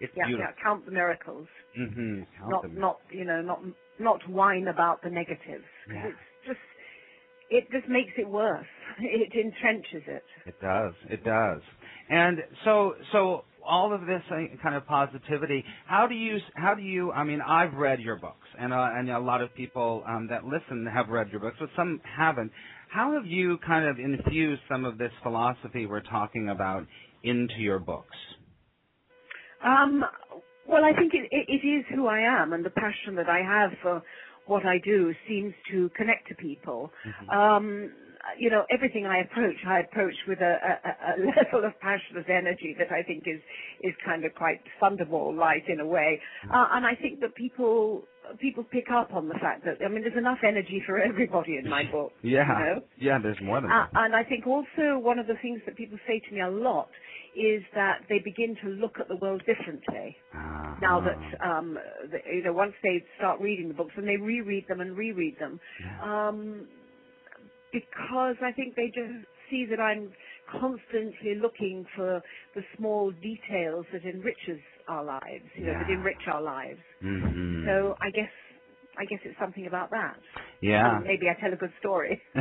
It's 0.00 0.14
Yeah, 0.16 0.24
beautiful. 0.26 0.54
yeah. 0.54 0.62
Count 0.62 0.86
the 0.86 0.92
miracles. 0.92 1.48
Mm-hmm. 1.78 2.22
Count 2.40 2.50
not 2.50 2.62
them. 2.62 2.74
not 2.76 3.00
you 3.12 3.24
know 3.24 3.42
not 3.42 3.62
not 4.00 4.28
whine 4.28 4.68
about 4.68 5.02
the 5.02 5.10
negatives 5.10 5.66
'cause 5.88 5.96
Yeah. 5.96 6.08
it's 6.10 6.46
just 6.46 6.60
it 7.50 7.70
just 7.72 7.88
makes 7.88 8.12
it 8.18 8.28
worse. 8.28 8.66
It 9.00 9.32
entrenches 9.34 10.06
it. 10.08 10.24
It 10.46 10.60
does. 10.60 10.94
It 11.10 11.24
does. 11.24 11.62
And 12.08 12.38
so, 12.64 12.94
so 13.12 13.44
all 13.66 13.94
of 13.94 14.02
this 14.02 14.22
uh, 14.30 14.36
kind 14.62 14.74
of 14.74 14.86
positivity. 14.86 15.64
How 15.86 16.06
do 16.06 16.14
you? 16.14 16.38
How 16.54 16.74
do 16.74 16.82
you? 16.82 17.12
I 17.12 17.24
mean, 17.24 17.40
I've 17.40 17.74
read 17.74 18.00
your 18.00 18.16
books, 18.16 18.46
and 18.58 18.72
uh, 18.72 18.90
and 18.94 19.10
a 19.10 19.18
lot 19.18 19.40
of 19.40 19.54
people 19.54 20.04
um, 20.06 20.28
that 20.30 20.44
listen 20.44 20.86
have 20.92 21.08
read 21.08 21.30
your 21.30 21.40
books, 21.40 21.56
but 21.58 21.70
some 21.76 22.00
haven't. 22.04 22.52
How 22.88 23.14
have 23.14 23.26
you 23.26 23.58
kind 23.66 23.86
of 23.86 23.98
infused 23.98 24.62
some 24.70 24.84
of 24.84 24.98
this 24.98 25.10
philosophy 25.22 25.86
we're 25.86 26.00
talking 26.02 26.50
about 26.50 26.86
into 27.22 27.54
your 27.58 27.78
books? 27.78 28.16
Um, 29.64 30.04
well, 30.68 30.84
I 30.84 30.92
think 30.96 31.12
it, 31.14 31.28
it, 31.30 31.46
it 31.48 31.66
is 31.66 31.84
who 31.94 32.06
I 32.06 32.20
am, 32.20 32.52
and 32.52 32.64
the 32.64 32.70
passion 32.70 33.16
that 33.16 33.28
I 33.28 33.40
have 33.42 33.70
for 33.82 34.02
what 34.46 34.66
I 34.66 34.78
do 34.84 35.12
seems 35.26 35.54
to 35.70 35.90
connect 35.96 36.28
to 36.28 36.34
people. 36.34 36.90
Um, 37.32 37.90
you 38.38 38.50
know, 38.50 38.64
everything 38.70 39.06
I 39.06 39.18
approach, 39.20 39.56
I 39.66 39.80
approach 39.80 40.14
with 40.26 40.40
a, 40.40 40.54
a, 40.70 40.90
a 41.10 41.12
level 41.36 41.64
of 41.68 41.78
passionate 41.80 42.28
energy 42.28 42.74
that 42.78 42.90
I 42.90 43.02
think 43.02 43.24
is 43.26 43.40
is 43.82 43.94
kind 44.04 44.24
of 44.24 44.34
quite 44.34 44.60
thunderball-like 44.80 45.64
in 45.68 45.80
a 45.80 45.86
way, 45.86 46.20
uh, 46.52 46.66
and 46.72 46.86
I 46.86 46.94
think 46.94 47.20
that 47.20 47.34
people 47.34 48.04
people 48.40 48.64
pick 48.64 48.86
up 48.90 49.12
on 49.12 49.28
the 49.28 49.34
fact 49.34 49.64
that 49.66 49.84
I 49.84 49.88
mean, 49.88 50.02
there's 50.02 50.16
enough 50.16 50.38
energy 50.46 50.82
for 50.86 50.98
everybody 50.98 51.56
in 51.62 51.68
my 51.68 51.84
book. 51.90 52.12
Yeah. 52.22 52.44
You 52.48 52.64
know? 52.64 52.80
Yeah. 52.98 53.18
There's 53.22 53.40
more 53.42 53.60
than 53.60 53.70
Uh, 53.70 53.86
that. 53.92 54.04
and 54.04 54.16
I 54.16 54.24
think 54.24 54.46
also 54.46 54.98
one 54.98 55.18
of 55.18 55.26
the 55.26 55.36
things 55.42 55.60
that 55.66 55.76
people 55.76 55.98
say 56.06 56.20
to 56.26 56.34
me 56.34 56.40
a 56.40 56.48
lot 56.50 56.88
is 57.36 57.62
that 57.74 58.00
they 58.08 58.20
begin 58.24 58.56
to 58.62 58.68
look 58.70 58.98
at 58.98 59.08
the 59.08 59.16
world 59.16 59.42
differently 59.44 60.16
Ah. 60.34 60.76
now 60.80 61.00
that 61.00 61.18
um, 61.44 61.76
the, 62.10 62.18
you 62.32 62.42
know 62.44 62.52
once 62.54 62.72
they 62.82 63.04
start 63.18 63.40
reading 63.40 63.68
the 63.68 63.74
books 63.74 63.92
and 63.96 64.06
they 64.08 64.16
reread 64.16 64.66
them 64.68 64.80
and 64.80 64.96
reread 64.96 65.36
them 65.38 65.60
Yeah. 65.84 66.28
um, 66.28 66.66
because 67.74 68.36
I 68.42 68.52
think 68.54 68.76
they 68.76 68.88
just 68.88 69.26
see 69.50 69.66
that 69.70 69.80
I'm 69.80 70.14
constantly 70.52 71.36
looking 71.42 71.86
for 71.96 72.22
the 72.56 72.62
small 72.78 73.12
details 73.12 73.86
that 73.92 74.04
enriches 74.04 74.62
our 74.88 75.04
lives, 75.04 75.46
you 75.56 75.66
know, 75.66 75.74
that 75.78 75.90
enrich 75.90 76.22
our 76.32 76.42
lives. 76.42 76.80
Mhm. 77.02 77.64
So 77.66 77.96
I 78.02 78.10
guess 78.12 78.32
I 78.98 79.04
guess 79.06 79.18
it's 79.24 79.38
something 79.40 79.66
about 79.66 79.90
that. 79.90 80.16
yeah. 80.60 80.96
And 80.96 81.04
maybe 81.04 81.26
I 81.28 81.40
tell 81.40 81.52
a 81.52 81.56
good 81.56 81.72
story. 81.80 82.20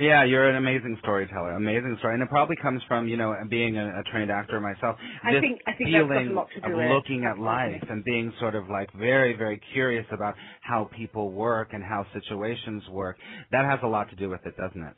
yeah, 0.00 0.24
you're 0.24 0.48
an 0.48 0.56
amazing 0.56 0.96
storyteller. 1.00 1.52
Amazing 1.52 1.96
story, 1.98 2.14
and 2.14 2.22
it 2.22 2.28
probably 2.28 2.56
comes 2.56 2.82
from 2.88 3.08
you 3.08 3.16
know 3.16 3.34
being 3.48 3.76
a, 3.76 4.00
a 4.00 4.02
trained 4.10 4.30
actor 4.30 4.60
myself. 4.60 4.96
I 5.22 5.32
think- 5.40 5.60
I 5.66 5.72
think 5.72 5.90
that's 5.92 6.08
got 6.08 6.26
a 6.26 6.34
lot 6.34 6.48
to 6.54 6.60
do 6.60 6.66
of 6.72 6.76
with 6.76 6.86
it. 6.86 6.92
looking 6.94 7.24
at 7.24 7.38
life 7.38 7.82
and 7.88 8.04
being 8.04 8.32
sort 8.40 8.54
of 8.54 8.68
like 8.68 8.92
very 8.94 9.34
very 9.36 9.60
curious 9.72 10.06
about 10.12 10.34
how 10.62 10.88
people 10.96 11.30
work 11.32 11.68
and 11.72 11.82
how 11.82 12.06
situations 12.12 12.82
work. 12.90 13.16
That 13.52 13.64
has 13.64 13.80
a 13.82 13.86
lot 13.88 14.10
to 14.10 14.16
do 14.16 14.28
with 14.28 14.40
it, 14.46 14.56
doesn't 14.56 14.82
it? 14.82 14.94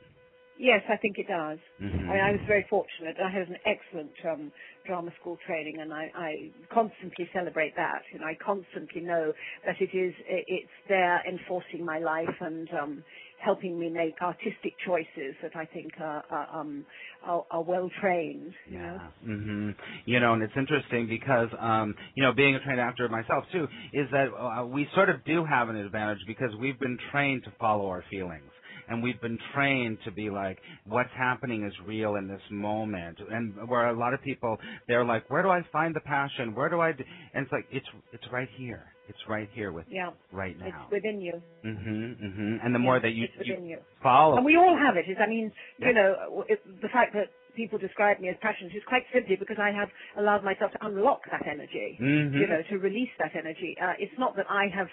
Yes, 0.59 0.83
I 0.89 0.97
think 0.97 1.19
it 1.19 1.29
does. 1.29 1.59
Mhm. 1.81 2.09
I, 2.09 2.13
mean, 2.15 2.23
I 2.23 2.33
was 2.33 2.41
very 2.47 2.65
fortunate. 2.71 3.17
I 3.21 3.31
had 3.31 3.49
an 3.49 3.59
excellent 3.67 4.13
um, 4.25 4.53
drama 4.87 5.13
school 5.21 5.39
training, 5.47 5.81
and 5.81 5.93
I, 5.93 6.11
I 6.15 6.51
constantly 6.73 7.29
celebrate 7.33 7.77
that. 7.77 8.03
You 8.13 8.21
know, 8.21 8.27
I 8.27 8.35
constantly 8.37 9.03
know 9.03 9.33
that 9.67 9.81
it 9.81 9.91
is 9.97 10.15
it's 10.29 10.71
there 10.89 11.23
enforcing 11.29 11.85
my 11.85 11.99
life 11.99 12.35
and 12.41 12.69
um, 12.75 13.05
helping 13.39 13.79
me 13.79 13.91
make 13.91 14.15
artistic 14.23 14.75
choices 14.87 15.35
that 15.43 15.57
I 15.57 15.67
think 15.67 15.93
are, 16.01 16.25
are, 16.31 16.61
um, 16.61 16.87
are, 17.25 17.45
are 17.51 17.63
well 17.63 17.91
trained. 18.01 18.55
You 18.71 18.79
know? 18.79 19.01
Yeah. 19.25 19.31
Mhm. 19.31 19.75
You 20.07 20.21
know, 20.21 20.35
and 20.35 20.43
it's 20.43 20.57
interesting 20.57 21.07
because 21.09 21.49
um, 21.59 21.95
you 22.15 22.23
know, 22.23 22.33
being 22.33 22.55
a 22.55 22.61
trained 22.61 22.81
actor 22.81 23.09
myself 23.09 23.45
too, 23.53 23.69
is 23.93 24.09
that 24.13 24.29
uh, 24.33 24.65
we 24.67 24.89
sort 24.95 25.11
of 25.11 25.25
do 25.25 25.45
have 25.45 25.69
an 25.69 25.77
advantage 25.77 26.21
because 26.27 26.55
we've 26.61 26.79
been 26.81 26.99
trained 27.11 27.45
to 27.45 27.53
follow 27.61 27.89
our 27.89 28.05
feelings. 28.11 28.51
And 28.89 29.03
we've 29.03 29.21
been 29.21 29.39
trained 29.55 29.99
to 30.05 30.11
be 30.13 30.31
like, 30.31 30.59
what's 30.87 31.11
happening 31.17 31.67
is 31.67 31.73
real 31.87 32.15
in 32.17 32.29
this 32.29 32.41
moment. 32.51 33.19
And 33.31 33.55
where 33.69 33.89
a 33.89 33.99
lot 33.99 34.15
of 34.15 34.23
people, 34.23 34.57
they're 34.89 35.05
like, 35.05 35.29
where 35.31 35.43
do 35.43 35.49
I 35.51 35.63
find 35.73 35.95
the 35.95 36.01
passion? 36.01 36.55
Where 36.55 36.69
do 36.69 36.81
I? 36.81 36.93
Do? 36.93 37.03
And 37.35 37.45
it's 37.45 37.53
like, 37.53 37.67
it's 37.71 37.87
it's 38.13 38.25
right 38.33 38.49
here. 38.57 38.85
It's 39.09 39.19
right 39.29 39.49
here 39.55 39.71
with 39.71 39.87
Yeah, 39.89 40.11
right 40.33 40.59
now. 40.59 40.67
it's 40.67 40.93
within 40.93 41.21
you. 41.21 41.41
Mhm. 41.65 42.17
Mhm. 42.21 42.65
And 42.65 42.75
the 42.75 42.79
more 42.81 42.99
that 42.99 43.13
you, 43.13 43.29
you. 43.45 43.57
you 43.63 43.79
follow, 44.03 44.37
And 44.37 44.45
we 44.45 44.57
all 44.57 44.77
have 44.77 44.97
it. 44.97 45.09
Is 45.09 45.17
I 45.21 45.27
mean, 45.29 45.53
Yeah. 45.79 45.89
you 45.89 45.95
know, 45.95 46.45
it, 46.49 46.61
the 46.83 46.89
fact 46.89 47.13
that 47.15 47.29
people 47.55 47.79
describe 47.79 48.19
me 48.21 48.29
as 48.29 48.37
passionate 48.43 48.75
is 48.75 48.83
quite 48.85 49.05
simply 49.15 49.37
because 49.37 49.59
I 49.59 49.71
have 49.71 49.89
allowed 50.19 50.43
myself 50.45 50.73
to 50.73 50.87
unlock 50.87 51.23
that 51.31 51.47
energy. 51.47 51.97
Mm-hmm. 52.01 52.37
You 52.37 52.47
know, 52.49 52.63
to 52.71 52.79
release 52.79 53.11
that 53.19 53.35
energy. 53.37 53.77
Uh, 53.81 53.95
it's 53.99 54.19
not 54.19 54.35
that 54.37 54.47
I 54.51 54.67
have 54.75 54.89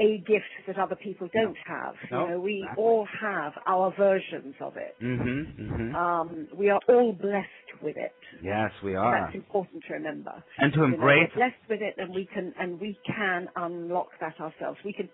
a 0.00 0.18
gift 0.26 0.50
that 0.66 0.78
other 0.78 0.96
people 0.96 1.28
don't 1.34 1.56
have. 1.66 1.94
No, 2.10 2.24
you 2.26 2.30
know, 2.32 2.40
we 2.40 2.60
exactly. 2.62 2.84
all 2.84 3.06
have 3.20 3.52
our 3.66 3.92
versions 3.96 4.54
of 4.60 4.76
it. 4.76 4.96
Mhm. 5.00 5.56
Mhm. 5.58 5.94
Um, 5.94 6.48
we 6.54 6.70
are 6.70 6.80
all 6.88 7.12
blessed 7.12 7.82
with 7.82 7.96
it. 7.96 8.14
yes, 8.42 8.72
we 8.82 8.94
are. 8.94 9.12
That's 9.22 9.34
important 9.34 9.84
to 9.84 9.94
remember. 9.94 10.42
And 10.58 10.72
to 10.74 10.80
You 10.80 10.88
know, 10.88 10.94
embrace 10.94 11.30
we're 11.34 11.36
blessed 11.48 11.68
with 11.68 11.82
it, 11.82 11.94
and 11.98 12.14
we 12.14 12.26
can 12.26 12.54
and 12.58 12.80
we 12.80 12.98
can 13.06 13.48
unlock 13.56 14.08
that 14.20 14.40
ourselves. 14.40 14.78
We 14.84 14.92
can 14.92 15.08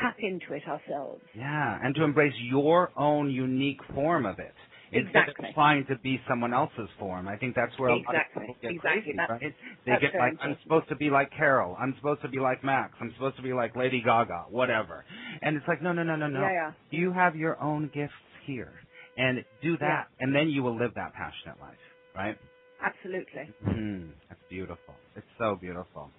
tap 0.00 0.16
into 0.20 0.54
it 0.54 0.66
ourselves. 0.68 1.22
Yeah, 1.34 1.78
and 1.82 1.94
to 1.96 2.04
embrace 2.04 2.34
your 2.40 2.90
own 2.96 3.30
unique 3.30 3.82
form 3.94 4.26
of 4.26 4.38
it. 4.38 4.54
Instead 4.92 5.28
Exactly. 5.28 5.48
of 5.50 5.54
trying 5.54 5.86
to 5.86 5.96
be 5.98 6.20
someone 6.28 6.52
else's 6.52 6.88
form. 6.98 7.28
I 7.28 7.36
think 7.36 7.54
that's 7.54 7.78
where 7.78 7.90
a 7.90 7.96
lot 7.96 8.00
Exactly. 8.10 8.42
of 8.42 8.46
people 8.48 8.56
get 8.62 8.70
Exactly. 8.72 9.02
crazy, 9.02 9.16
That's- 9.16 9.40
right? 9.42 9.54
They 9.86 9.96
get 10.00 10.14
like, 10.18 10.34
I'm 10.42 10.56
supposed 10.62 10.88
to 10.88 10.96
be 10.96 11.10
like 11.10 11.30
Carol. 11.30 11.76
I'm 11.80 11.94
supposed 11.96 12.22
to 12.22 12.28
be 12.28 12.40
like 12.40 12.64
Max. 12.64 12.94
I'm 13.00 13.12
supposed 13.14 13.36
to 13.36 13.42
be 13.42 13.52
like 13.52 13.76
Lady 13.76 14.00
Gaga, 14.02 14.46
whatever. 14.50 15.04
And 15.42 15.56
it's 15.56 15.66
like, 15.68 15.80
no, 15.82 15.92
no, 15.92 16.02
no, 16.02 16.16
no, 16.16 16.26
no. 16.28 16.40
Yeah, 16.40 16.52
yeah. 16.52 16.72
You 16.90 17.12
have 17.12 17.36
your 17.36 17.60
own 17.62 17.90
gifts 17.94 18.12
here. 18.46 18.72
And 19.16 19.44
do 19.60 19.76
that, 19.78 20.06
and 20.20 20.34
then 20.34 20.48
you 20.48 20.62
will 20.62 20.76
live 20.78 20.92
that 20.94 21.12
passionate 21.12 21.60
life, 21.60 21.76
right? 22.16 22.38
Absolutely. 22.82 23.50
Mm, 23.66 24.10
that's 24.28 24.40
beautiful. 24.48 24.94
It's 25.14 25.26
so 25.38 25.56
beautiful. 25.60 26.10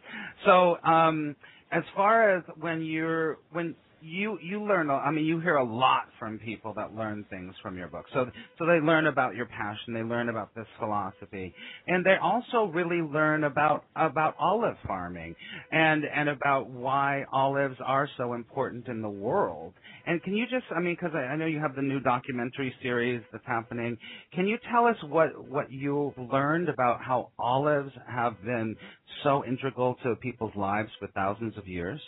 So, 0.45 0.77
um, 0.83 1.35
as 1.71 1.83
far 1.95 2.37
as 2.37 2.43
when 2.59 2.81
you're 2.83 3.39
when 3.51 3.75
you 4.01 4.37
you 4.41 4.63
learn, 4.63 4.89
I 4.89 5.11
mean, 5.11 5.25
you 5.25 5.39
hear 5.39 5.55
a 5.55 5.63
lot 5.63 6.05
from 6.19 6.39
people 6.39 6.73
that 6.75 6.95
learn 6.95 7.25
things 7.29 7.53
from 7.61 7.77
your 7.77 7.87
book. 7.87 8.05
So, 8.13 8.25
so 8.57 8.65
they 8.65 8.79
learn 8.85 9.07
about 9.07 9.35
your 9.35 9.45
passion, 9.45 9.93
they 9.93 10.03
learn 10.03 10.29
about 10.29 10.53
this 10.55 10.65
philosophy, 10.79 11.53
and 11.87 12.05
they 12.05 12.15
also 12.21 12.71
really 12.71 13.01
learn 13.01 13.43
about 13.43 13.85
about 13.95 14.35
olive 14.39 14.75
farming 14.87 15.35
and 15.71 16.03
and 16.05 16.29
about 16.29 16.69
why 16.69 17.25
olives 17.31 17.77
are 17.85 18.09
so 18.17 18.33
important 18.33 18.87
in 18.87 19.01
the 19.01 19.09
world. 19.09 19.73
And 20.05 20.21
can 20.23 20.35
you 20.35 20.45
just, 20.45 20.65
I 20.75 20.79
mean, 20.79 20.97
because 20.99 21.15
I, 21.15 21.33
I 21.33 21.35
know 21.35 21.45
you 21.45 21.59
have 21.59 21.75
the 21.75 21.81
new 21.81 21.99
documentary 21.99 22.73
series 22.81 23.21
that's 23.31 23.45
happening. 23.45 23.97
Can 24.33 24.47
you 24.47 24.57
tell 24.71 24.85
us 24.85 24.97
what 25.03 25.47
what 25.47 25.71
you've 25.71 26.17
learned 26.17 26.69
about 26.69 27.01
how 27.01 27.29
olives 27.37 27.91
have 28.07 28.41
been 28.43 28.75
so 29.23 29.45
integral 29.45 29.95
to 30.03 30.15
people's 30.15 30.55
lives 30.55 30.89
for 30.99 31.07
thousands 31.07 31.57
of 31.57 31.67
years? 31.67 32.01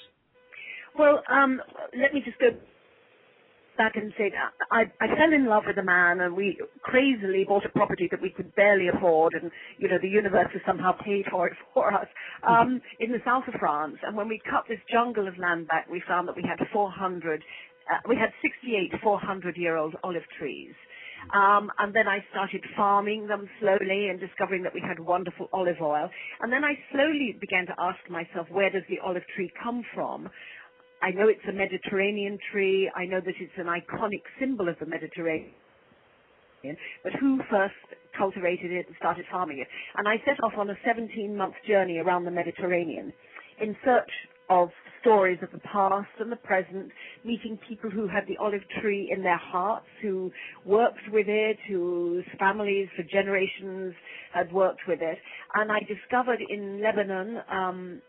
Well, 0.97 1.21
um, 1.29 1.62
let 1.97 2.13
me 2.13 2.21
just 2.23 2.39
go 2.39 2.49
back 3.77 3.95
and 3.95 4.13
say 4.17 4.29
that 4.29 4.53
I, 4.71 4.84
I 5.01 5.08
fell 5.17 5.34
in 5.34 5.45
love 5.47 5.63
with 5.65 5.77
a 5.77 5.84
man 5.84 6.21
and 6.21 6.36
we 6.36 6.60
crazily 6.84 7.45
bought 7.47 7.65
a 7.65 7.69
property 7.69 8.08
that 8.12 8.21
we 8.21 8.29
could 8.29 8.53
barely 8.56 8.88
afford 8.88 9.34
and, 9.34 9.51
you 9.79 9.88
know, 9.88 9.97
the 10.01 10.08
universe 10.10 10.49
has 10.53 10.62
somehow 10.65 10.91
paid 11.03 11.25
for 11.32 11.47
it 11.47 11.53
for 11.73 11.93
us, 11.93 12.08
um, 12.47 12.82
in 12.99 13.12
the 13.12 13.21
south 13.25 13.43
of 13.47 13.56
France. 13.60 13.97
And 14.03 14.15
when 14.15 14.27
we 14.27 14.41
cut 14.49 14.65
this 14.69 14.79
jungle 14.91 15.27
of 15.27 15.38
land 15.38 15.67
back, 15.67 15.88
we 15.89 16.03
found 16.08 16.27
that 16.27 16.36
we 16.36 16.43
had 16.43 16.65
400, 16.71 17.41
uh, 17.91 17.97
we 18.08 18.15
had 18.15 18.29
68 18.41 19.01
400 19.01 19.58
year 19.58 19.77
old 19.77 19.95
olive 20.03 20.23
trees. 20.39 20.73
Um, 21.34 21.71
and 21.79 21.95
then 21.95 22.08
I 22.08 22.19
started 22.32 22.63
farming 22.75 23.27
them 23.27 23.47
slowly 23.62 24.10
and 24.10 24.19
discovering 24.19 24.63
that 24.63 24.73
we 24.73 24.82
had 24.82 24.99
wonderful 24.99 25.47
olive 25.53 25.79
oil. 25.82 26.10
And 26.41 26.51
then 26.51 26.63
I 26.65 26.73
slowly 26.91 27.38
began 27.39 27.65
to 27.67 27.75
ask 27.79 27.97
myself, 28.10 28.48
where 28.52 28.69
does 28.69 28.83
the 28.89 29.00
olive 29.00 29.23
tree 29.35 29.52
come 29.63 29.83
from? 29.96 30.29
I 31.04 31.12
know 31.12 31.27
it's 31.27 31.43
a 31.49 31.51
Mediterranean 31.51 32.39
tree. 32.49 32.89
I 32.95 33.06
know 33.06 33.19
that 33.19 33.33
it's 33.37 33.51
an 33.58 33.65
iconic 33.65 34.23
symbol 34.39 34.69
of 34.69 34.75
the 34.79 34.85
Mediterranean. 34.85 35.51
But 37.04 37.12
who 37.19 37.41
first 37.51 37.75
cultivated 38.17 38.71
it 38.71 38.87
and 38.87 38.95
started 38.97 39.25
farming 39.29 39.60
it? 39.60 39.67
And 39.97 40.08
I 40.08 40.15
set 40.25 40.41
off 40.41 40.54
on 40.58 40.69
a 40.69 40.75
17-month 40.87 41.56
journey 41.67 41.97
around 41.97 42.23
the 42.23 42.31
Mediterranean 42.31 43.12
in 43.62 43.75
search 43.83 44.10
of 44.49 44.69
stories 45.01 45.39
of 45.41 45.51
the 45.51 45.60
past 45.60 46.08
and 46.21 46.31
the 46.31 46.37
present, 46.37 46.89
meeting 47.25 47.60
people 47.67 47.89
who 47.89 48.08
had 48.08 48.25
the 48.29 48.37
olive 48.37 48.62
tree 48.79 49.12
in 49.13 49.23
their 49.23 49.37
hearts, 49.37 49.85
who 50.01 50.31
worked 50.63 51.12
with 51.12 51.27
it, 51.27 51.58
whose 51.67 52.23
families 52.39 52.87
for 52.95 53.04
generations 53.04 53.93
had 54.33 54.49
worked 54.54 54.81
with 54.87 54.99
it. 55.01 55.17
And 55.56 55.69
I 55.69 55.79
discovered 55.79 56.39
in 56.49 56.81
Lebanon 56.81 57.41
um, 57.51 58.01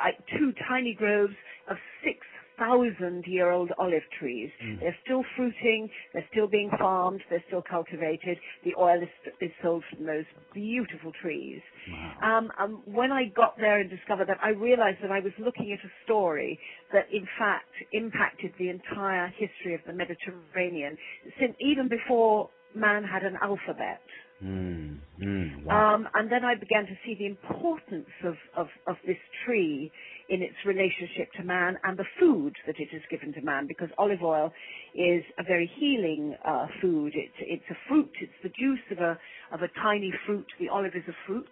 I, 0.00 0.10
two 0.38 0.52
tiny 0.68 0.94
groves 0.94 1.34
of 1.70 1.76
6,000 2.04 3.24
year 3.26 3.50
old 3.50 3.70
olive 3.78 4.02
trees. 4.18 4.50
Mm. 4.62 4.80
They're 4.80 4.96
still 5.04 5.24
fruiting, 5.36 5.88
they're 6.12 6.26
still 6.30 6.46
being 6.46 6.70
farmed, 6.78 7.22
they're 7.30 7.44
still 7.46 7.62
cultivated. 7.68 8.38
The 8.64 8.74
oil 8.78 9.02
is, 9.02 9.32
is 9.40 9.50
sold 9.62 9.84
from 9.94 10.06
those 10.06 10.24
beautiful 10.52 11.12
trees. 11.22 11.60
Wow. 11.90 12.38
Um, 12.38 12.52
um, 12.58 12.82
when 12.84 13.12
I 13.12 13.26
got 13.34 13.56
there 13.56 13.80
and 13.80 13.88
discovered 13.88 14.28
that, 14.28 14.38
I 14.42 14.50
realized 14.50 14.98
that 15.02 15.10
I 15.10 15.20
was 15.20 15.32
looking 15.38 15.72
at 15.72 15.84
a 15.84 15.92
story 16.04 16.58
that, 16.92 17.06
in 17.12 17.26
fact, 17.38 17.70
impacted 17.92 18.52
the 18.58 18.68
entire 18.68 19.28
history 19.28 19.74
of 19.74 19.80
the 19.86 19.92
Mediterranean, 19.92 20.96
since 21.38 21.54
even 21.60 21.88
before 21.88 22.50
man 22.74 23.04
had 23.04 23.22
an 23.22 23.36
alphabet. 23.42 24.00
Mm. 24.42 24.98
Mm. 25.22 25.64
Wow. 25.64 25.94
Um, 25.94 26.08
and 26.14 26.32
then 26.32 26.44
I 26.44 26.54
began 26.54 26.86
to 26.86 26.96
see 27.04 27.14
the 27.18 27.26
importance 27.26 28.08
of, 28.24 28.34
of, 28.56 28.68
of 28.86 28.96
this 29.06 29.18
tree 29.44 29.92
in 30.30 30.42
its 30.42 30.54
relationship 30.64 31.30
to 31.36 31.42
man 31.42 31.76
and 31.82 31.98
the 31.98 32.04
food 32.18 32.54
that 32.66 32.76
it 32.78 32.88
has 32.92 33.02
given 33.10 33.32
to 33.34 33.42
man 33.42 33.66
because 33.66 33.88
olive 33.98 34.22
oil 34.22 34.52
is 34.94 35.22
a 35.38 35.42
very 35.42 35.70
healing 35.78 36.36
uh, 36.46 36.66
food. 36.80 37.12
It's, 37.14 37.34
it's 37.40 37.64
a 37.70 37.76
fruit. 37.88 38.10
It's 38.20 38.32
the 38.42 38.48
juice 38.50 38.86
of 38.92 38.98
a, 38.98 39.18
of 39.52 39.62
a 39.62 39.68
tiny 39.82 40.12
fruit. 40.26 40.46
The 40.60 40.68
olive 40.68 40.94
is 40.94 41.02
a 41.08 41.16
fruit. 41.26 41.48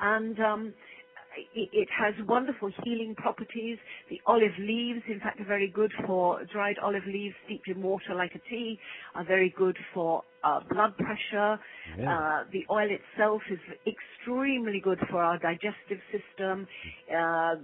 And 0.00 0.38
um, 0.40 0.74
it, 1.54 1.68
it 1.72 1.88
has 1.96 2.14
wonderful 2.26 2.70
healing 2.84 3.14
properties. 3.16 3.78
The 4.08 4.20
olive 4.26 4.56
leaves, 4.58 5.02
in 5.08 5.20
fact, 5.20 5.40
are 5.40 5.44
very 5.44 5.68
good 5.68 5.92
for 6.06 6.42
dried 6.52 6.76
olive 6.82 7.06
leaves 7.06 7.34
steeped 7.46 7.68
in 7.68 7.82
water 7.82 8.14
like 8.14 8.32
a 8.34 8.48
tea, 8.48 8.78
are 9.14 9.24
very 9.24 9.54
good 9.56 9.76
for 9.94 10.22
uh, 10.42 10.60
blood 10.70 10.94
pressure. 10.96 11.58
Really? 11.96 12.08
Uh, 12.08 12.44
the 12.52 12.64
oil 12.70 12.88
itself 12.90 13.42
is 13.50 13.58
extremely 13.86 14.80
good 14.82 14.98
for 15.10 15.22
our 15.22 15.38
digestive 15.38 16.00
system. 16.10 16.66
Uh, 17.10 17.56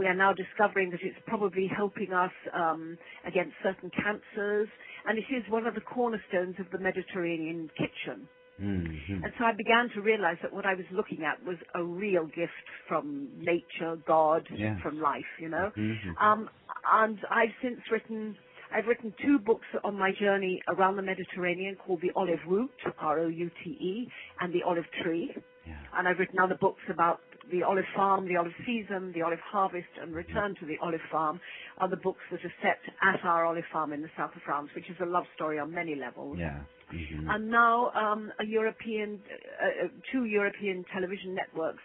we 0.00 0.06
are 0.06 0.16
now 0.16 0.32
discovering 0.34 0.90
that 0.92 1.00
it's 1.04 1.18
probably 1.28 1.68
helping 1.76 2.12
us 2.14 2.32
um, 2.54 2.98
against 3.28 3.54
certain 3.62 3.92
cancers, 3.92 4.68
and 5.06 5.18
it 5.18 5.26
is 5.30 5.44
one 5.50 5.68
of 5.68 5.76
the 5.76 5.82
cornerstones 5.82 6.56
of 6.60 6.66
the 6.72 6.80
Mediterranean 6.80 7.70
kitchen. 7.78 8.28
Mhm. 8.60 9.24
And 9.24 9.32
so 9.38 9.46
I 9.46 9.52
began 9.56 9.90
to 9.94 10.02
realize 10.02 10.38
that 10.42 10.52
what 10.52 10.66
I 10.66 10.74
was 10.74 10.86
looking 10.92 11.24
at 11.24 11.42
was 11.44 11.58
a 11.76 11.84
real 11.84 12.26
gift 12.26 12.52
from 12.88 13.30
nature, 13.38 13.96
God, 14.06 14.48
Yeah. 14.50 14.76
from 14.82 15.00
life, 15.00 15.26
you 15.40 15.48
know. 15.50 15.72
Mhm. 15.76 16.16
Um, 16.20 16.50
and 16.92 17.18
I've 17.30 17.54
since 17.62 17.80
written, 17.90 18.38
I've 18.72 18.86
written 18.88 19.14
two 19.22 19.40
books 19.40 19.66
on 19.84 19.98
my 19.98 20.12
journey 20.12 20.62
around 20.68 20.96
the 20.96 21.02
Mediterranean 21.02 21.76
called 21.76 22.02
The 22.02 22.12
Olive 22.16 22.46
Route, 22.46 22.94
R-O-U-T-E, 22.98 24.12
and 24.40 24.54
The 24.54 24.64
Olive 24.64 24.90
Tree. 25.02 25.34
Yeah. 25.66 25.78
And 25.94 26.08
I've 26.08 26.18
written 26.20 26.38
other 26.40 26.56
books 26.60 26.82
about 26.90 27.20
the 27.50 27.62
olive 27.64 27.86
farm, 27.96 28.28
the 28.28 28.36
olive 28.36 28.54
season, 28.66 29.12
the 29.14 29.22
olive 29.22 29.40
harvest, 29.44 29.88
and 30.00 30.14
return 30.14 30.54
to 30.60 30.66
the 30.66 30.78
olive 30.82 31.02
farm. 31.12 31.40
are 31.78 31.88
the 31.90 31.96
books 31.96 32.20
that 32.30 32.40
are 32.44 32.54
set 32.62 32.80
at 33.02 33.24
our 33.24 33.46
olive 33.46 33.64
farm 33.72 33.92
in 33.92 34.02
the 34.02 34.10
south 34.16 34.34
of 34.36 34.42
France, 34.42 34.70
which 34.74 34.90
is 34.90 34.96
a 35.02 35.06
love 35.06 35.24
story 35.36 35.58
on 35.58 35.72
many 35.72 35.94
levels. 35.96 36.38
Yeah. 36.38 36.64
Mhm. 36.92 37.28
And 37.30 37.50
now 37.50 37.90
um, 37.92 38.32
a 38.40 38.46
European, 38.46 39.22
uh, 39.30 39.86
uh, 39.86 39.88
two 40.12 40.24
European 40.26 40.84
television 40.92 41.34
networks 41.34 41.82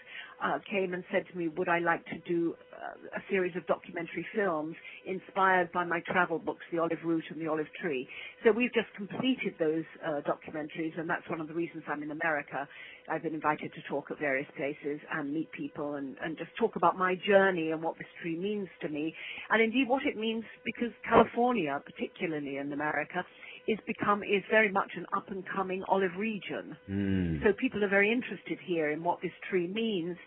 came 0.69 0.93
and 0.93 1.03
said 1.11 1.25
to 1.31 1.37
me, 1.37 1.47
would 1.49 1.69
I 1.69 1.79
like 1.79 2.05
to 2.07 2.19
do 2.27 2.55
uh, 2.73 3.17
a 3.17 3.21
series 3.29 3.55
of 3.55 3.65
documentary 3.67 4.25
films 4.35 4.75
inspired 5.05 5.71
by 5.71 5.85
my 5.85 6.01
travel 6.07 6.39
books, 6.39 6.61
The 6.71 6.79
Olive 6.79 6.99
Route 7.03 7.23
and 7.29 7.41
The 7.41 7.47
Olive 7.47 7.67
Tree. 7.81 8.07
So 8.43 8.51
we've 8.51 8.73
just 8.73 8.87
completed 8.95 9.55
those 9.59 9.85
uh, 10.05 10.21
documentaries, 10.27 10.97
and 10.97 11.09
that's 11.09 11.27
one 11.29 11.41
of 11.41 11.47
the 11.47 11.53
reasons 11.53 11.83
I'm 11.87 12.03
in 12.03 12.11
America. 12.11 12.67
I've 13.09 13.23
been 13.23 13.35
invited 13.35 13.71
to 13.73 13.81
talk 13.89 14.11
at 14.11 14.19
various 14.19 14.47
places 14.57 14.99
and 15.13 15.33
meet 15.33 15.51
people 15.51 15.95
and, 15.95 16.15
and 16.23 16.37
just 16.37 16.51
talk 16.59 16.75
about 16.75 16.97
my 16.97 17.15
journey 17.27 17.71
and 17.71 17.81
what 17.81 17.97
this 17.97 18.07
tree 18.21 18.37
means 18.37 18.67
to 18.81 18.89
me, 18.89 19.13
and 19.49 19.61
indeed 19.61 19.87
what 19.87 20.03
it 20.05 20.17
means 20.17 20.43
because 20.65 20.93
California, 21.07 21.81
particularly 21.85 22.57
in 22.57 22.71
America, 22.73 23.25
is 23.67 23.79
become 23.87 24.23
is 24.23 24.43
very 24.49 24.71
much 24.71 24.91
an 24.95 25.05
up 25.15 25.29
and 25.29 25.43
coming 25.55 25.83
olive 25.87 26.15
region. 26.17 26.75
Mm. 26.89 27.43
So 27.43 27.53
people 27.59 27.83
are 27.83 27.89
very 27.89 28.11
interested 28.11 28.57
here 28.65 28.91
in 28.91 29.03
what 29.03 29.21
this 29.21 29.31
tree 29.49 29.67
means 29.67 30.17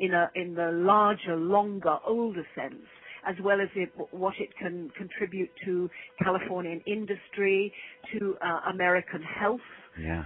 in 0.00 0.12
a 0.14 0.30
in 0.34 0.54
the 0.54 0.70
larger, 0.72 1.36
longer, 1.36 1.98
older 2.06 2.46
sense, 2.54 2.86
as 3.26 3.36
well 3.42 3.60
as 3.60 3.68
it, 3.74 3.90
what 4.10 4.34
it 4.38 4.50
can 4.58 4.90
contribute 4.96 5.50
to 5.64 5.90
Californian 6.22 6.80
industry, 6.86 7.72
to 8.12 8.36
uh, 8.42 8.70
American 8.70 9.22
health, 9.22 9.60
Yeah. 9.98 10.24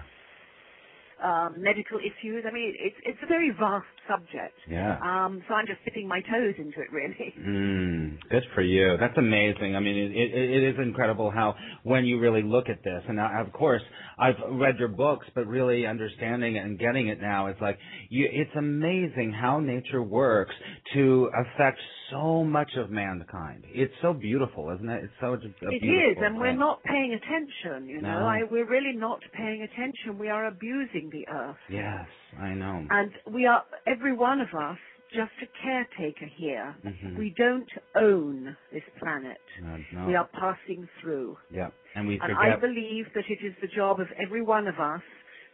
Um, 1.23 1.57
medical 1.59 1.99
issues. 1.99 2.45
I 2.49 2.53
mean, 2.53 2.75
it's 2.79 2.97
it's 3.05 3.19
a 3.23 3.27
very 3.27 3.51
vast 3.59 3.87
subject. 4.09 4.57
Yeah. 4.69 4.99
Um, 5.03 5.43
so 5.49 5.55
I'm 5.55 5.67
just 5.67 5.85
dipping 5.85 6.09
my 6.09 6.21
toes 6.21 6.55
into 6.59 6.81
it, 6.81 6.91
really. 6.93 7.35
Mm, 7.49 8.19
good 8.31 8.45
for 8.55 8.63
you. 8.63 8.97
That's 8.99 9.17
amazing. 9.17 9.75
I 9.77 9.81
mean, 9.81 9.97
it, 9.97 10.11
it, 10.13 10.35
it 10.35 10.75
is 10.75 10.77
incredible 10.83 11.31
how 11.31 11.55
when 11.83 12.05
you 12.05 12.19
really 12.19 12.43
look 12.43 12.69
at 12.69 12.83
this, 12.85 13.03
and 13.09 13.21
I, 13.21 13.41
of 13.41 13.53
course 13.53 13.83
I've 14.19 14.37
read 14.53 14.77
your 14.79 14.89
books, 14.89 15.27
but 15.35 15.47
really 15.47 15.87
understanding 15.87 16.57
it 16.57 16.65
and 16.65 16.79
getting 16.79 17.09
it 17.09 17.21
now, 17.21 17.47
it's 17.47 17.61
like 17.61 17.79
you, 18.11 18.29
it's 18.31 18.51
amazing 18.57 19.33
how 19.33 19.61
nature 19.61 20.03
works 20.03 20.55
to 20.95 21.31
affect 21.47 21.81
so 22.11 22.45
much 22.45 22.71
of 22.77 22.91
mankind. 22.91 23.65
It's 23.69 23.95
so 24.03 24.13
beautiful, 24.13 24.71
isn't 24.75 24.89
it? 24.89 25.05
It's 25.05 25.13
so 25.21 25.35
It 25.35 25.85
is, 25.85 26.17
and 26.21 26.39
we're 26.39 26.57
not 26.57 26.83
paying 26.85 27.15
attention. 27.15 27.89
You 27.89 28.03
know, 28.03 28.21
No. 28.21 28.27
I, 28.27 28.41
we're 28.51 28.69
really 28.69 28.97
not 28.97 29.21
paying 29.37 29.63
attention. 29.63 30.19
We 30.19 30.29
are 30.29 30.47
abusing 30.47 31.08
the 31.11 31.27
earth. 31.29 31.57
Yes, 31.71 32.07
I 32.41 32.55
know. 32.55 32.87
And 32.91 33.11
we 33.33 33.47
are, 33.47 33.65
every 33.87 34.13
one 34.15 34.41
of 34.41 34.49
us, 34.55 34.79
just 35.13 35.33
a 35.43 35.47
caretaker 35.63 36.27
here. 36.27 36.75
Mhm. 36.85 37.17
We 37.17 37.31
don't 37.31 37.71
own 37.95 38.57
this 38.73 38.83
planet. 38.99 39.41
no, 39.63 39.79
no. 39.93 40.07
We 40.07 40.15
are 40.17 40.29
passing 40.35 40.87
through. 41.01 41.39
Yeah, 41.51 41.71
and 41.95 42.07
we 42.07 42.19
forget. 42.19 42.37
And 42.37 42.53
I 42.53 42.57
believe 42.57 43.07
that 43.15 43.25
it 43.31 43.41
is 43.43 43.55
the 43.61 43.69
job 43.69 44.01
of 44.01 44.09
every 44.13 44.43
one 44.43 44.69
of 44.69 44.79
us 44.79 45.03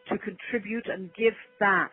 to 0.09 0.18
contribute 0.18 0.86
and 0.88 1.12
give 1.14 1.36
back 1.59 1.92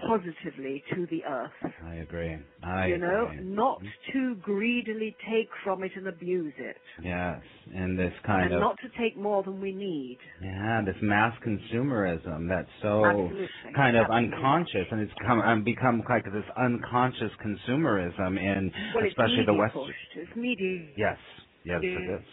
positively 0.00 0.84
to 0.94 1.06
the 1.10 1.24
earth. 1.24 1.72
I 1.84 1.96
agree. 1.96 2.38
I 2.62 2.86
you 2.86 2.98
know, 2.98 3.32
agree. 3.32 3.40
not 3.40 3.82
to 4.12 4.36
greedily 4.42 5.16
take 5.30 5.48
from 5.64 5.84
it 5.84 5.92
and 5.96 6.08
abuse 6.08 6.54
it. 6.58 6.76
Yes, 7.02 7.42
and 7.74 7.98
this 7.98 8.14
kind 8.26 8.50
and 8.50 8.52
of 8.52 8.60
not 8.60 8.76
to 8.82 8.88
take 9.00 9.16
more 9.16 9.42
than 9.44 9.60
we 9.60 9.72
need. 9.74 10.18
Yeah, 10.42 10.82
this 10.86 10.96
mass 11.02 11.34
consumerism 11.46 12.48
that's 12.50 12.70
so 12.82 13.32
Absolutely. 13.32 13.76
kind 13.76 13.96
of 13.96 14.08
Absolutely. 14.08 14.10
unconscious, 14.10 14.86
and 14.92 15.00
it's 15.02 15.12
come 15.26 15.40
um, 15.40 15.64
become 15.64 16.02
like 16.10 16.24
this 16.26 16.44
unconscious 16.58 17.32
consumerism 17.44 18.38
in 18.38 18.72
Well, 18.94 19.04
especially 19.08 19.44
the 19.46 19.54
West. 19.54 19.74
pushed. 19.74 20.16
It's 20.16 20.36
media. 20.36 20.92
Yes, 20.96 21.18
yes, 21.64 21.84
it 21.94 22.04
Yeah. 22.04 22.16
is. 22.20 22.26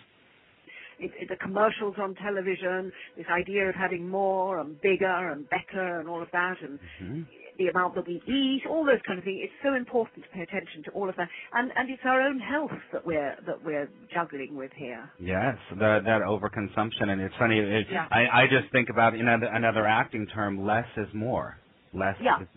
It, 1.00 1.12
it, 1.20 1.30
the 1.30 1.38
commercials 1.38 1.96
on 2.00 2.16
television, 2.16 2.92
this 3.18 3.26
idea 3.32 3.70
of 3.70 3.76
having 3.76 4.10
more 4.10 4.60
and 4.60 4.80
bigger 4.82 5.32
and 5.32 5.48
better 5.50 6.00
and 6.00 6.10
all 6.10 6.22
of 6.24 6.30
that, 6.34 6.56
and 6.62 6.80
Mhm. 7.02 7.28
The 7.58 7.68
amount 7.68 7.96
that 7.96 8.08
we 8.08 8.22
eat, 8.28 8.64
all 8.70 8.86
those 8.86 9.02
kind 9.06 9.20
of 9.20 9.26
things. 9.26 9.40
It's 9.44 9.54
so 9.64 9.76
important 9.76 10.24
to 10.24 10.30
pay 10.32 10.42
attention 10.42 10.84
to 10.86 10.92
all 10.92 11.10
of 11.10 11.16
that, 11.18 11.30
and 11.54 11.72
and 11.76 11.90
it's 11.90 12.02
our 12.06 12.22
own 12.22 12.40
health 12.40 12.72
that 12.94 13.06
we're 13.06 13.36
that 13.46 13.64
we're 13.64 13.90
juggling 14.14 14.56
with 14.56 14.72
here. 14.76 15.10
Yes, 15.20 15.58
that 15.80 16.04
that 16.06 16.22
overconsumption, 16.22 17.10
and 17.10 17.22
it's 17.22 17.36
funny. 17.38 17.60
It, 17.60 17.88
Yeah. 17.92 18.08
I 18.12 18.44
I 18.44 18.48
just 18.48 18.72
think 18.72 18.90
about 18.90 19.14
another 19.14 19.48
another 19.48 19.88
acting 19.88 20.28
term: 20.28 20.66
less 20.66 20.88
is 20.98 21.08
more. 21.14 21.58
Less. 21.94 22.16
Yeah. 22.22 22.42
Is, 22.42 22.48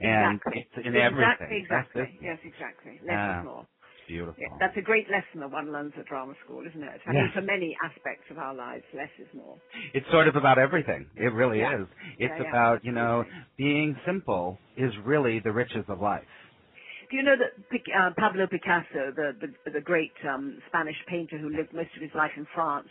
and 0.00 0.36
exactly. 0.36 0.66
it's 0.76 0.86
in 0.86 0.94
exactly, 0.94 1.24
everything. 1.24 1.62
Exactly. 1.62 2.02
It. 2.02 2.08
Yes, 2.20 2.38
exactly. 2.44 3.00
Less 3.06 3.38
is 3.38 3.44
more. 3.44 3.66
Beautiful. 4.08 4.34
Yeah, 4.40 4.48
that's 4.60 4.76
a 4.76 4.82
great 4.82 5.06
lesson 5.10 5.40
that 5.40 5.50
one 5.50 5.72
learns 5.72 5.92
at 5.98 6.06
drama 6.06 6.34
school, 6.44 6.62
isn't 6.66 6.82
it? 6.82 7.00
I 7.06 7.12
Yes. 7.12 7.22
mean, 7.24 7.30
for 7.34 7.42
many 7.42 7.76
aspects 7.84 8.24
of 8.30 8.38
our 8.38 8.54
lives, 8.54 8.84
less 8.94 9.10
is 9.18 9.28
more. 9.34 9.56
It's 9.94 10.06
sort 10.10 10.28
of 10.28 10.36
about 10.36 10.58
everything. 10.58 11.08
It 11.16 11.32
really 11.32 11.60
Yeah. 11.60 11.74
is. 11.80 11.88
It's 12.18 12.34
Yeah, 12.34 12.42
yeah, 12.44 12.50
about 12.50 12.84
you 12.84 12.92
know 12.92 13.24
being 13.56 13.96
simple 14.06 14.58
is 14.76 14.92
really 15.04 15.40
the 15.40 15.52
riches 15.52 15.84
of 15.88 16.00
life. 16.00 16.24
Do 17.10 17.16
you 17.16 17.22
know 17.22 17.36
that 17.36 17.52
uh, 17.94 18.10
Pablo 18.18 18.46
Picasso, 18.46 19.12
the 19.14 19.32
the, 19.64 19.70
the 19.70 19.80
great 19.80 20.12
um, 20.28 20.58
Spanish 20.68 20.96
painter 21.08 21.38
who 21.38 21.50
lived 21.50 21.72
most 21.74 21.94
of 21.96 22.02
his 22.02 22.10
life 22.14 22.32
in 22.36 22.46
France, 22.54 22.88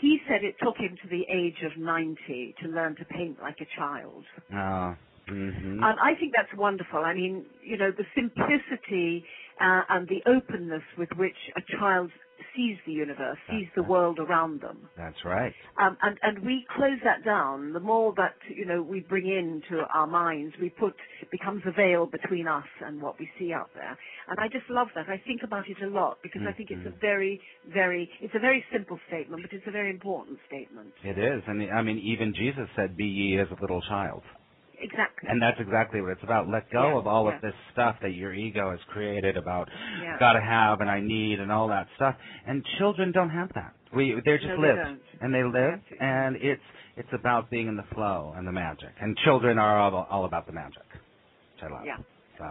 he 0.00 0.18
said 0.28 0.44
it 0.44 0.56
took 0.62 0.76
him 0.78 0.96
to 1.02 1.08
the 1.08 1.24
age 1.32 1.62
of 1.64 1.76
90 1.78 2.54
to 2.62 2.68
learn 2.68 2.96
to 2.96 3.04
paint 3.06 3.38
like 3.42 3.56
a 3.60 3.66
child. 3.78 4.24
Oh, 4.54 4.94
hmm 5.30 5.82
Um, 5.82 5.96
I 6.02 6.14
think 6.18 6.32
that's 6.36 6.52
wonderful. 6.58 7.00
I 7.00 7.14
mean, 7.14 7.46
you 7.62 7.76
know, 7.78 7.90
the 7.90 8.04
simplicity 8.14 9.24
uh, 9.60 9.82
and 9.88 10.08
the 10.08 10.20
openness 10.26 10.82
with 10.98 11.10
which 11.16 11.36
a 11.56 11.62
child 11.78 12.10
sees 12.56 12.76
the 12.86 12.92
universe, 12.92 13.38
sees 13.50 13.68
the 13.76 13.82
world 13.82 14.18
around 14.18 14.60
them. 14.62 14.88
That's 14.96 15.24
right. 15.24 15.52
Um, 15.80 15.96
and, 16.02 16.18
and 16.22 16.44
we 16.44 16.64
close 16.76 16.98
that 17.04 17.24
down. 17.24 17.72
The 17.72 17.80
more 17.80 18.14
that, 18.16 18.34
you 18.48 18.64
know, 18.64 18.82
we 18.82 19.00
bring 19.00 19.26
into 19.26 19.84
our 19.94 20.06
minds, 20.06 20.54
we 20.60 20.70
put, 20.70 20.94
becomes 21.30 21.62
a 21.66 21.72
veil 21.72 22.06
between 22.06 22.48
us 22.48 22.64
and 22.84 23.00
what 23.00 23.18
we 23.20 23.28
see 23.38 23.52
out 23.52 23.70
there. 23.74 23.96
And 24.28 24.38
I 24.40 24.48
just 24.48 24.68
love 24.70 24.88
that. 24.94 25.08
I 25.08 25.20
think 25.26 25.42
about 25.44 25.68
it 25.68 25.76
a 25.82 25.88
lot 25.88 26.18
because 26.22 26.42
I 26.48 26.52
think 26.52 26.70
it's 26.70 26.86
a 26.86 26.98
very, 27.00 27.40
very, 27.72 28.08
it's 28.20 28.34
a 28.34 28.40
very 28.40 28.64
simple 28.72 28.98
statement, 29.08 29.42
but 29.42 29.52
it's 29.52 29.66
a 29.68 29.70
very 29.70 29.90
important 29.90 30.38
statement. 30.46 30.92
It 31.04 31.18
is. 31.18 31.42
And 31.46 31.70
I 31.70 31.82
mean, 31.82 31.98
even 31.98 32.34
Jesus 32.34 32.68
said, 32.74 32.96
be 32.96 33.04
ye 33.04 33.38
as 33.38 33.48
a 33.56 33.60
little 33.60 33.82
child. 33.82 34.22
Exactly. 34.80 35.28
And 35.28 35.40
that's 35.42 35.58
exactly 35.60 36.00
what 36.00 36.12
it's 36.12 36.22
about. 36.22 36.48
Let 36.48 36.70
go 36.70 36.88
Yeah, 36.88 36.98
of 36.98 37.06
all 37.06 37.26
yeah. 37.28 37.36
of 37.36 37.42
this 37.42 37.54
stuff 37.72 37.96
that 38.02 38.14
your 38.14 38.32
ego 38.32 38.70
has 38.70 38.80
created 38.88 39.36
about 39.36 39.68
Yeah. 40.02 40.18
gotta 40.18 40.40
have 40.40 40.80
and 40.80 40.90
I 40.90 41.00
need 41.00 41.40
and 41.40 41.52
all 41.52 41.68
that 41.68 41.86
stuff. 41.96 42.16
And 42.46 42.64
children 42.78 43.12
don't 43.12 43.30
have 43.30 43.52
that. 43.54 43.74
We 43.92 44.20
they're 44.24 44.38
just 44.38 44.48
No, 44.48 44.62
they 44.62 44.68
And 45.20 45.34
they 45.34 45.44
live 45.44 45.80
and 46.00 46.36
it's 46.36 46.62
it's 46.96 47.12
about 47.12 47.50
being 47.50 47.68
in 47.68 47.76
the 47.76 47.84
flow 47.94 48.34
and 48.36 48.46
the 48.46 48.52
magic. 48.52 48.90
And 49.00 49.16
children 49.18 49.58
are 49.58 49.78
all, 49.78 50.06
all 50.10 50.24
about 50.24 50.46
the 50.46 50.52
magic. 50.52 50.82
Which 51.54 51.70
I 51.70 51.74
love. 51.74 51.84
Yeah. 51.84 51.96
So 52.38 52.44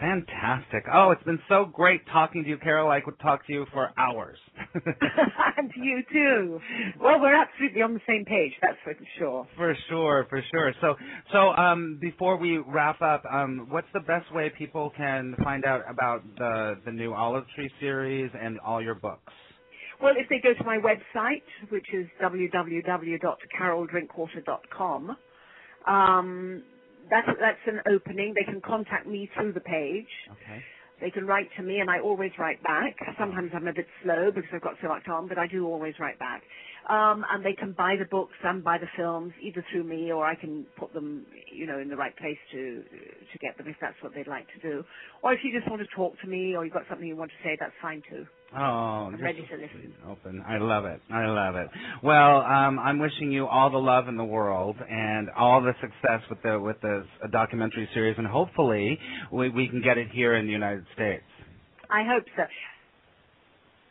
fantastic. 0.00 0.84
Oh, 0.92 1.10
it's 1.10 1.22
been 1.22 1.40
so 1.48 1.64
great 1.64 2.02
talking 2.12 2.42
to 2.44 2.48
you, 2.48 2.58
Carol. 2.58 2.90
I 2.90 3.00
could 3.00 3.18
talk 3.20 3.46
to 3.46 3.52
you 3.52 3.66
for 3.72 3.90
hours. 3.98 4.38
and 4.74 5.70
you 5.76 6.02
too. 6.12 6.60
Well, 7.00 7.20
we're 7.20 7.34
absolutely 7.34 7.82
on 7.82 7.94
the 7.94 8.00
same 8.06 8.24
page, 8.24 8.52
that's 8.62 8.76
for 8.84 8.94
sure. 9.18 9.46
For 9.56 9.74
sure, 9.88 10.26
for 10.28 10.40
sure. 10.50 10.72
So, 10.80 10.94
so 11.32 11.50
um, 11.50 11.98
before 12.00 12.36
we 12.36 12.58
wrap 12.58 13.02
up, 13.02 13.24
um, 13.30 13.66
what's 13.70 13.88
the 13.92 14.00
best 14.00 14.32
way 14.34 14.50
people 14.56 14.92
can 14.96 15.34
find 15.42 15.64
out 15.64 15.82
about 15.88 16.22
the 16.36 16.76
the 16.84 16.92
new 16.92 17.12
Olive 17.14 17.44
Tree 17.54 17.70
series 17.80 18.30
and 18.40 18.58
all 18.60 18.80
your 18.82 18.94
books? 18.94 19.32
Well, 20.00 20.14
if 20.16 20.28
they 20.28 20.38
go 20.40 20.54
to 20.54 20.64
my 20.64 20.78
website, 20.78 21.42
which 21.70 21.86
is 21.92 22.06
www.caroldrinkwater.com, 22.22 25.16
um, 25.86 26.62
that's, 27.10 27.28
that's 27.40 27.64
an 27.66 27.80
opening. 27.92 28.34
They 28.34 28.44
can 28.44 28.60
contact 28.62 29.06
me 29.06 29.30
through 29.36 29.52
the 29.54 29.60
page. 29.60 30.08
Okay. 30.32 30.64
They 31.00 31.10
can 31.10 31.26
write 31.26 31.48
to 31.56 31.62
me, 31.62 31.80
and 31.80 31.90
I 31.90 32.00
always 32.00 32.32
write 32.38 32.62
back. 32.62 32.96
Sometimes 33.18 33.50
I'm 33.54 33.68
a 33.68 33.74
bit 33.74 33.86
slow 34.02 34.30
because 34.34 34.50
I've 34.54 34.62
got 34.62 34.76
so 34.82 34.88
much 34.88 35.06
on, 35.08 35.28
but 35.28 35.38
I 35.38 35.46
do 35.48 35.66
always 35.66 35.94
write 36.00 36.18
back. 36.18 36.42
Um, 36.88 37.24
and 37.30 37.44
they 37.44 37.52
can 37.52 37.72
buy 37.72 37.96
the 37.98 38.06
books 38.10 38.32
and 38.42 38.64
buy 38.64 38.78
the 38.78 38.88
films 38.96 39.32
either 39.42 39.64
through 39.70 39.84
me, 39.84 40.10
or 40.10 40.24
I 40.24 40.34
can 40.34 40.66
put 40.78 40.94
them, 40.94 41.26
you 41.52 41.66
know, 41.66 41.78
in 41.78 41.88
the 41.88 41.96
right 41.96 42.16
place 42.16 42.38
to 42.52 42.82
to 43.32 43.38
get 43.40 43.58
them 43.58 43.68
if 43.68 43.76
that's 43.80 43.96
what 44.02 44.14
they'd 44.14 44.26
like 44.26 44.46
to 44.54 44.60
do. 44.60 44.84
Or 45.22 45.32
if 45.34 45.40
you 45.44 45.52
just 45.56 45.70
want 45.70 45.82
to 45.82 45.88
talk 45.94 46.18
to 46.22 46.26
me, 46.28 46.54
or 46.56 46.64
you've 46.64 46.72
got 46.72 46.84
something 46.88 47.06
you 47.06 47.16
want 47.16 47.30
to 47.30 47.36
say, 47.46 47.56
that's 47.60 47.74
fine 47.82 48.02
too. 48.08 48.26
Oh, 48.56 48.58
I'm 49.12 49.20
ready 49.22 49.46
to 49.50 49.56
listen. 49.56 49.94
Open. 50.08 50.42
I 50.48 50.56
love 50.56 50.86
it. 50.86 51.02
I 51.12 51.26
love 51.26 51.56
it. 51.56 51.68
Well, 52.02 52.40
um, 52.40 52.78
I'm 52.78 52.98
wishing 52.98 53.30
you 53.30 53.46
all 53.46 53.68
the 53.68 53.76
love 53.76 54.08
in 54.08 54.16
the 54.16 54.24
world 54.24 54.76
and 54.88 55.28
all 55.36 55.60
the 55.60 55.74
success 55.82 56.22
with 56.30 56.40
the 56.42 56.58
with 56.58 56.80
the 56.80 57.04
s- 57.22 57.30
documentary 57.30 57.88
series, 57.92 58.16
and 58.16 58.26
hopefully 58.26 58.98
we 59.30 59.50
we 59.50 59.68
can 59.68 59.82
get 59.82 59.98
it 59.98 60.08
here 60.10 60.34
in 60.34 60.46
the 60.46 60.52
United 60.52 60.86
States. 60.94 61.24
I 61.90 62.02
hope 62.04 62.24
so. 62.36 62.44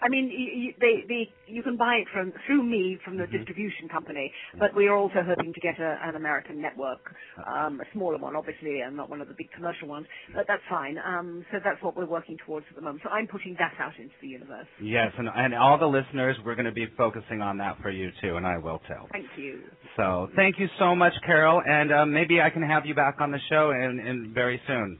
I 0.01 0.09
mean, 0.09 0.29
you, 0.29 0.73
they, 0.79 1.05
they, 1.07 1.33
you 1.47 1.63
can 1.63 1.75
buy 1.75 1.95
it 1.95 2.07
from 2.13 2.31
through 2.45 2.63
me 2.63 2.97
from 3.03 3.17
the 3.17 3.23
Mhm. 3.25 3.31
distribution 3.31 3.89
company, 3.89 4.31
but 4.59 4.75
we 4.75 4.87
are 4.87 4.95
also 4.95 5.23
hoping 5.23 5.53
to 5.53 5.59
get 5.59 5.79
a, 5.79 5.99
an 6.03 6.15
American 6.15 6.61
network, 6.61 7.01
um, 7.47 7.81
a 7.81 7.85
smaller 7.93 8.17
one, 8.17 8.35
obviously, 8.35 8.81
and 8.81 8.95
not 8.95 9.09
one 9.09 9.21
of 9.21 9.27
the 9.27 9.33
big 9.33 9.49
commercial 9.51 9.87
ones. 9.87 10.05
But 10.33 10.45
that's 10.47 10.63
fine. 10.69 10.97
Um, 10.99 11.45
so 11.51 11.59
that's 11.63 11.81
what 11.81 11.95
we're 11.97 12.05
working 12.05 12.37
towards 12.45 12.67
at 12.69 12.75
the 12.75 12.81
moment. 12.81 13.01
So 13.03 13.09
I'm 13.09 13.27
putting 13.27 13.55
that 13.59 13.73
out 13.79 13.97
into 13.97 14.13
the 14.21 14.27
universe. 14.27 14.67
Yes, 14.79 15.11
and 15.17 15.29
and 15.33 15.55
all 15.55 15.77
the 15.77 15.87
listeners, 15.87 16.37
we're 16.45 16.55
going 16.55 16.65
to 16.65 16.71
be 16.71 16.85
focusing 16.97 17.41
on 17.41 17.57
that 17.57 17.77
for 17.81 17.89
you 17.89 18.11
too, 18.21 18.37
and 18.37 18.45
I 18.45 18.57
will 18.57 18.79
too. 18.87 19.07
Thank 19.11 19.29
you. 19.37 19.63
So 19.95 20.29
thank 20.35 20.59
you 20.59 20.67
so 20.77 20.95
much, 20.95 21.13
Carol, 21.25 21.61
and 21.67 21.91
um, 21.91 22.13
maybe 22.13 22.39
I 22.41 22.49
can 22.51 22.61
have 22.61 22.85
you 22.85 22.93
back 22.93 23.19
on 23.19 23.31
the 23.31 23.39
show 23.49 23.71
in, 23.71 23.99
in 23.99 24.33
very 24.33 24.61
soon. 24.67 24.99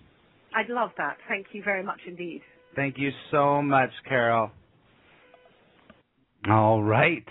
I'd 0.55 0.69
love 0.69 0.89
that. 0.97 1.17
Thank 1.27 1.47
you 1.53 1.61
very 1.63 1.83
much 1.83 1.99
indeed. 2.07 2.41
Thank 2.75 2.97
you 2.97 3.11
so 3.31 3.61
much, 3.61 3.91
Carol. 4.07 4.51
All 6.49 6.81
right. 6.81 7.27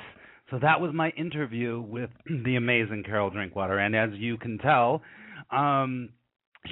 So 0.50 0.58
that 0.60 0.80
was 0.80 0.92
my 0.94 1.10
interview 1.10 1.80
with 1.80 2.10
the 2.44 2.56
amazing 2.56 3.02
Carol 3.04 3.30
Drinkwater, 3.30 3.78
and 3.78 3.96
as 3.96 4.10
you 4.12 4.36
can 4.36 4.58
tell, 4.58 5.00
um, 5.50 6.10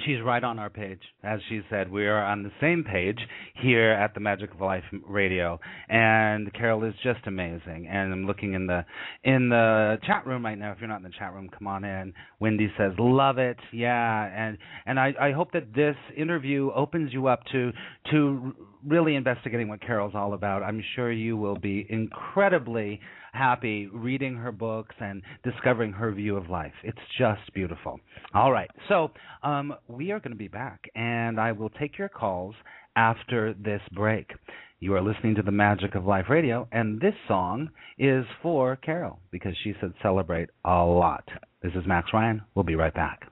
she's 0.05 0.21
right 0.23 0.43
on 0.43 0.59
our 0.59 0.69
page. 0.69 1.01
As 1.23 1.39
she 1.49 1.61
said, 1.69 1.89
we 1.89 2.05
are 2.05 2.23
on 2.23 2.43
the 2.43 2.51
same 2.61 2.83
page 2.83 3.17
here 3.61 3.91
at 3.91 4.13
the 4.13 4.19
Magic 4.19 4.53
of 4.53 4.61
Life 4.61 4.83
Radio, 5.07 5.59
and 5.89 6.53
Carol 6.53 6.83
is 6.83 6.93
just 7.03 7.21
amazing. 7.25 7.87
And 7.89 8.13
I'm 8.13 8.25
looking 8.27 8.53
in 8.53 8.67
the 8.67 8.85
in 9.23 9.49
the 9.49 9.97
chat 10.05 10.27
room 10.27 10.45
right 10.45 10.57
now. 10.57 10.71
If 10.71 10.79
you're 10.79 10.87
not 10.87 10.97
in 10.97 11.03
the 11.03 11.13
chat 11.17 11.33
room, 11.33 11.49
come 11.49 11.67
on 11.67 11.83
in. 11.83 12.13
Wendy 12.39 12.71
says, 12.77 12.93
"Love 12.99 13.39
it, 13.39 13.57
yeah," 13.73 14.25
and 14.25 14.57
and 14.85 14.99
I, 14.99 15.13
I 15.19 15.31
hope 15.31 15.51
that 15.53 15.73
this 15.73 15.95
interview 16.15 16.69
opens 16.75 17.11
you 17.11 17.27
up 17.27 17.41
to 17.53 17.71
to 18.11 18.53
really 18.87 19.15
investigating 19.15 19.67
what 19.67 19.81
Carol's 19.81 20.13
all 20.15 20.33
about. 20.33 20.63
I'm 20.63 20.83
sure 20.95 21.11
you 21.11 21.37
will 21.37 21.57
be 21.57 21.85
incredibly 21.89 22.99
happy 23.33 23.87
reading 23.87 24.35
her 24.35 24.51
books 24.51 24.95
and 24.99 25.21
discovering 25.43 25.91
her 25.91 26.11
view 26.11 26.37
of 26.37 26.49
life. 26.49 26.73
It's 26.83 26.97
just 27.17 27.41
beautiful. 27.53 27.99
All 28.33 28.51
right, 28.51 28.69
so 28.87 29.11
um, 29.43 29.73
we 29.87 30.11
are 30.11 30.19
going 30.19 30.31
to 30.31 30.37
be 30.37 30.47
back, 30.47 30.89
and 30.95 31.39
I 31.39 31.51
will 31.51 31.69
take 31.69 31.97
your 31.97 32.09
calls 32.09 32.55
after 32.95 33.53
this 33.53 33.81
break. 33.91 34.31
You 34.79 34.93
are 34.95 35.01
listening 35.01 35.35
to 35.35 35.41
the 35.41 35.51
Magic 35.51 35.95
of 35.95 36.05
Life 36.05 36.25
Radio, 36.29 36.67
and 36.71 36.99
this 36.99 37.15
song 37.27 37.69
is 37.97 38.25
for 38.41 38.75
Carol 38.75 39.19
because 39.31 39.55
she 39.63 39.73
said 39.79 39.93
celebrate 40.01 40.49
a 40.63 40.83
lot. 40.83 41.27
This 41.61 41.73
is 41.75 41.87
Max 41.87 42.09
Ryan. 42.13 42.41
We'll 42.53 42.63
be 42.63 42.75
right 42.75 42.93
back. 42.93 43.31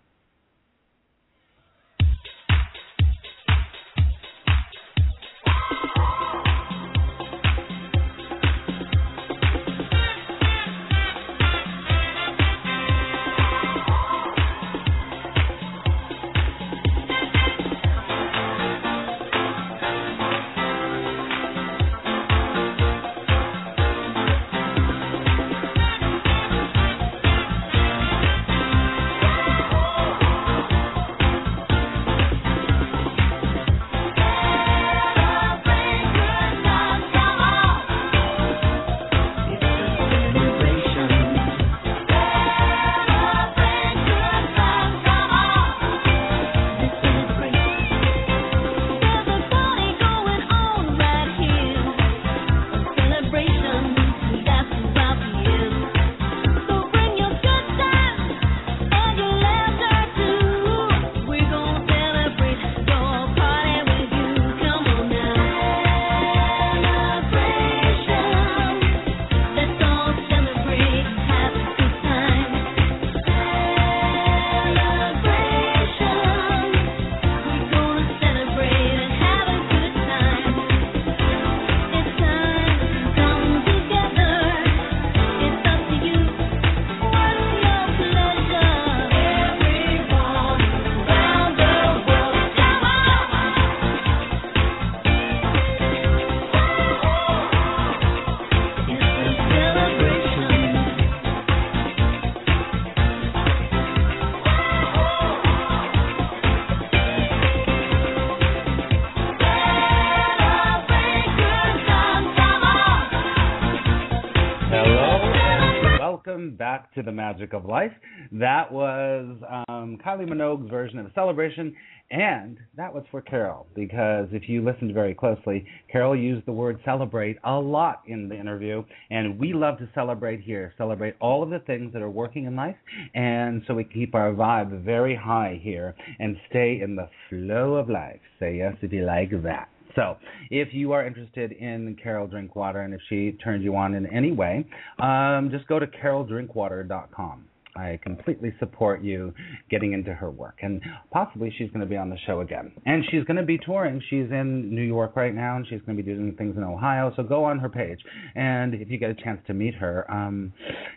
To 116.96 117.04
the 117.04 117.12
Magic 117.12 117.54
of 117.54 117.66
Life. 117.66 117.92
That 118.32 118.72
was 118.72 119.38
um, 119.68 119.98
Kylie 120.06 120.28
Minogue's 120.28 120.70
version 120.70 121.00
of 121.00 121.12
Celebration, 121.16 121.76
and 122.12 122.58
that 122.78 122.94
was 122.94 123.04
for 123.10 123.22
Carol, 123.22 123.66
because 123.76 124.28
if 124.32 124.48
you 124.48 124.64
listened 124.64 124.94
very 124.94 125.16
closely, 125.16 125.66
Carol 125.92 126.16
used 126.16 126.46
the 126.46 126.52
word 126.52 126.80
celebrate 126.86 127.38
a 127.44 127.54
lot 127.54 128.04
in 128.08 128.30
the 128.30 128.40
interview, 128.40 128.84
and 129.10 129.40
we 129.40 129.54
love 129.54 129.78
to 129.80 129.90
celebrate 129.96 130.42
here, 130.42 130.74
celebrate 130.78 131.16
all 131.20 131.42
of 131.42 131.50
the 131.50 131.60
things 131.60 131.92
that 131.94 132.02
are 132.02 132.10
working 132.10 132.46
in 132.46 132.56
life, 132.56 132.76
and 133.16 133.64
so 133.68 133.74
we 133.74 133.84
keep 133.84 134.14
our 134.14 134.32
vibe 134.32 134.84
very 134.84 135.16
high 135.16 135.60
here 135.62 135.96
and 136.20 136.38
stay 136.50 136.82
in 136.82 136.96
the 136.96 137.10
flow 137.30 137.76
of 137.76 137.90
life. 137.90 138.20
Say 138.40 138.58
yes 138.58 138.76
if 138.82 138.94
you 138.94 139.06
like 139.06 139.32
that. 139.44 139.70
So, 139.96 140.18
if 140.50 140.74
you 140.74 140.92
are 140.92 141.06
interested 141.06 141.52
in 141.52 141.96
Carol 142.02 142.28
Drinkwater 142.28 142.82
and 142.82 142.94
if 142.94 143.02
she 143.10 143.34
turns 143.44 143.64
you 143.64 143.76
on 143.76 143.94
in 143.94 144.06
any 144.08 144.32
way, 144.32 144.66
um, 145.00 145.50
just 145.52 145.68
go 145.68 145.80
to 145.80 145.88
caroldrinkwater.com. 145.88 147.46
I 147.76 148.00
completely 148.04 148.54
support 148.60 149.02
you 149.02 149.34
getting 149.70 149.94
into 149.94 150.14
her 150.14 150.30
work, 150.30 150.60
and 150.62 150.80
possibly 151.12 151.52
she's 151.58 151.70
going 151.70 151.80
to 151.80 151.88
be 151.88 151.98
on 151.98 152.10
the 152.10 152.18
show 152.28 152.42
again. 152.42 152.72
And 152.86 153.04
she's 153.10 153.24
going 153.24 153.38
to 153.38 153.44
be 153.44 153.58
touring. 153.58 154.00
She's 154.10 154.30
in 154.30 154.74
New 154.74 154.84
York 154.84 155.16
right 155.16 155.34
now, 155.34 155.56
and 155.56 155.66
she's 155.68 155.82
going 155.82 155.98
to 155.98 156.04
be 156.04 156.14
doing 156.14 156.36
things 156.38 156.56
in 156.56 156.64
Ohio. 156.64 157.12
So 157.16 157.24
go 157.24 157.44
on 157.44 157.58
her 157.60 157.70
page, 157.70 158.00
and 158.36 158.76
if 158.76 158.92
you 158.92 159.00
get 159.00 159.10
a 159.10 159.16
chance 159.16 159.42
to 159.48 159.56
meet 159.56 159.74
her, 159.76 160.10
um, 160.12 160.54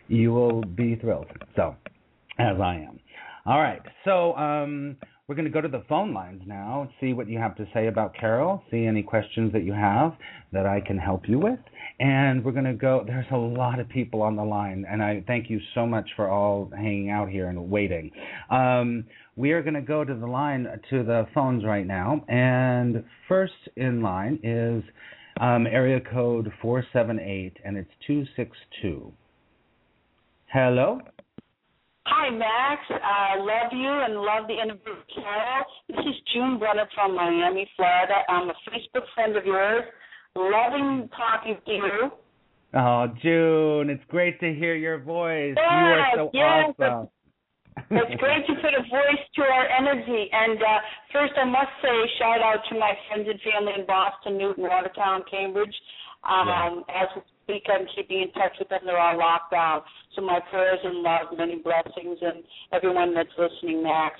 you 0.07 0.31
will 0.31 0.61
be 0.61 0.95
thrilled. 0.95 1.27
So, 1.55 1.75
as 2.37 2.59
I 2.61 2.75
am. 2.75 2.99
All 3.47 3.59
right. 3.59 3.81
So 4.03 4.35
um, 4.35 4.97
we're 5.27 5.35
going 5.35 5.45
to 5.45 5.51
go 5.51 5.59
to 5.59 5.67
the 5.67 5.83
phone 5.89 6.13
lines 6.13 6.41
now 6.45 6.83
and 6.83 6.89
see 7.01 7.11
what 7.11 7.27
you 7.27 7.37
have 7.37 7.53
to 7.57 7.67
say 7.73 7.87
about 7.87 8.15
Carol, 8.15 8.63
see 8.71 8.85
any 8.85 9.03
questions 9.03 9.51
that 9.51 9.65
you 9.65 9.73
have 9.73 10.13
that 10.53 10.65
I 10.65 10.79
can 10.79 10.97
help 10.97 11.27
you 11.27 11.37
with. 11.37 11.59
And 11.99 12.45
we're 12.45 12.53
going 12.53 12.63
to 12.63 12.73
go, 12.73 13.03
there's 13.05 13.25
a 13.31 13.37
lot 13.37 13.81
of 13.81 13.89
people 13.89 14.21
on 14.21 14.37
the 14.37 14.43
line, 14.43 14.85
and 14.89 15.03
I 15.03 15.25
thank 15.27 15.49
you 15.49 15.59
so 15.75 15.85
much 15.85 16.07
for 16.15 16.29
all 16.29 16.71
hanging 16.73 17.09
out 17.09 17.27
here 17.27 17.49
and 17.49 17.69
waiting. 17.69 18.09
Um, 18.49 19.03
we 19.35 19.51
are 19.51 19.61
going 19.61 19.73
to 19.73 19.81
go 19.81 20.05
to 20.05 20.15
the 20.15 20.25
line, 20.25 20.65
to 20.91 21.03
the 21.03 21.27
phones 21.33 21.65
right 21.65 21.85
now. 21.85 22.23
And 22.29 23.03
first 23.27 23.53
in 23.75 24.01
line 24.01 24.39
is 24.43 24.81
um, 25.41 25.67
area 25.67 25.99
code 25.99 26.53
478, 26.61 27.57
and 27.65 27.75
it's 27.75 27.91
262. 28.07 29.11
Hello? 30.53 31.01
Hi, 32.09 32.29
Max. 32.29 32.79
I 32.89 33.35
love 33.35 33.71
you 33.73 33.91
and 33.91 34.15
love 34.15 34.47
the 34.47 34.55
interview 34.55 34.95
with 34.95 35.07
Carol. 35.13 35.65
This 35.89 35.99
is 36.07 36.15
June 36.33 36.57
Brenner 36.57 36.87
from 36.95 37.15
Miami, 37.15 37.69
Florida. 37.75 38.23
I'm 38.29 38.49
a 38.49 38.55
Facebook 38.71 39.03
friend 39.13 39.35
of 39.35 39.45
yours. 39.45 39.83
Loving 40.33 41.09
talking 41.11 41.57
to 41.65 41.71
you. 41.71 42.11
Oh, 42.75 43.07
June, 43.21 43.89
it's 43.89 44.03
great 44.07 44.39
to 44.39 44.53
hear 44.53 44.75
your 44.75 44.99
voice. 44.99 45.55
you 45.57 45.63
are 45.63 46.11
so 46.15 46.31
yes, 46.33 46.71
awesome. 46.79 47.09
It's 47.91 48.15
great 48.21 48.47
to 48.47 48.55
put 48.55 48.71
a 48.71 48.83
voice 48.87 49.23
to 49.35 49.41
our 49.41 49.67
energy. 49.67 50.29
And 50.31 50.57
uh, 50.63 50.79
first, 51.11 51.33
I 51.35 51.43
must 51.43 51.75
say, 51.83 51.95
shout 52.19 52.39
out 52.39 52.63
to 52.71 52.79
my 52.79 52.93
friends 53.07 53.27
and 53.27 53.39
family 53.51 53.73
in 53.77 53.85
Boston, 53.85 54.37
Newton, 54.37 54.63
Watertown, 54.63 55.23
Cambridge. 55.29 55.75
Um, 56.23 56.83
As 56.87 57.07
we 57.47 57.53
speak, 57.55 57.63
I'm 57.69 57.87
keeping 57.95 58.21
in 58.21 58.31
touch 58.31 58.53
with 58.59 58.69
them. 58.69 58.79
They're 58.85 58.99
all 58.99 59.17
locked 59.17 59.51
down. 59.51 59.81
So 60.15 60.21
my 60.21 60.39
prayers 60.49 60.79
and 60.83 60.97
love, 61.03 61.27
many 61.37 61.55
blessings, 61.57 62.17
and 62.21 62.43
everyone 62.73 63.13
that's 63.13 63.29
listening, 63.37 63.83
Max. 63.83 64.15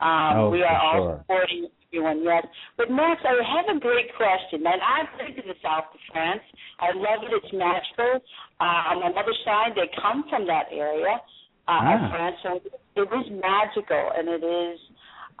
Um, 0.00 0.36
Oh, 0.36 0.50
we 0.50 0.62
are 0.62 0.76
all 0.80 1.04
sure. 1.04 1.18
supporting 1.20 1.68
everyone, 1.92 2.22
yes. 2.24 2.46
But 2.76 2.90
Max, 2.90 3.20
I 3.24 3.36
have 3.56 3.76
a 3.76 3.80
great 3.80 4.14
question. 4.16 4.64
And 4.66 4.80
I've 4.80 5.18
been 5.18 5.36
to 5.36 5.42
the 5.48 5.58
south 5.62 5.92
of 5.92 6.00
France. 6.12 6.40
I 6.80 6.92
love 6.94 7.22
it. 7.24 7.32
It's 7.36 7.52
magical. 7.52 8.20
Uh, 8.60 8.94
on 8.94 9.00
my 9.00 9.10
mother's 9.12 9.38
side, 9.44 9.72
they 9.76 9.90
come 10.00 10.24
from 10.30 10.46
that 10.46 10.66
area 10.72 11.20
uh, 11.68 11.70
Ah. 11.70 11.94
of 12.04 12.10
France, 12.10 12.36
so 12.42 12.50
it 12.96 13.08
is 13.08 13.26
magical 13.30 14.10
and 14.16 14.28
it 14.28 14.42
is 14.42 14.78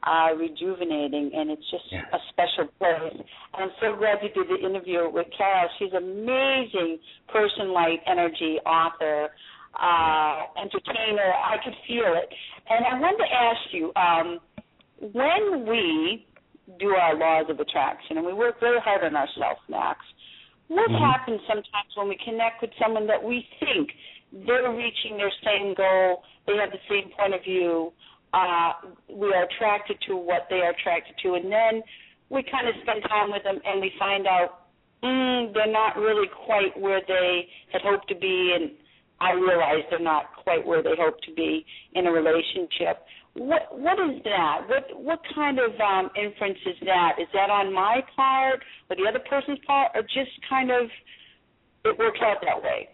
uh, 0.02 0.34
rejuvenating, 0.36 1.30
and 1.34 1.50
it's 1.50 1.70
just 1.70 1.84
Yes. 1.90 2.04
a 2.12 2.18
special 2.30 2.66
place. 2.78 3.12
And 3.54 3.62
I'm 3.64 3.72
so 3.80 3.96
glad 3.96 4.22
you 4.22 4.30
did 4.30 4.48
the 4.48 4.64
interview 4.64 5.08
with 5.08 5.26
Carol. 5.36 5.68
She's 5.78 5.92
an 5.92 6.04
amazing 6.04 6.98
person, 7.28 7.72
light 7.72 8.00
energy 8.06 8.58
author, 8.64 9.30
uh, 9.74 10.46
entertainer. 10.60 11.32
I 11.32 11.56
could 11.62 11.74
feel 11.86 12.14
it. 12.16 12.28
And 12.68 12.86
I 12.86 12.98
wanted 12.98 13.18
to 13.18 13.32
ask 13.32 13.60
you, 13.72 13.92
um, 13.96 14.40
when 15.12 15.66
we 15.66 16.26
do 16.78 16.90
our 16.90 17.16
laws 17.16 17.46
of 17.50 17.58
attraction, 17.60 18.16
and 18.16 18.26
we 18.26 18.32
work 18.32 18.60
very 18.60 18.80
hard 18.80 19.04
on 19.04 19.16
ourselves, 19.16 19.60
Max, 19.68 19.98
what 20.68 20.88
Mhm. 20.90 20.98
happens 20.98 21.40
sometimes 21.46 21.96
when 21.96 22.08
we 22.08 22.16
connect 22.16 22.62
with 22.62 22.70
someone 22.78 23.06
that 23.08 23.22
we 23.22 23.42
think 23.58 23.90
they're 24.32 24.70
reaching 24.70 25.16
their 25.16 25.32
same 25.42 25.74
goal, 25.74 26.22
they 26.46 26.56
have 26.56 26.70
the 26.70 26.80
same 26.88 27.10
point 27.10 27.34
of 27.34 27.42
view, 27.42 27.92
uh, 28.32 28.72
we 29.08 29.32
are 29.32 29.44
attracted 29.44 29.98
to 30.06 30.16
what 30.16 30.46
they 30.48 30.60
are 30.60 30.70
attracted 30.70 31.14
to, 31.22 31.34
and 31.34 31.50
then 31.50 31.82
we 32.28 32.44
kind 32.50 32.68
of 32.68 32.74
spend 32.82 33.02
time 33.08 33.30
with 33.30 33.42
them 33.42 33.58
and 33.64 33.80
we 33.80 33.92
find 33.98 34.26
out 34.26 34.60
mm, 35.02 35.52
they're 35.52 35.72
not 35.72 35.96
really 35.96 36.28
quite 36.46 36.78
where 36.78 37.00
they 37.06 37.48
had 37.72 37.82
hoped 37.82 38.08
to 38.08 38.14
be, 38.14 38.54
and 38.54 38.70
I 39.20 39.32
realize 39.32 39.84
they're 39.90 39.98
not 39.98 40.34
quite 40.42 40.66
where 40.66 40.82
they 40.82 40.94
hope 40.98 41.20
to 41.22 41.34
be 41.34 41.64
in 41.94 42.06
a 42.06 42.12
relationship. 42.12 43.04
What 43.34 43.78
what 43.78 43.98
is 43.98 44.22
that? 44.24 44.62
What 44.68 44.84
what 44.94 45.20
kind 45.34 45.58
of 45.58 45.70
um, 45.80 46.10
inference 46.16 46.58
is 46.66 46.76
that? 46.84 47.16
Is 47.20 47.28
that 47.32 47.50
on 47.50 47.72
my 47.72 48.02
part 48.16 48.60
or 48.88 48.96
the 48.96 49.06
other 49.08 49.20
person's 49.28 49.58
part, 49.66 49.92
or 49.94 50.02
just 50.02 50.30
kind 50.48 50.70
of 50.70 50.90
it 51.84 51.98
works 51.98 52.18
out 52.22 52.38
that 52.42 52.62
way? 52.62 52.88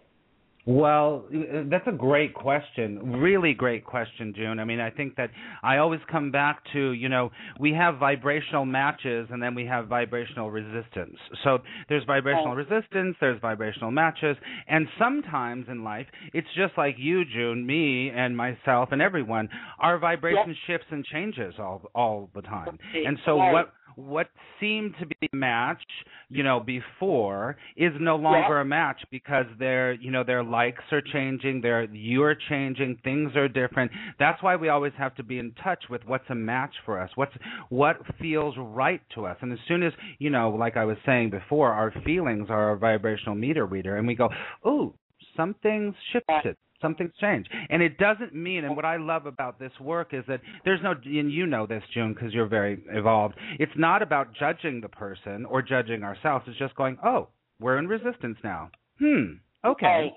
Well, 0.67 1.23
that's 1.71 1.87
a 1.87 1.93
great 1.93 2.33
question. 2.33 3.13
Really 3.21 3.53
great 3.53 3.85
question, 3.85 4.33
June. 4.35 4.59
I 4.59 4.65
mean, 4.65 4.81
I 4.81 4.89
think 4.89 5.15
that 5.15 5.29
I 5.63 5.77
always 5.77 6.01
come 6.11 6.29
back 6.29 6.61
to, 6.73 6.91
you 6.91 7.07
know, 7.07 7.31
we 7.57 7.71
have 7.71 7.99
vibrational 7.99 8.65
matches 8.65 9.29
and 9.31 9.41
then 9.41 9.55
we 9.55 9.65
have 9.65 9.87
vibrational 9.87 10.51
resistance. 10.51 11.15
So 11.45 11.59
there's 11.87 12.03
vibrational 12.03 12.53
resistance, 12.53 13.15
there's 13.21 13.39
vibrational 13.39 13.91
matches, 13.91 14.35
and 14.67 14.87
sometimes 14.99 15.67
in 15.69 15.85
life, 15.85 16.07
it's 16.33 16.47
just 16.57 16.73
like 16.77 16.95
you, 16.97 17.23
June, 17.23 17.65
me 17.65 18.09
and 18.09 18.35
myself 18.35 18.89
and 18.91 19.01
everyone, 19.01 19.47
our 19.79 19.97
vibration 19.97 20.53
shifts 20.67 20.87
and 20.91 21.05
changes 21.05 21.53
all 21.59 21.81
all 21.95 22.29
the 22.35 22.41
time. 22.41 22.77
And 22.93 23.17
so 23.25 23.37
what 23.37 23.71
what 23.97 24.27
seemed 24.59 24.93
to 24.99 25.07
be 25.07 25.15
a 25.33 25.35
match, 25.35 25.81
you 26.29 26.43
know, 26.43 26.59
before 26.59 27.57
is 27.75 27.91
no 27.99 28.15
longer 28.15 28.59
a 28.61 28.65
match 28.65 29.01
because 29.09 29.45
their, 29.57 29.93
you 29.93 30.11
know, 30.11 30.23
their 30.23 30.43
likes 30.43 30.83
are 30.91 31.01
changing, 31.01 31.61
their 31.61 31.85
you're 31.85 32.35
changing, 32.47 32.99
things 33.03 33.35
are 33.35 33.47
different. 33.47 33.91
That's 34.19 34.41
why 34.43 34.55
we 34.55 34.69
always 34.69 34.93
have 34.99 35.15
to 35.15 35.23
be 35.23 35.39
in 35.39 35.51
touch 35.63 35.83
with 35.89 36.01
what's 36.05 36.29
a 36.29 36.35
match 36.35 36.75
for 36.85 37.01
us, 37.01 37.09
what's 37.15 37.33
what 37.69 37.97
feels 38.21 38.53
right 38.57 39.01
to 39.15 39.25
us. 39.25 39.37
And 39.41 39.51
as 39.51 39.59
soon 39.67 39.81
as, 39.81 39.93
you 40.19 40.29
know, 40.29 40.51
like 40.51 40.77
I 40.77 40.85
was 40.85 40.97
saying 41.03 41.31
before, 41.31 41.73
our 41.73 41.91
feelings 42.05 42.47
are 42.49 42.69
our 42.69 42.77
vibrational 42.77 43.35
meter 43.35 43.65
reader 43.65 43.97
and 43.97 44.07
we 44.07 44.13
go, 44.13 44.29
"Ooh, 44.65 44.93
something's 45.35 45.95
shifted." 46.13 46.55
Something's 46.81 47.15
changed, 47.19 47.49
and 47.69 47.81
it 47.81 47.97
doesn't 47.97 48.35
mean. 48.35 48.63
And 48.63 48.75
what 48.75 48.85
I 48.85 48.97
love 48.97 49.25
about 49.25 49.57
this 49.59 49.71
work 49.81 50.13
is 50.13 50.23
that 50.27 50.41
there's 50.63 50.79
no, 50.83 50.91
and 50.91 51.31
you 51.31 51.47
know 51.47 51.65
this, 51.65 51.81
June, 51.93 52.13
because 52.13 52.33
you're 52.33 52.47
very 52.47 52.83
evolved. 52.91 53.35
It's 53.59 53.71
not 53.75 54.03
about 54.03 54.35
judging 54.39 54.81
the 54.81 54.89
person 54.89 55.45
or 55.45 55.63
judging 55.63 56.03
ourselves. 56.03 56.45
It's 56.47 56.59
just 56.59 56.75
going, 56.75 56.97
oh, 57.03 57.29
we're 57.59 57.79
in 57.79 57.87
resistance 57.87 58.37
now. 58.43 58.69
Hmm. 58.99 59.37
Okay. 59.65 59.85
Right. 59.85 60.11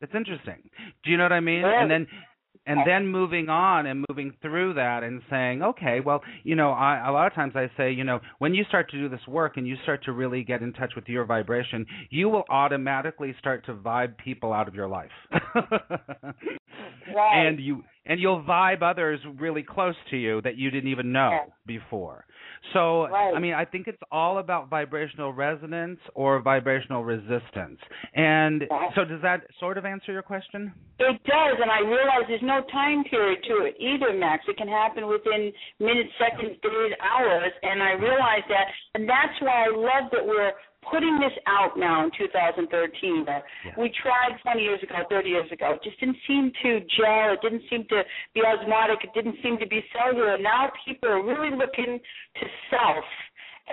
That's 0.00 0.14
interesting. 0.14 0.70
Do 1.04 1.10
you 1.10 1.16
know 1.16 1.24
what 1.24 1.32
I 1.32 1.40
mean? 1.40 1.64
And 1.64 1.90
then 1.90 2.06
and 2.66 2.80
then 2.86 3.06
moving 3.06 3.48
on 3.48 3.86
and 3.86 4.04
moving 4.08 4.32
through 4.42 4.74
that 4.74 5.02
and 5.02 5.22
saying, 5.30 5.62
okay, 5.62 6.00
well, 6.04 6.22
you 6.44 6.56
know, 6.56 6.70
I, 6.70 7.08
a 7.08 7.12
lot 7.12 7.26
of 7.26 7.34
times 7.34 7.52
I 7.54 7.70
say, 7.76 7.92
you 7.92 8.04
know, 8.04 8.20
when 8.38 8.54
you 8.54 8.64
start 8.68 8.90
to 8.90 8.98
do 8.98 9.08
this 9.08 9.26
work 9.28 9.56
and 9.56 9.66
you 9.66 9.76
start 9.82 10.04
to 10.04 10.12
really 10.12 10.42
get 10.42 10.62
in 10.62 10.72
touch 10.72 10.92
with 10.96 11.06
your 11.08 11.24
vibration, 11.24 11.86
you 12.10 12.28
will 12.28 12.44
automatically 12.50 13.34
start 13.38 13.64
to 13.66 13.74
vibe 13.74 14.16
people 14.18 14.52
out 14.52 14.68
of 14.68 14.74
your 14.74 14.88
life. 14.88 15.10
Right. 17.14 17.48
And 17.48 17.60
you 17.60 17.84
and 18.06 18.20
you'll 18.20 18.42
vibe 18.42 18.82
others 18.82 19.20
really 19.38 19.62
close 19.62 19.96
to 20.10 20.16
you 20.16 20.40
that 20.42 20.56
you 20.56 20.70
didn't 20.70 20.90
even 20.90 21.12
know 21.12 21.30
Yeah. 21.30 21.44
before. 21.66 22.24
So 22.72 23.08
Right. 23.08 23.34
I 23.34 23.38
mean, 23.38 23.54
I 23.54 23.64
think 23.64 23.86
it's 23.86 24.02
all 24.10 24.38
about 24.38 24.68
vibrational 24.68 25.32
resonance 25.32 26.00
or 26.14 26.38
vibrational 26.40 27.04
resistance. 27.04 27.80
And 28.14 28.66
Yeah. 28.70 28.90
so 28.94 29.04
does 29.04 29.20
that 29.22 29.42
sort 29.58 29.78
of 29.78 29.84
answer 29.84 30.12
your 30.12 30.22
question? 30.22 30.72
It 30.98 31.22
does, 31.24 31.60
and 31.60 31.70
I 31.70 31.80
realize 31.80 32.26
there's 32.28 32.42
no 32.42 32.62
time 32.62 33.04
period 33.04 33.42
to 33.44 33.64
it 33.64 33.76
either, 33.78 34.12
Max. 34.14 34.48
It 34.48 34.56
can 34.56 34.68
happen 34.68 35.06
within 35.06 35.52
minutes, 35.78 36.12
seconds, 36.18 36.58
days, 36.60 36.94
hours, 37.00 37.52
and 37.62 37.82
I 37.82 37.92
realize 37.92 38.44
that, 38.48 38.72
and 38.94 39.08
that's 39.08 39.40
why 39.40 39.66
I 39.66 39.68
love 39.68 40.10
that 40.10 40.26
we're 40.26 40.52
putting 40.90 41.18
this 41.18 41.32
out 41.46 41.78
now 41.78 42.04
in 42.04 42.10
2013. 42.16 43.26
Uh, 43.28 43.40
Yeah. 43.64 43.72
We 43.78 43.90
tried 43.90 44.38
20 44.42 44.60
years 44.62 44.82
ago, 44.82 44.94
30 45.10 45.28
years 45.28 45.50
ago. 45.52 45.72
It 45.74 45.82
just 45.82 45.98
didn't 46.00 46.18
seem 46.26 46.52
to 46.62 46.80
gel. 46.96 47.32
It 47.34 47.40
didn't 47.42 47.62
seem 47.70 47.84
to 47.88 48.02
be 48.34 48.42
osmotic. 48.44 48.98
It 49.04 49.10
didn't 49.14 49.36
seem 49.42 49.58
to 49.58 49.66
be 49.66 49.84
cellular. 49.92 50.38
Now 50.38 50.70
people 50.84 51.08
are 51.08 51.22
really 51.22 51.50
looking 51.56 51.98
to 52.40 52.46
self 52.70 53.04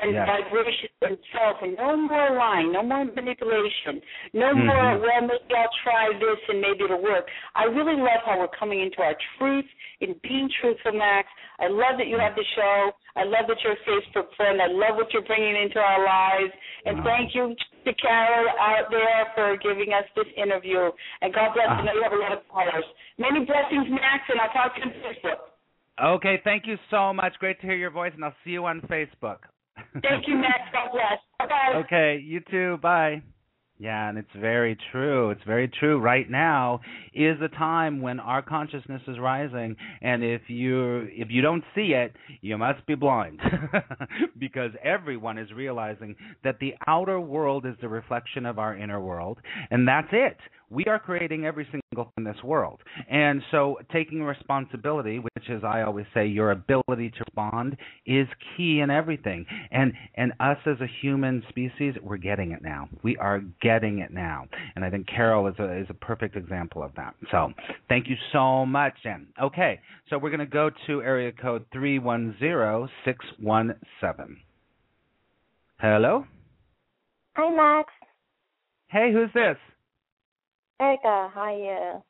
and 0.01 0.13
Yes. 0.13 0.27
vibration 0.27 0.89
itself, 1.01 1.61
and 1.61 1.77
no 1.77 1.95
more 1.95 2.31
lying, 2.31 2.71
no 2.71 2.81
more 2.81 3.05
manipulation, 3.05 4.01
no 4.33 4.53
Mhm. 4.53 4.65
more, 4.65 4.97
well, 4.97 5.21
maybe 5.21 5.55
I'll 5.55 5.69
try 5.83 6.11
this 6.13 6.39
and 6.49 6.61
maybe 6.61 6.83
it'll 6.85 7.01
work. 7.01 7.29
I 7.55 7.65
really 7.65 7.95
love 7.95 8.21
how 8.25 8.39
we're 8.39 8.47
coming 8.47 8.81
into 8.81 9.01
our 9.03 9.15
truth 9.37 9.69
in 9.99 10.13
being 10.23 10.49
truthful, 10.49 10.93
Max. 10.93 11.29
I 11.59 11.67
love 11.67 11.97
that 11.97 12.07
you 12.07 12.17
have 12.17 12.35
the 12.35 12.43
show. 12.55 12.95
I 13.15 13.23
love 13.23 13.47
that 13.47 13.63
you're 13.63 13.73
a 13.73 13.85
Facebook 13.85 14.33
friend. 14.33 14.61
I 14.61 14.67
love 14.67 14.95
what 14.95 15.13
you're 15.13 15.21
bringing 15.21 15.55
into 15.55 15.79
our 15.79 16.03
lives. 16.03 16.51
And 16.85 16.97
Wow. 16.97 17.03
thank 17.03 17.35
you 17.35 17.55
to 17.85 17.93
Carol 17.93 18.49
out 18.59 18.89
there 18.89 19.25
for 19.35 19.55
giving 19.57 19.93
us 19.93 20.05
this 20.15 20.27
interview. 20.35 20.91
And 21.21 21.33
God 21.33 21.53
bless 21.53 21.67
you. 21.67 21.73
I 21.73 21.81
know 21.83 21.93
you 21.93 22.03
have 22.03 22.13
a 22.13 22.17
lot 22.17 22.31
of 22.31 22.47
callers. 22.49 22.85
Many 23.17 23.45
blessings, 23.45 23.87
Max, 23.89 24.27
and 24.29 24.41
I'll 24.41 24.49
talk 24.49 24.73
to 24.75 24.81
you 24.81 24.87
on 24.87 24.93
Facebook. 24.93 25.39
Okay, 26.01 26.37
thank 26.43 26.65
you 26.65 26.77
so 26.89 27.13
much. 27.13 27.37
Great 27.37 27.59
to 27.61 27.67
hear 27.67 27.75
your 27.75 27.91
voice, 27.91 28.13
and 28.15 28.25
I'll 28.25 28.35
see 28.43 28.51
you 28.51 28.65
on 28.65 28.81
Facebook. 28.81 29.37
Thank 30.01 30.27
you, 30.27 30.35
Max. 30.37 30.59
God 30.71 30.91
bless. 30.91 31.19
Bye-bye. 31.39 31.79
Okay, 31.85 32.21
you 32.23 32.41
too. 32.49 32.77
Bye. 32.81 33.21
Yeah, 33.79 34.07
and 34.07 34.17
it's 34.17 34.29
very 34.39 34.77
true. 34.91 35.31
It's 35.31 35.43
very 35.45 35.67
true. 35.67 35.99
Right 35.99 36.29
now 36.29 36.79
is 37.13 37.37
a 37.41 37.49
time 37.49 38.01
when 38.01 38.19
our 38.19 38.41
consciousness 38.41 39.01
is 39.07 39.19
rising, 39.19 39.75
and 40.01 40.23
if 40.23 40.41
you 40.47 41.07
if 41.11 41.29
you 41.31 41.41
don't 41.41 41.63
see 41.73 41.93
it, 41.93 42.15
you 42.41 42.57
must 42.57 42.85
be 42.85 42.95
blind, 42.95 43.41
because 44.39 44.71
everyone 44.83 45.37
is 45.37 45.51
realizing 45.51 46.15
that 46.43 46.59
the 46.59 46.75
outer 46.87 47.19
world 47.19 47.65
is 47.65 47.75
the 47.81 47.89
reflection 47.89 48.45
of 48.45 48.59
our 48.59 48.77
inner 48.77 49.01
world, 49.01 49.39
and 49.71 49.87
that's 49.87 50.09
it. 50.11 50.37
We 50.73 50.85
are 50.85 50.97
creating 50.97 51.45
every 51.45 51.65
single 51.65 52.05
thing 52.05 52.13
in 52.17 52.23
this 52.23 52.43
world, 52.43 52.79
and 53.09 53.41
so 53.51 53.77
taking 53.91 54.23
responsibility, 54.23 55.19
which 55.19 55.49
is 55.49 55.63
I 55.63 55.83
always 55.83 56.05
say, 56.13 56.25
your 56.25 56.51
ability 56.51 57.11
to 57.11 57.19
respond, 57.27 57.77
is 58.05 58.27
key 58.55 58.79
in 58.79 58.89
everything. 58.89 59.45
And 59.71 59.93
and 60.15 60.31
us 60.39 60.57
as 60.65 60.79
a 60.81 60.87
human 61.01 61.43
species, 61.49 61.93
we're 62.01 62.17
getting 62.17 62.51
it 62.51 62.61
now. 62.61 62.89
We 63.03 63.17
are 63.17 63.41
getting 63.61 63.99
it 63.99 64.11
now, 64.11 64.47
and 64.75 64.83
I 64.83 64.89
think 64.89 65.07
Carol 65.07 65.47
is 65.47 65.55
a 65.59 65.79
is 65.79 65.87
a 65.89 65.93
perfect 65.93 66.35
example 66.35 66.81
of 66.81 66.91
that. 66.95 67.13
So 67.29 67.51
thank 67.89 68.07
you 68.09 68.15
so 68.31 68.65
much, 68.65 68.93
Jen. 69.03 69.27
Okay, 69.41 69.79
so 70.09 70.17
we're 70.17 70.31
going 70.31 70.39
to 70.39 70.45
go 70.45 70.71
to 70.87 71.01
area 71.01 71.31
code 71.31 71.65
three 71.71 71.99
one 71.99 72.35
zero 72.39 72.87
six 73.05 73.23
one 73.39 73.75
seven. 74.01 74.37
Hello. 75.79 76.25
Hi, 77.35 77.55
Max. 77.55 77.91
Hey, 78.87 79.11
who's 79.13 79.29
this? 79.33 79.57
Erica, 80.79 81.31
how 81.33 81.41
are 81.41 81.57
you? 81.57 82.03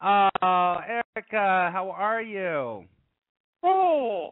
Oh, 0.00 0.76
Erica, 0.88 1.70
how 1.72 1.90
are 1.96 2.22
you? 2.22 2.84
Hey, 3.62 4.28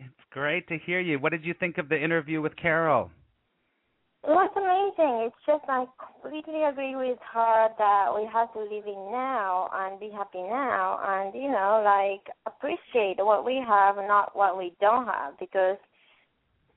It's 0.00 0.24
great 0.30 0.66
to 0.68 0.78
hear 0.78 1.00
you. 1.00 1.18
What 1.18 1.32
did 1.32 1.44
you 1.44 1.54
think 1.54 1.78
of 1.78 1.88
the 1.88 2.02
interview 2.02 2.40
with 2.40 2.56
Carol? 2.56 3.10
it 4.26 4.30
was 4.30 4.50
amazing. 4.58 5.30
It's 5.30 5.36
just 5.46 5.62
I 5.68 5.86
completely 6.02 6.64
agree 6.64 6.96
with 6.96 7.18
her 7.32 7.68
that 7.78 8.10
we 8.12 8.28
have 8.32 8.52
to 8.54 8.58
live 8.58 8.84
in 8.86 9.12
now 9.12 9.70
and 9.72 10.00
be 10.00 10.10
happy 10.10 10.42
now, 10.42 10.98
and 11.00 11.32
you 11.32 11.48
know, 11.48 11.80
like 11.84 12.26
appreciate 12.44 13.24
what 13.24 13.44
we 13.44 13.62
have, 13.66 13.96
not 13.96 14.34
what 14.34 14.58
we 14.58 14.74
don't 14.80 15.06
have, 15.06 15.38
because 15.38 15.78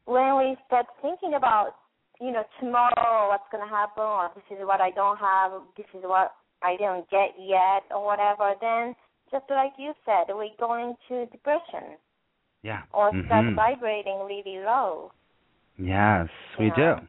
when 0.05 0.37
we 0.37 0.57
start 0.67 0.85
thinking 1.01 1.33
about 1.33 1.73
you 2.19 2.31
know 2.31 2.43
tomorrow 2.59 3.29
what's 3.29 3.47
going 3.51 3.63
to 3.63 3.69
happen 3.69 4.03
or 4.03 4.29
this 4.35 4.43
is 4.51 4.65
what 4.65 4.81
I 4.81 4.91
don't 4.91 5.17
have, 5.17 5.51
this 5.77 5.87
is 5.93 6.03
what 6.03 6.33
I 6.61 6.75
didn't 6.75 7.09
get 7.09 7.35
yet 7.39 7.83
or 7.91 8.05
whatever, 8.05 8.53
then 8.59 8.95
just 9.31 9.45
like 9.49 9.73
you 9.77 9.93
said, 10.05 10.33
we 10.33 10.51
go 10.59 10.73
into 10.75 11.25
depression 11.31 11.97
Yeah. 12.63 12.81
or 12.91 13.11
start 13.25 13.45
Mhm. 13.45 13.55
vibrating 13.55 14.19
really 14.25 14.59
low. 14.59 15.11
Yes, 15.77 16.29
we 16.57 16.67
Yeah. 16.67 16.75
do. 16.75 17.07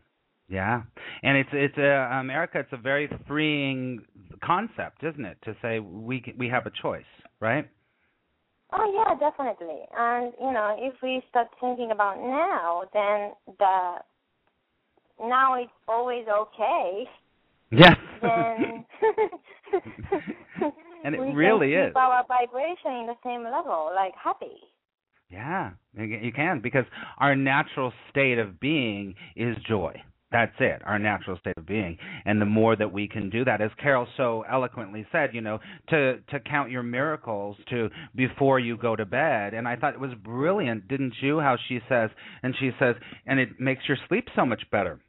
Yeah, 0.49 0.83
and 1.23 1.37
it's 1.37 1.53
it's 1.53 1.79
a 1.79 2.09
America. 2.19 2.59
It's 2.59 2.73
a 2.73 2.77
very 2.77 3.07
freeing 3.29 4.05
concept, 4.43 5.05
isn't 5.05 5.25
it? 5.25 5.41
To 5.43 5.55
say 5.63 5.79
we 5.79 6.35
we 6.37 6.49
have 6.49 6.67
a 6.67 6.71
choice, 6.71 7.07
right? 7.39 7.69
Oh 8.73 8.93
yeah, 8.93 9.15
definitely. 9.15 9.87
And 9.97 10.33
you 10.41 10.51
know, 10.53 10.77
if 10.79 11.01
we 11.03 11.23
start 11.29 11.49
thinking 11.61 11.93
about 11.93 12.19
now, 12.19 12.83
then 12.93 13.33
the 13.59 13.99
now 15.23 15.55
it's 15.61 15.71
always 15.89 16.25
okay. 16.29 17.05
Yes. 17.71 17.97
Then 18.21 18.85
And 21.05 21.15
it 21.15 21.21
we 21.21 21.29
really 21.33 21.73
can 21.73 21.85
is. 21.85 21.89
keep 21.91 21.97
our 21.97 22.25
vibration 22.27 23.01
in 23.01 23.07
the 23.07 23.15
same 23.25 23.45
level, 23.45 23.91
like 23.95 24.13
happy. 24.23 24.59
Yeah, 25.31 25.71
you 25.97 26.05
you 26.05 26.33
can 26.33 26.61
because 26.61 26.85
our 27.19 27.37
natural 27.37 27.93
state 28.11 28.39
of 28.39 28.61
being 28.61 29.15
is 29.37 29.57
joy. 29.67 30.03
That's 30.33 30.55
it, 30.61 30.81
our 30.85 30.99
natural 30.99 31.39
state 31.39 31.57
of 31.57 31.67
being. 31.67 31.99
And 32.25 32.41
the 32.41 32.47
more 32.47 32.77
that 32.77 32.93
we 32.93 33.09
can 33.09 33.31
do 33.31 33.45
that, 33.47 33.61
as 33.61 33.71
Carol 33.81 34.07
so 34.17 34.45
eloquently 34.49 35.05
said, 35.11 35.31
you 35.33 35.41
know, 35.41 35.59
to 35.89 36.19
to 36.31 36.41
count 36.41 36.71
your 36.71 36.83
miracles 36.83 37.57
to 37.71 37.89
before 38.15 38.59
you 38.61 38.77
go 38.77 38.95
to 38.95 39.07
bed. 39.07 39.55
And 39.55 39.67
I 39.67 39.77
thought 39.77 39.95
it 39.95 40.01
was 40.01 40.15
brilliant, 40.23 40.89
didn't 40.89 41.15
you? 41.21 41.41
How 41.41 41.57
she 41.69 41.81
says, 41.89 42.11
and 42.43 42.55
she 42.61 42.71
says, 42.79 42.97
and 43.27 43.41
it 43.41 43.59
makes 43.59 43.83
your 43.89 43.99
sleep 44.09 44.29
so 44.37 44.45
much 44.45 44.63
better 44.71 45.01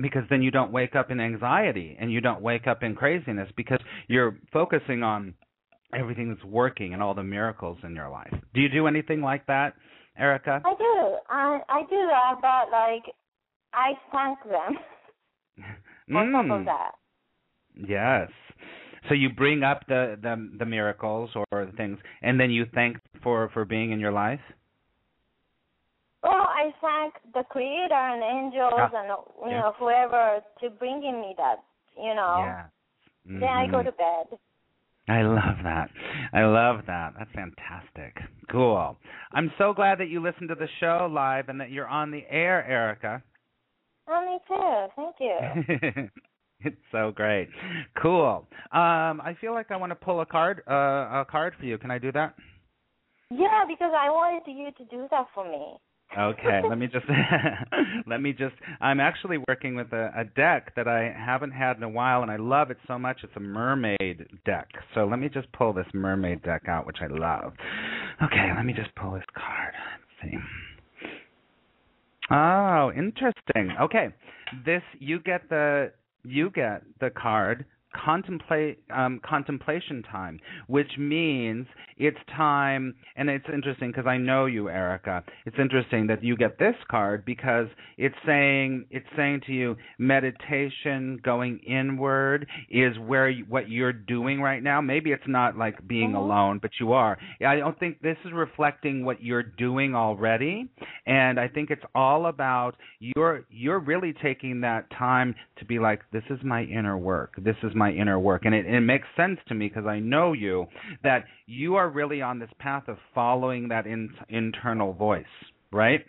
because 0.00 0.24
then 0.30 0.42
you 0.42 0.50
don't 0.50 0.72
wake 0.72 0.94
up 0.96 1.10
in 1.10 1.20
anxiety 1.20 1.96
and 2.00 2.12
you 2.12 2.20
don't 2.20 2.40
wake 2.42 2.66
up 2.66 2.82
in 2.82 2.94
craziness 2.94 3.48
because 3.56 3.78
you're 4.08 4.38
focusing 4.52 5.02
on 5.02 5.34
everything 5.94 6.28
that's 6.28 6.44
working 6.44 6.92
and 6.94 7.02
all 7.02 7.14
the 7.14 7.22
miracles 7.22 7.78
in 7.84 7.94
your 7.94 8.08
life. 8.08 8.32
Do 8.54 8.60
you 8.60 8.68
do 8.68 8.86
anything 8.86 9.20
like 9.20 9.46
that, 9.46 9.74
Erica? 10.18 10.64
I 10.64 10.74
do. 10.74 11.16
I 11.28 11.60
I 11.68 11.82
do 11.82 11.96
that, 12.08 12.34
but 12.40 12.70
like 12.72 13.14
I 13.72 13.92
thank 14.12 14.38
them 14.44 14.78
on 16.14 16.28
top 16.30 16.50
of 16.50 16.64
Mm, 16.64 16.66
that. 16.66 16.92
Yes. 17.76 18.30
So 19.08 19.14
you 19.14 19.30
bring 19.30 19.62
up 19.62 19.86
the, 19.88 20.16
the 20.20 20.50
the 20.58 20.66
miracles 20.66 21.30
or 21.34 21.66
the 21.66 21.72
things 21.76 21.98
and 22.22 22.38
then 22.40 22.50
you 22.50 22.66
thank 22.74 22.98
for 23.22 23.50
for 23.52 23.64
being 23.64 23.90
in 23.92 24.00
your 24.00 24.12
life? 24.12 24.40
I 26.64 26.70
thank 26.80 27.14
the 27.34 27.42
creator 27.48 27.94
and 27.94 28.22
angels 28.22 28.72
Ah, 28.76 28.90
and 28.94 29.50
you 29.50 29.58
know 29.58 29.74
whoever 29.78 30.40
to 30.60 30.70
bringing 30.70 31.20
me 31.20 31.34
that. 31.36 31.62
You 31.96 32.14
know. 32.14 32.36
Yeah. 32.38 32.64
Then 33.26 33.44
I 33.44 33.66
go 33.66 33.82
to 33.82 33.92
bed. 33.92 34.38
I 35.08 35.22
love 35.22 35.58
that. 35.64 35.90
I 36.32 36.44
love 36.44 36.80
that. 36.86 37.12
That's 37.18 37.30
fantastic. 37.34 38.16
Cool. 38.50 38.96
I'm 39.32 39.52
so 39.58 39.72
glad 39.74 39.98
that 39.98 40.08
you 40.08 40.22
listened 40.22 40.48
to 40.48 40.54
the 40.54 40.68
show 40.80 41.08
live 41.10 41.48
and 41.48 41.60
that 41.60 41.70
you're 41.70 41.86
on 41.86 42.10
the 42.10 42.22
air, 42.30 42.66
Erica. 42.66 43.22
Oh, 44.08 44.24
me 44.26 44.38
too. 44.48 44.86
Thank 44.96 45.16
you. 45.20 46.10
it's 46.60 46.80
so 46.92 47.12
great. 47.14 47.48
Cool. 48.00 48.46
Um, 48.72 49.20
I 49.20 49.36
feel 49.40 49.52
like 49.52 49.70
I 49.70 49.76
want 49.76 49.90
to 49.90 49.96
pull 49.96 50.20
a 50.20 50.26
card, 50.26 50.62
uh, 50.68 50.72
a 51.20 51.26
card 51.30 51.54
for 51.58 51.66
you. 51.66 51.78
Can 51.78 51.90
I 51.90 51.98
do 51.98 52.12
that? 52.12 52.34
yeah, 53.30 53.64
because 53.66 53.92
I 53.96 54.10
wanted 54.10 54.50
you 54.50 54.70
to 54.72 54.84
do 54.90 55.06
that 55.10 55.26
for 55.34 55.44
me. 55.44 55.76
Okay. 56.18 56.60
let 56.68 56.78
me 56.78 56.86
just 56.86 57.06
let 58.06 58.20
me 58.20 58.32
just. 58.32 58.54
I'm 58.80 59.00
actually 59.00 59.38
working 59.48 59.74
with 59.74 59.92
a, 59.92 60.10
a 60.16 60.24
deck 60.24 60.74
that 60.76 60.86
I 60.86 61.14
haven't 61.16 61.52
had 61.52 61.76
in 61.76 61.82
a 61.82 61.88
while, 61.88 62.22
and 62.22 62.30
I 62.30 62.36
love 62.36 62.70
it 62.70 62.78
so 62.86 62.98
much. 62.98 63.20
It's 63.22 63.32
a 63.36 63.40
mermaid 63.40 64.26
deck. 64.44 64.68
So 64.94 65.06
let 65.06 65.18
me 65.18 65.28
just 65.28 65.50
pull 65.52 65.72
this 65.72 65.86
mermaid 65.92 66.42
deck 66.42 66.62
out, 66.68 66.86
which 66.86 66.98
I 67.00 67.06
love. 67.06 67.52
Okay. 68.22 68.50
Let 68.54 68.64
me 68.64 68.72
just 68.72 68.94
pull 68.94 69.12
this 69.12 69.24
card. 69.34 69.74
Let's 70.22 70.32
see. 70.32 70.38
Oh, 72.30 72.90
interesting. 72.96 73.76
Okay. 73.80 74.08
This 74.64 74.82
you 74.98 75.20
get 75.20 75.48
the 75.48 75.92
you 76.22 76.50
get 76.50 76.82
the 77.00 77.10
card 77.10 77.66
contemplate 77.94 78.78
um, 78.94 79.20
contemplation 79.24 80.02
time, 80.02 80.40
which 80.66 80.90
means 80.98 81.66
it's 81.96 82.18
time, 82.36 82.94
and 83.16 83.30
it's 83.30 83.44
interesting 83.52 83.90
because 83.90 84.06
I 84.06 84.16
know 84.18 84.46
you, 84.46 84.68
Erica. 84.68 85.22
It's 85.46 85.56
interesting 85.58 86.06
that 86.08 86.22
you 86.22 86.36
get 86.36 86.58
this 86.58 86.74
card 86.90 87.24
because 87.24 87.68
it's 87.96 88.14
saying 88.26 88.86
it's 88.90 89.06
saying 89.16 89.42
to 89.46 89.52
you, 89.52 89.76
meditation, 89.98 91.20
going 91.22 91.58
inward, 91.66 92.46
is 92.70 92.98
where 92.98 93.28
you, 93.28 93.44
what 93.48 93.68
you're 93.70 93.92
doing 93.92 94.40
right 94.40 94.62
now. 94.62 94.80
Maybe 94.80 95.12
it's 95.12 95.22
not 95.28 95.56
like 95.56 95.86
being 95.86 96.12
Mhm. 96.12 96.16
alone, 96.16 96.58
but 96.58 96.72
you 96.80 96.92
are. 96.92 97.16
I 97.44 97.56
don't 97.56 97.78
think 97.78 98.00
this 98.00 98.18
is 98.24 98.32
reflecting 98.32 99.04
what 99.04 99.22
you're 99.22 99.42
doing 99.42 99.94
already, 99.94 100.68
and 101.06 101.38
I 101.38 101.48
think 101.48 101.70
it's 101.70 101.84
all 101.94 102.26
about 102.26 102.76
you're 103.00 103.44
you're 103.50 103.78
really 103.78 104.12
taking 104.12 104.60
that 104.62 104.90
time 104.90 105.34
to 105.56 105.64
be 105.64 105.78
like, 105.78 106.02
this 106.10 106.24
is 106.30 106.42
my 106.42 106.62
inner 106.64 106.96
work. 106.98 107.34
This 107.38 107.56
is 107.62 107.74
my 107.74 107.83
inner 107.90 108.18
work, 108.18 108.44
and 108.44 108.54
it, 108.54 108.66
it 108.66 108.80
makes 108.80 109.06
sense 109.16 109.38
to 109.48 109.54
me 109.54 109.68
because 109.68 109.86
I 109.86 109.98
know 110.00 110.32
you 110.32 110.66
that 111.02 111.24
you 111.46 111.76
are 111.76 111.88
really 111.88 112.22
on 112.22 112.38
this 112.38 112.50
path 112.58 112.88
of 112.88 112.98
following 113.14 113.68
that 113.68 113.86
in, 113.86 114.10
internal 114.28 114.92
voice, 114.92 115.24
right? 115.72 116.04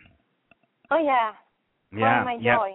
Oh 0.90 1.02
yeah. 1.02 1.32
Yeah, 1.92 2.24
Find 2.24 2.38
my 2.38 2.44
yeah. 2.44 2.56
joy. 2.56 2.70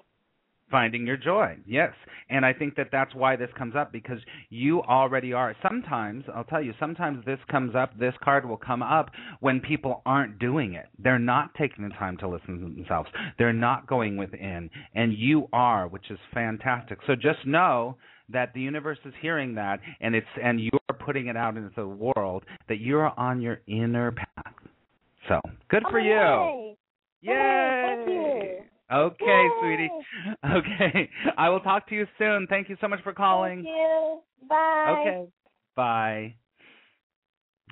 finding 0.72 1.06
your 1.06 1.18
joy 1.18 1.58
yes 1.68 1.92
and 2.30 2.46
i 2.46 2.54
think 2.54 2.76
that 2.78 2.88
that's 2.94 3.14
why 3.14 3.36
this 3.36 3.50
comes 3.58 3.76
up 3.76 3.92
because 3.92 4.20
you 4.50 4.82
already 4.84 5.34
are 5.34 5.54
sometimes 5.62 6.24
i'll 6.34 6.46
tell 6.46 6.62
you 6.62 6.74
sometimes 6.80 7.24
this 7.26 7.40
comes 7.50 7.76
up 7.76 7.92
this 8.00 8.14
card 8.24 8.48
will 8.48 8.56
come 8.58 8.82
up 8.82 9.10
when 9.42 9.60
people 9.60 10.02
aren't 10.06 10.40
doing 10.40 10.74
it 10.74 10.88
they're 10.98 11.20
not 11.20 11.54
taking 11.56 11.84
the 11.84 11.94
time 11.96 12.16
to 12.16 12.26
listen 12.28 12.58
to 12.58 12.74
themselves 12.74 13.10
they're 13.38 13.52
not 13.52 13.86
going 13.86 14.16
within 14.16 14.70
and 14.96 15.14
you 15.18 15.46
are 15.52 15.90
which 15.90 16.10
is 16.10 16.20
fantastic 16.34 16.98
so 17.06 17.16
just 17.16 17.46
know 17.46 17.98
that 18.32 18.54
the 18.54 18.62
universe 18.62 19.00
is 19.06 19.14
hearing 19.22 19.56
that 19.56 19.80
and 20.00 20.16
it's 20.16 20.28
and 20.42 20.60
you're 20.60 20.72
putting 21.06 21.28
it 21.28 21.38
out 21.38 21.58
into 21.58 21.72
the 21.76 21.88
world 21.88 22.44
that 22.68 22.80
you're 22.80 23.12
on 23.20 23.42
your 23.42 23.60
inner 23.68 24.12
path 24.12 24.54
so 25.28 25.40
good 25.70 25.84
for 25.90 26.00
oh, 26.00 26.04
you 26.04 26.12
Yay! 26.12 26.78
Yay! 27.34 27.96
Thank 27.96 28.10
you. 28.10 28.64
Okay, 28.92 29.26
Yay! 29.26 29.50
sweetie. 29.62 29.90
Okay. 30.44 31.10
I 31.38 31.50
will 31.50 31.60
talk 31.62 31.88
to 31.90 31.96
you 31.96 32.08
soon. 32.18 32.48
Thank 32.48 32.68
you 32.70 32.78
so 32.82 32.88
much 32.88 33.02
for 33.04 33.14
calling. 33.14 33.64
Thank 33.64 33.68
you. 33.68 34.22
Bye. 34.50 34.96
Okay. 35.00 35.28
Bye. 35.76 36.34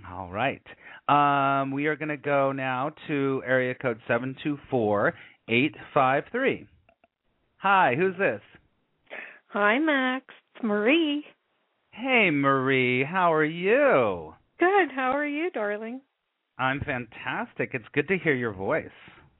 All 0.09 0.29
right. 0.29 0.61
Um, 1.07 1.71
we 1.71 1.87
are 1.87 1.95
going 1.95 2.09
to 2.09 2.17
go 2.17 2.51
now 2.51 2.91
to 3.07 3.41
area 3.45 3.73
code 3.75 3.99
724-853. 4.07 6.67
Hi, 7.57 7.95
who's 7.97 8.15
this? 8.17 8.41
Hi, 9.47 9.79
Max. 9.79 10.25
It's 10.59 10.65
Marie. 10.65 11.23
Hey, 11.91 12.31
Marie. 12.31 13.05
How 13.05 13.33
are 13.33 13.45
you? 13.45 14.33
Good. 14.59 14.91
How 14.93 15.11
are 15.11 15.25
you, 15.25 15.49
darling? 15.51 16.01
I'm 16.57 16.81
fantastic. 16.81 17.69
It's 17.73 17.85
good 17.93 18.09
to 18.09 18.17
hear 18.17 18.35
your 18.35 18.51
voice. 18.51 18.89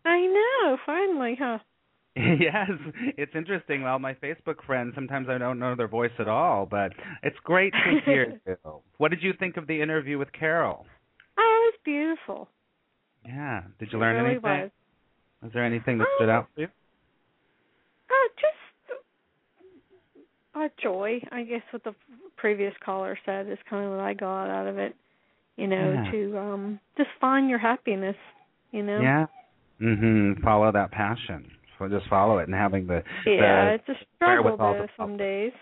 I 0.06 0.22
know. 0.22 0.78
Finally, 0.86 1.38
huh? 1.38 1.58
yes, 2.16 2.70
it's 3.18 3.34
interesting. 3.36 3.84
Well, 3.84 4.00
my 4.00 4.14
Facebook 4.14 4.64
friends, 4.66 4.94
sometimes 4.96 5.28
I 5.30 5.38
don't 5.38 5.60
know 5.60 5.76
their 5.76 5.90
voice 5.90 6.12
at 6.20 6.30
all, 6.30 6.66
but 6.66 6.94
it's 7.22 7.36
great 7.44 7.74
to 7.74 8.00
hear 8.06 8.40
you. 8.48 8.56
What 8.98 9.12
did 9.12 9.22
you 9.22 9.34
think 9.38 9.58
of 9.58 9.68
the 9.68 9.82
interview 9.82 10.18
with 10.18 10.32
Carol? 10.32 10.86
Oh, 11.38 11.70
it 11.70 11.76
was 11.76 11.80
beautiful. 11.84 12.48
Yeah. 13.26 13.64
Did 13.78 13.90
It 13.90 13.94
you 13.94 14.00
learn 14.00 14.16
really 14.16 14.36
anything? 14.36 14.62
Was. 14.62 14.72
Was 15.44 15.52
there 15.54 15.66
anything 15.66 15.98
that 15.98 16.08
oh, 16.10 16.16
stood 16.18 16.30
out 16.30 16.48
for 16.56 16.62
you? 16.62 16.68
Uh, 16.68 18.28
just 18.40 18.56
uh, 20.60 20.70
joy, 20.82 21.20
I 21.32 21.44
guess. 21.44 21.62
What 21.72 21.84
the 21.84 21.94
previous 22.38 22.74
caller 22.84 23.18
said 23.26 23.48
is 23.48 23.58
kind 23.70 23.86
of 23.86 23.92
what 23.92 24.00
I 24.00 24.14
got 24.14 24.50
out 24.50 24.68
of 24.68 24.78
it. 24.78 24.96
You 25.56 25.68
know, 25.68 25.92
Yeah. 25.94 26.12
to 26.12 26.38
um 26.38 26.80
just 26.98 27.10
find 27.20 27.50
your 27.50 27.60
happiness. 27.60 28.16
You 28.72 28.84
know. 28.84 29.00
Yeah. 29.02 29.26
Mhm. 29.82 30.42
Follow 30.42 30.72
that 30.72 30.92
passion. 30.92 31.52
So 31.78 31.88
just 31.88 32.08
follow 32.08 32.40
it 32.40 32.48
and 32.48 32.54
having 32.56 32.88
the 32.88 33.04
Yeah, 33.26 33.66
the 33.66 33.74
it's 33.76 33.90
a 33.90 33.96
struggle 34.16 34.58
though 34.58 34.88
some 34.98 35.18
days. 35.18 35.54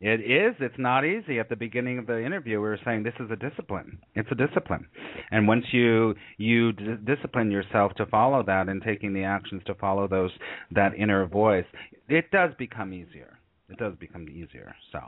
It 0.00 0.20
is. 0.20 0.54
It's 0.60 0.78
not 0.78 1.04
easy. 1.04 1.40
At 1.40 1.48
the 1.48 1.56
beginning 1.56 1.98
of 1.98 2.06
the 2.06 2.22
interview, 2.24 2.60
we 2.60 2.68
were 2.68 2.78
saying 2.84 3.02
this 3.02 3.18
is 3.18 3.32
a 3.32 3.36
discipline. 3.36 3.98
It's 4.14 4.30
a 4.30 4.36
discipline, 4.36 4.86
and 5.32 5.48
once 5.48 5.64
you 5.72 6.14
you 6.36 6.72
d- 6.72 6.96
discipline 7.04 7.50
yourself 7.50 7.94
to 7.94 8.06
follow 8.06 8.44
that 8.44 8.68
and 8.68 8.80
taking 8.80 9.12
the 9.12 9.24
actions 9.24 9.64
to 9.64 9.74
follow 9.74 10.06
those 10.06 10.30
that 10.70 10.94
inner 10.94 11.26
voice, 11.26 11.66
it 12.08 12.30
does 12.30 12.54
become 12.54 12.92
easier. 12.92 13.37
It 13.68 13.78
does 13.78 13.94
become 14.00 14.28
easier. 14.28 14.74
So, 14.92 14.98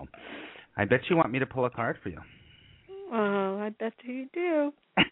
I 0.77 0.85
bet 0.85 1.01
you 1.09 1.17
want 1.17 1.31
me 1.33 1.39
to 1.39 1.47
pull 1.47 1.65
a 1.65 1.71
card 1.71 1.97
for 2.03 2.11
you. 2.11 2.21
Oh, 3.13 3.59
I 3.61 3.71
bet 3.71 3.93
you 4.05 4.27
do. 4.33 4.73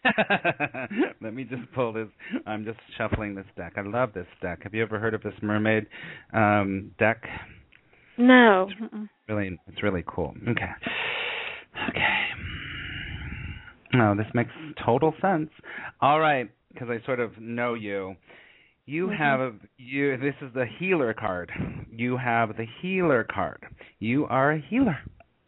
Let 1.21 1.33
me 1.33 1.43
just 1.43 1.63
pull 1.73 1.91
this. 1.91 2.07
I'm 2.45 2.63
just 2.63 2.79
shuffling 2.97 3.35
this 3.35 3.45
deck. 3.57 3.73
I 3.75 3.81
love 3.81 4.13
this 4.13 4.27
deck. 4.41 4.59
Have 4.63 4.73
you 4.73 4.81
ever 4.81 4.99
heard 4.99 5.13
of 5.13 5.21
this 5.21 5.33
mermaid 5.41 5.87
um, 6.33 6.91
deck? 6.97 7.23
No. 8.17 8.69
Mm-mm. 8.81 9.09
really 9.27 9.59
it's 9.67 9.81
really 9.83 10.03
cool. 10.07 10.33
Okay. 10.47 10.71
Okay. 11.89 12.19
No, 13.93 14.15
this 14.15 14.27
makes 14.33 14.51
total 14.85 15.13
sense. 15.21 15.49
All 16.01 16.19
right, 16.19 16.49
because 16.73 16.89
I 16.89 17.03
sort 17.05 17.19
of 17.19 17.31
know 17.39 17.73
you. 17.73 18.15
You 18.89 19.05
Mhm. 19.05 19.17
have 19.17 19.39
a, 19.39 19.53
you. 19.77 20.17
This 20.17 20.33
is 20.41 20.51
the 20.53 20.65
healer 20.65 21.13
card. 21.13 21.51
You 21.91 22.17
have 22.17 22.57
the 22.57 22.65
healer 22.81 23.23
card. 23.23 23.63
You 23.99 24.25
are 24.25 24.53
a 24.53 24.57
healer. 24.57 24.97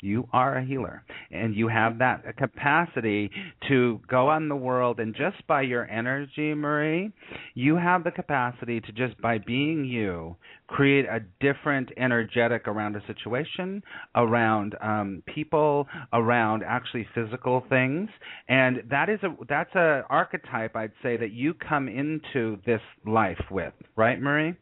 You 0.02 0.28
are 0.34 0.58
a 0.58 0.66
healer, 0.66 1.04
and 1.30 1.56
you 1.56 1.68
have 1.68 2.00
that 2.00 2.38
capacity 2.38 3.30
to 3.68 4.02
go 4.08 4.30
on 4.30 4.50
the 4.50 4.56
world, 4.56 5.00
and 5.00 5.16
just 5.16 5.46
by 5.48 5.62
your 5.62 5.88
energy, 5.90 6.54
Marie, 6.54 7.12
you 7.54 7.76
have 7.76 8.04
the 8.04 8.12
capacity 8.12 8.82
to 8.82 8.92
just 8.92 9.20
by 9.22 9.38
being 9.38 9.86
you 9.86 10.36
create 10.68 11.06
a 11.06 11.20
different 11.40 11.92
energetic 11.98 12.68
around 12.68 12.96
a 12.96 13.06
situation, 13.06 13.84
around 14.16 14.76
um, 14.82 15.22
people, 15.26 15.88
around 16.14 16.64
actually 16.66 17.08
physical 17.14 17.64
things, 17.70 18.10
and 18.48 18.84
that 18.90 19.10
is 19.10 19.20
a 19.24 19.36
that's 19.48 19.74
a 19.76 20.04
archetype 20.10 20.76
I'd 20.76 20.94
say 21.04 21.18
that 21.18 21.32
you 21.32 21.54
come 21.54 21.88
into 21.88 22.58
this 22.66 22.82
life 23.06 23.42
with, 23.52 23.74
right, 23.96 24.20
Marie? 24.20 24.56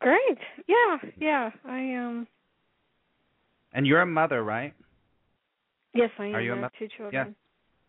Great. 0.00 0.38
Yeah, 0.66 1.10
yeah. 1.18 1.50
I 1.64 1.94
um 1.94 2.26
And 3.76 3.86
you're 3.86 4.00
a 4.00 4.06
mother, 4.06 4.42
right? 4.42 4.74
yes, 5.94 6.10
I 6.18 6.26
am. 6.26 6.34
Are 6.34 6.40
you 6.40 6.52
a 6.52 6.56
I 6.56 6.56
have 6.56 6.62
mo- 6.62 6.78
two 6.78 6.88
children. 6.96 7.36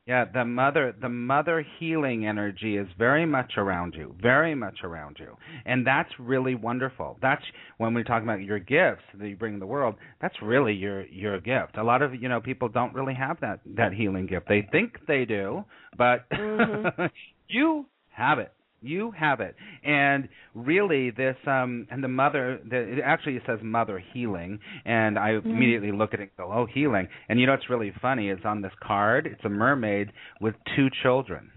Yeah, 0.06 0.26
yeah, 0.26 0.32
the 0.32 0.46
mother 0.46 0.94
the 1.02 1.10
mother 1.10 1.66
healing 1.80 2.26
energy 2.26 2.78
is 2.78 2.88
very 2.98 3.26
much 3.26 3.54
around 3.58 3.96
you, 3.96 4.16
very 4.22 4.56
much 4.56 4.80
around 4.84 5.18
you. 5.20 5.36
And 5.66 5.86
that's 5.86 6.10
really 6.20 6.56
wonderful. 6.56 7.18
That's 7.22 7.42
when 7.78 7.94
we 7.94 8.04
talk 8.04 8.24
about 8.24 8.42
your 8.42 8.60
gifts 8.60 9.04
that 9.20 9.28
you 9.28 9.36
bring 9.36 9.56
in 9.56 9.60
the 9.60 9.66
world, 9.66 9.96
that's 10.22 10.36
really 10.42 10.74
your 10.74 11.06
your 11.08 11.40
gift. 11.40 11.78
A 11.78 11.84
lot 11.84 12.02
of, 12.02 12.14
you 12.16 12.30
know, 12.30 12.40
people 12.42 12.70
don't 12.70 12.94
really 12.94 13.16
have 13.16 13.40
that 13.42 13.60
that 13.76 13.94
healing 13.94 14.28
gift. 14.28 14.48
They 14.48 14.68
think 14.72 15.00
they 15.08 15.26
do, 15.26 15.64
but 15.98 16.30
Mhm. 16.32 17.10
you 17.50 17.86
have 18.10 18.40
it. 18.40 18.52
You 18.82 19.12
have 19.12 19.40
it. 19.40 19.56
And 19.84 20.30
really 20.54 21.10
this 21.12 21.36
um 21.48 21.88
and 21.90 22.04
the 22.04 22.08
mother 22.08 22.60
the 22.70 22.78
it 22.78 23.00
actually 23.04 23.40
says 23.48 23.60
mother 23.64 24.02
healing 24.14 24.60
and 24.86 25.18
I 25.18 25.32
Mm-hmm. 25.32 25.50
immediately 25.50 25.92
look 25.92 26.14
at 26.14 26.20
it 26.20 26.24
and 26.24 26.32
go, 26.38 26.52
Oh 26.54 26.66
healing 26.72 27.08
and 27.30 27.40
you 27.40 27.46
know 27.48 27.54
what's 27.54 27.70
really 27.70 27.92
funny 28.02 28.30
is 28.30 28.40
on 28.46 28.62
this 28.62 28.72
card 28.82 29.26
it's 29.26 29.44
a 29.46 29.50
mermaid 29.50 30.12
with 30.42 30.56
two 30.76 30.88
children. 31.04 31.50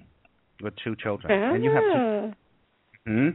With 0.63 0.75
two 0.85 0.95
children. 0.97 1.33
And 1.55 1.65
you 1.65 1.71
have 1.71 1.83
two 1.83 1.99
Ah. 1.99 2.35
Mhm. 3.09 3.35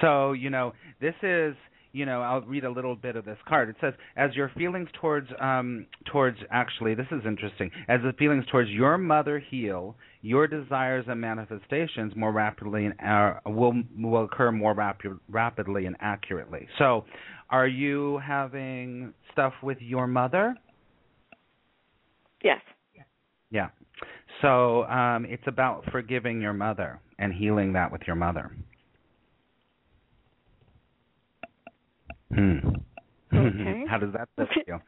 So, 0.00 0.32
you 0.32 0.48
know, 0.48 0.72
this 1.00 1.14
is, 1.22 1.54
you 1.92 2.06
know, 2.06 2.22
I'll 2.22 2.40
read 2.40 2.64
a 2.64 2.70
little 2.70 2.96
bit 2.96 3.16
of 3.16 3.24
this 3.24 3.38
card. 3.46 3.68
It 3.68 3.76
says, 3.80 3.94
as 4.16 4.34
your 4.34 4.50
feelings 4.56 4.88
towards, 5.00 5.28
um, 5.40 5.86
towards, 6.10 6.38
actually, 6.50 6.94
this 6.94 7.06
is 7.10 7.22
interesting. 7.26 7.70
As 7.88 8.00
the 8.02 8.12
feelings 8.18 8.44
towards 8.50 8.70
your 8.70 8.98
mother 8.98 9.38
heal, 9.38 9.96
your 10.22 10.46
desires 10.46 11.04
and 11.08 11.20
manifestations 11.20 12.14
more 12.16 12.32
rapidly 12.32 12.86
and 12.86 12.94
uh, 13.00 13.40
will 13.46 13.74
will 13.98 14.24
occur 14.24 14.52
more 14.52 14.74
rap- 14.74 15.00
rapidly 15.28 15.86
and 15.86 15.96
accurately. 16.00 16.66
So, 16.78 17.04
are 17.50 17.66
you 17.66 18.20
having 18.24 19.12
stuff 19.32 19.52
with 19.62 19.78
your 19.80 20.06
mother? 20.06 20.54
Yes. 22.42 22.60
Yeah. 23.50 23.68
So 24.40 24.84
um, 24.84 25.26
it's 25.26 25.42
about 25.46 25.84
forgiving 25.92 26.40
your 26.40 26.52
mother 26.52 27.00
and 27.18 27.32
healing 27.32 27.74
that 27.74 27.92
with 27.92 28.02
your 28.06 28.16
mother. 28.16 28.50
Hmm. 32.34 32.58
Okay. 33.34 33.84
How 33.88 33.98
does 33.98 34.12
that 34.12 34.28
feel? 34.66 34.80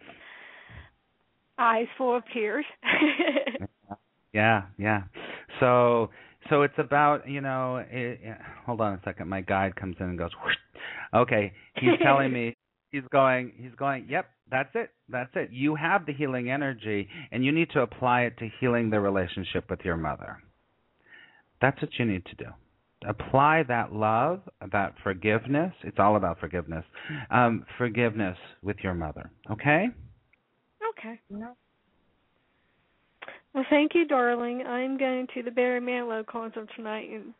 Eyes 1.59 1.87
full 1.97 2.17
of 2.17 2.23
tears. 2.33 2.65
Yeah, 4.35 4.63
yeah. 4.77 5.03
So, 5.61 6.11
so 6.51 6.63
it's 6.63 6.75
about 6.77 7.29
you 7.29 7.41
know. 7.41 7.83
It, 7.89 8.21
yeah, 8.23 8.39
hold 8.67 8.81
on 8.81 8.95
a 8.95 9.01
second. 9.05 9.29
My 9.29 9.41
guide 9.41 9.77
comes 9.77 9.97
in 10.01 10.07
and 10.07 10.19
goes. 10.19 10.33
Whoosh. 10.45 10.55
Okay, 11.15 11.53
he's 11.77 11.99
telling 12.03 12.33
me. 12.33 12.57
He's 12.91 13.03
going. 13.11 13.51
He's 13.57 13.75
going. 13.77 14.07
Yep, 14.09 14.27
that's 14.53 14.69
it. 14.77 14.91
That's 15.09 15.31
it. 15.35 15.51
You 15.51 15.75
have 15.75 16.07
the 16.07 16.13
healing 16.13 16.49
energy, 16.49 17.09
and 17.33 17.45
you 17.45 17.51
need 17.51 17.71
to 17.71 17.81
apply 17.81 18.23
it 18.23 18.39
to 18.39 18.49
healing 18.61 18.89
the 18.91 19.01
relationship 19.01 19.69
with 19.69 19.81
your 19.85 19.97
mother. 19.97 20.39
That's 21.61 21.83
what 21.83 21.91
you 21.99 22.05
need 22.05 22.25
to 22.27 22.37
do. 22.37 22.45
Apply 23.07 23.63
that 23.65 23.93
love, 23.93 24.41
that 24.73 24.95
forgiveness. 25.03 25.73
It's 25.83 25.99
all 25.99 26.17
about 26.17 26.39
forgiveness. 26.41 26.85
Um, 27.31 27.65
forgiveness 27.79 28.37
with 28.63 28.77
your 28.83 28.95
mother. 28.95 29.31
Okay. 29.51 29.87
okay. 30.99 31.21
Well, 33.55 33.65
thank 33.71 33.95
you, 33.95 34.07
darling. 34.07 34.63
I'm 34.67 34.97
going 34.99 35.27
to 35.35 35.43
the 35.43 35.51
Barry 35.51 35.81
Manilow 35.81 36.27
concert 36.27 36.69
tonight 36.77 37.09
and 37.11 37.33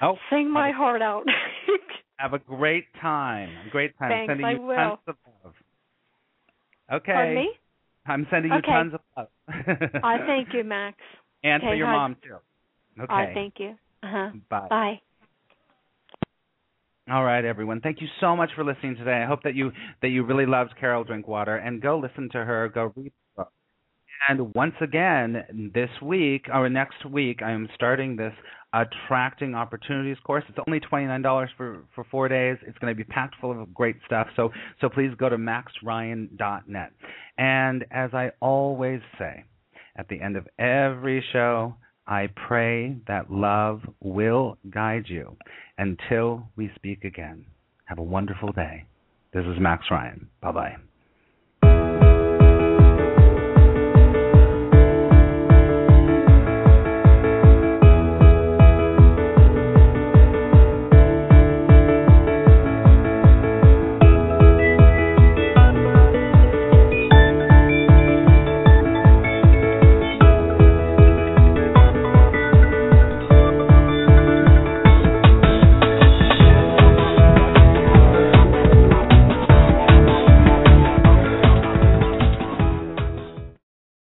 Oh, 0.00 0.16
sing 0.30 0.48
my 0.50 0.70
heart 0.70 1.02
out. 1.02 1.24
Have 2.18 2.32
a 2.34 2.38
great 2.38 2.84
time. 3.00 3.50
A 3.66 3.70
great 3.70 3.96
time. 3.98 4.10
Thanks, 4.10 4.30
sending 4.30 4.46
I 4.46 4.52
you 4.52 4.60
will. 4.60 4.76
tons 4.76 4.98
of 5.08 5.14
love. 5.44 5.54
Okay. 6.92 7.12
Pardon 7.12 7.34
me? 7.34 7.50
I'm 8.06 8.26
sending 8.30 8.52
you 8.52 8.58
Okay. 8.58 8.70
tons 8.72 8.94
of 8.94 9.00
love. 9.16 9.28
I 10.04 10.18
thank 10.26 10.54
you, 10.54 10.64
Max. 10.64 10.96
and 11.42 11.62
for 11.62 11.74
your 11.74 11.86
mom 11.88 12.16
too. 12.22 12.36
Okay. 13.02 13.12
I 13.12 13.34
thank 13.34 13.54
you. 13.58 13.74
Uh 14.02 14.06
huh. 14.10 14.30
Bye. 14.48 14.66
Bye. 14.70 15.00
All 17.10 17.24
right, 17.24 17.44
everyone. 17.44 17.80
Thank 17.80 18.02
you 18.02 18.08
so 18.20 18.36
much 18.36 18.50
for 18.54 18.64
listening 18.64 18.96
today. 18.96 19.22
I 19.22 19.26
hope 19.26 19.42
that 19.44 19.54
you 19.54 19.72
that 20.02 20.08
you 20.08 20.24
really 20.24 20.44
loved 20.44 20.74
Carol 20.78 21.04
Drinkwater 21.04 21.56
and 21.56 21.80
go 21.80 21.98
listen 21.98 22.28
to 22.32 22.44
her. 22.44 22.68
Go 22.68 22.92
read 22.94 23.06
the 23.06 23.42
book. 23.42 23.52
And 24.28 24.54
once 24.54 24.74
again, 24.82 25.70
this 25.74 25.88
week 26.02 26.46
or 26.52 26.68
next 26.68 27.06
week, 27.10 27.40
I 27.42 27.52
am 27.52 27.68
starting 27.74 28.16
this 28.16 28.34
attracting 28.74 29.54
opportunities 29.54 30.18
course. 30.22 30.44
It's 30.50 30.58
only 30.66 30.80
twenty 30.80 31.06
nine 31.06 31.22
dollars 31.22 31.48
for 31.56 31.84
for 31.94 32.04
four 32.10 32.28
days. 32.28 32.58
It's 32.66 32.76
going 32.76 32.92
to 32.92 32.96
be 32.96 33.04
packed 33.04 33.36
full 33.40 33.58
of 33.58 33.72
great 33.72 33.96
stuff. 34.04 34.26
So 34.36 34.50
so 34.82 34.90
please 34.90 35.10
go 35.18 35.30
to 35.30 35.38
maxryan.net. 35.38 36.92
And 37.38 37.86
as 37.90 38.10
I 38.12 38.32
always 38.40 39.00
say, 39.18 39.44
at 39.96 40.08
the 40.08 40.20
end 40.20 40.36
of 40.36 40.46
every 40.58 41.24
show, 41.32 41.74
I 42.08 42.30
pray 42.48 42.96
that 43.06 43.30
love 43.30 43.82
will 44.00 44.56
guide 44.70 45.04
you 45.08 45.36
until 45.76 46.48
we 46.56 46.70
speak 46.74 47.04
again. 47.04 47.44
Have 47.84 47.98
a 47.98 48.02
wonderful 48.02 48.50
day. 48.52 48.86
This 49.34 49.44
is 49.44 49.60
Max 49.60 49.84
Ryan. 49.90 50.28
Bye 50.40 50.52
bye. 50.52 50.76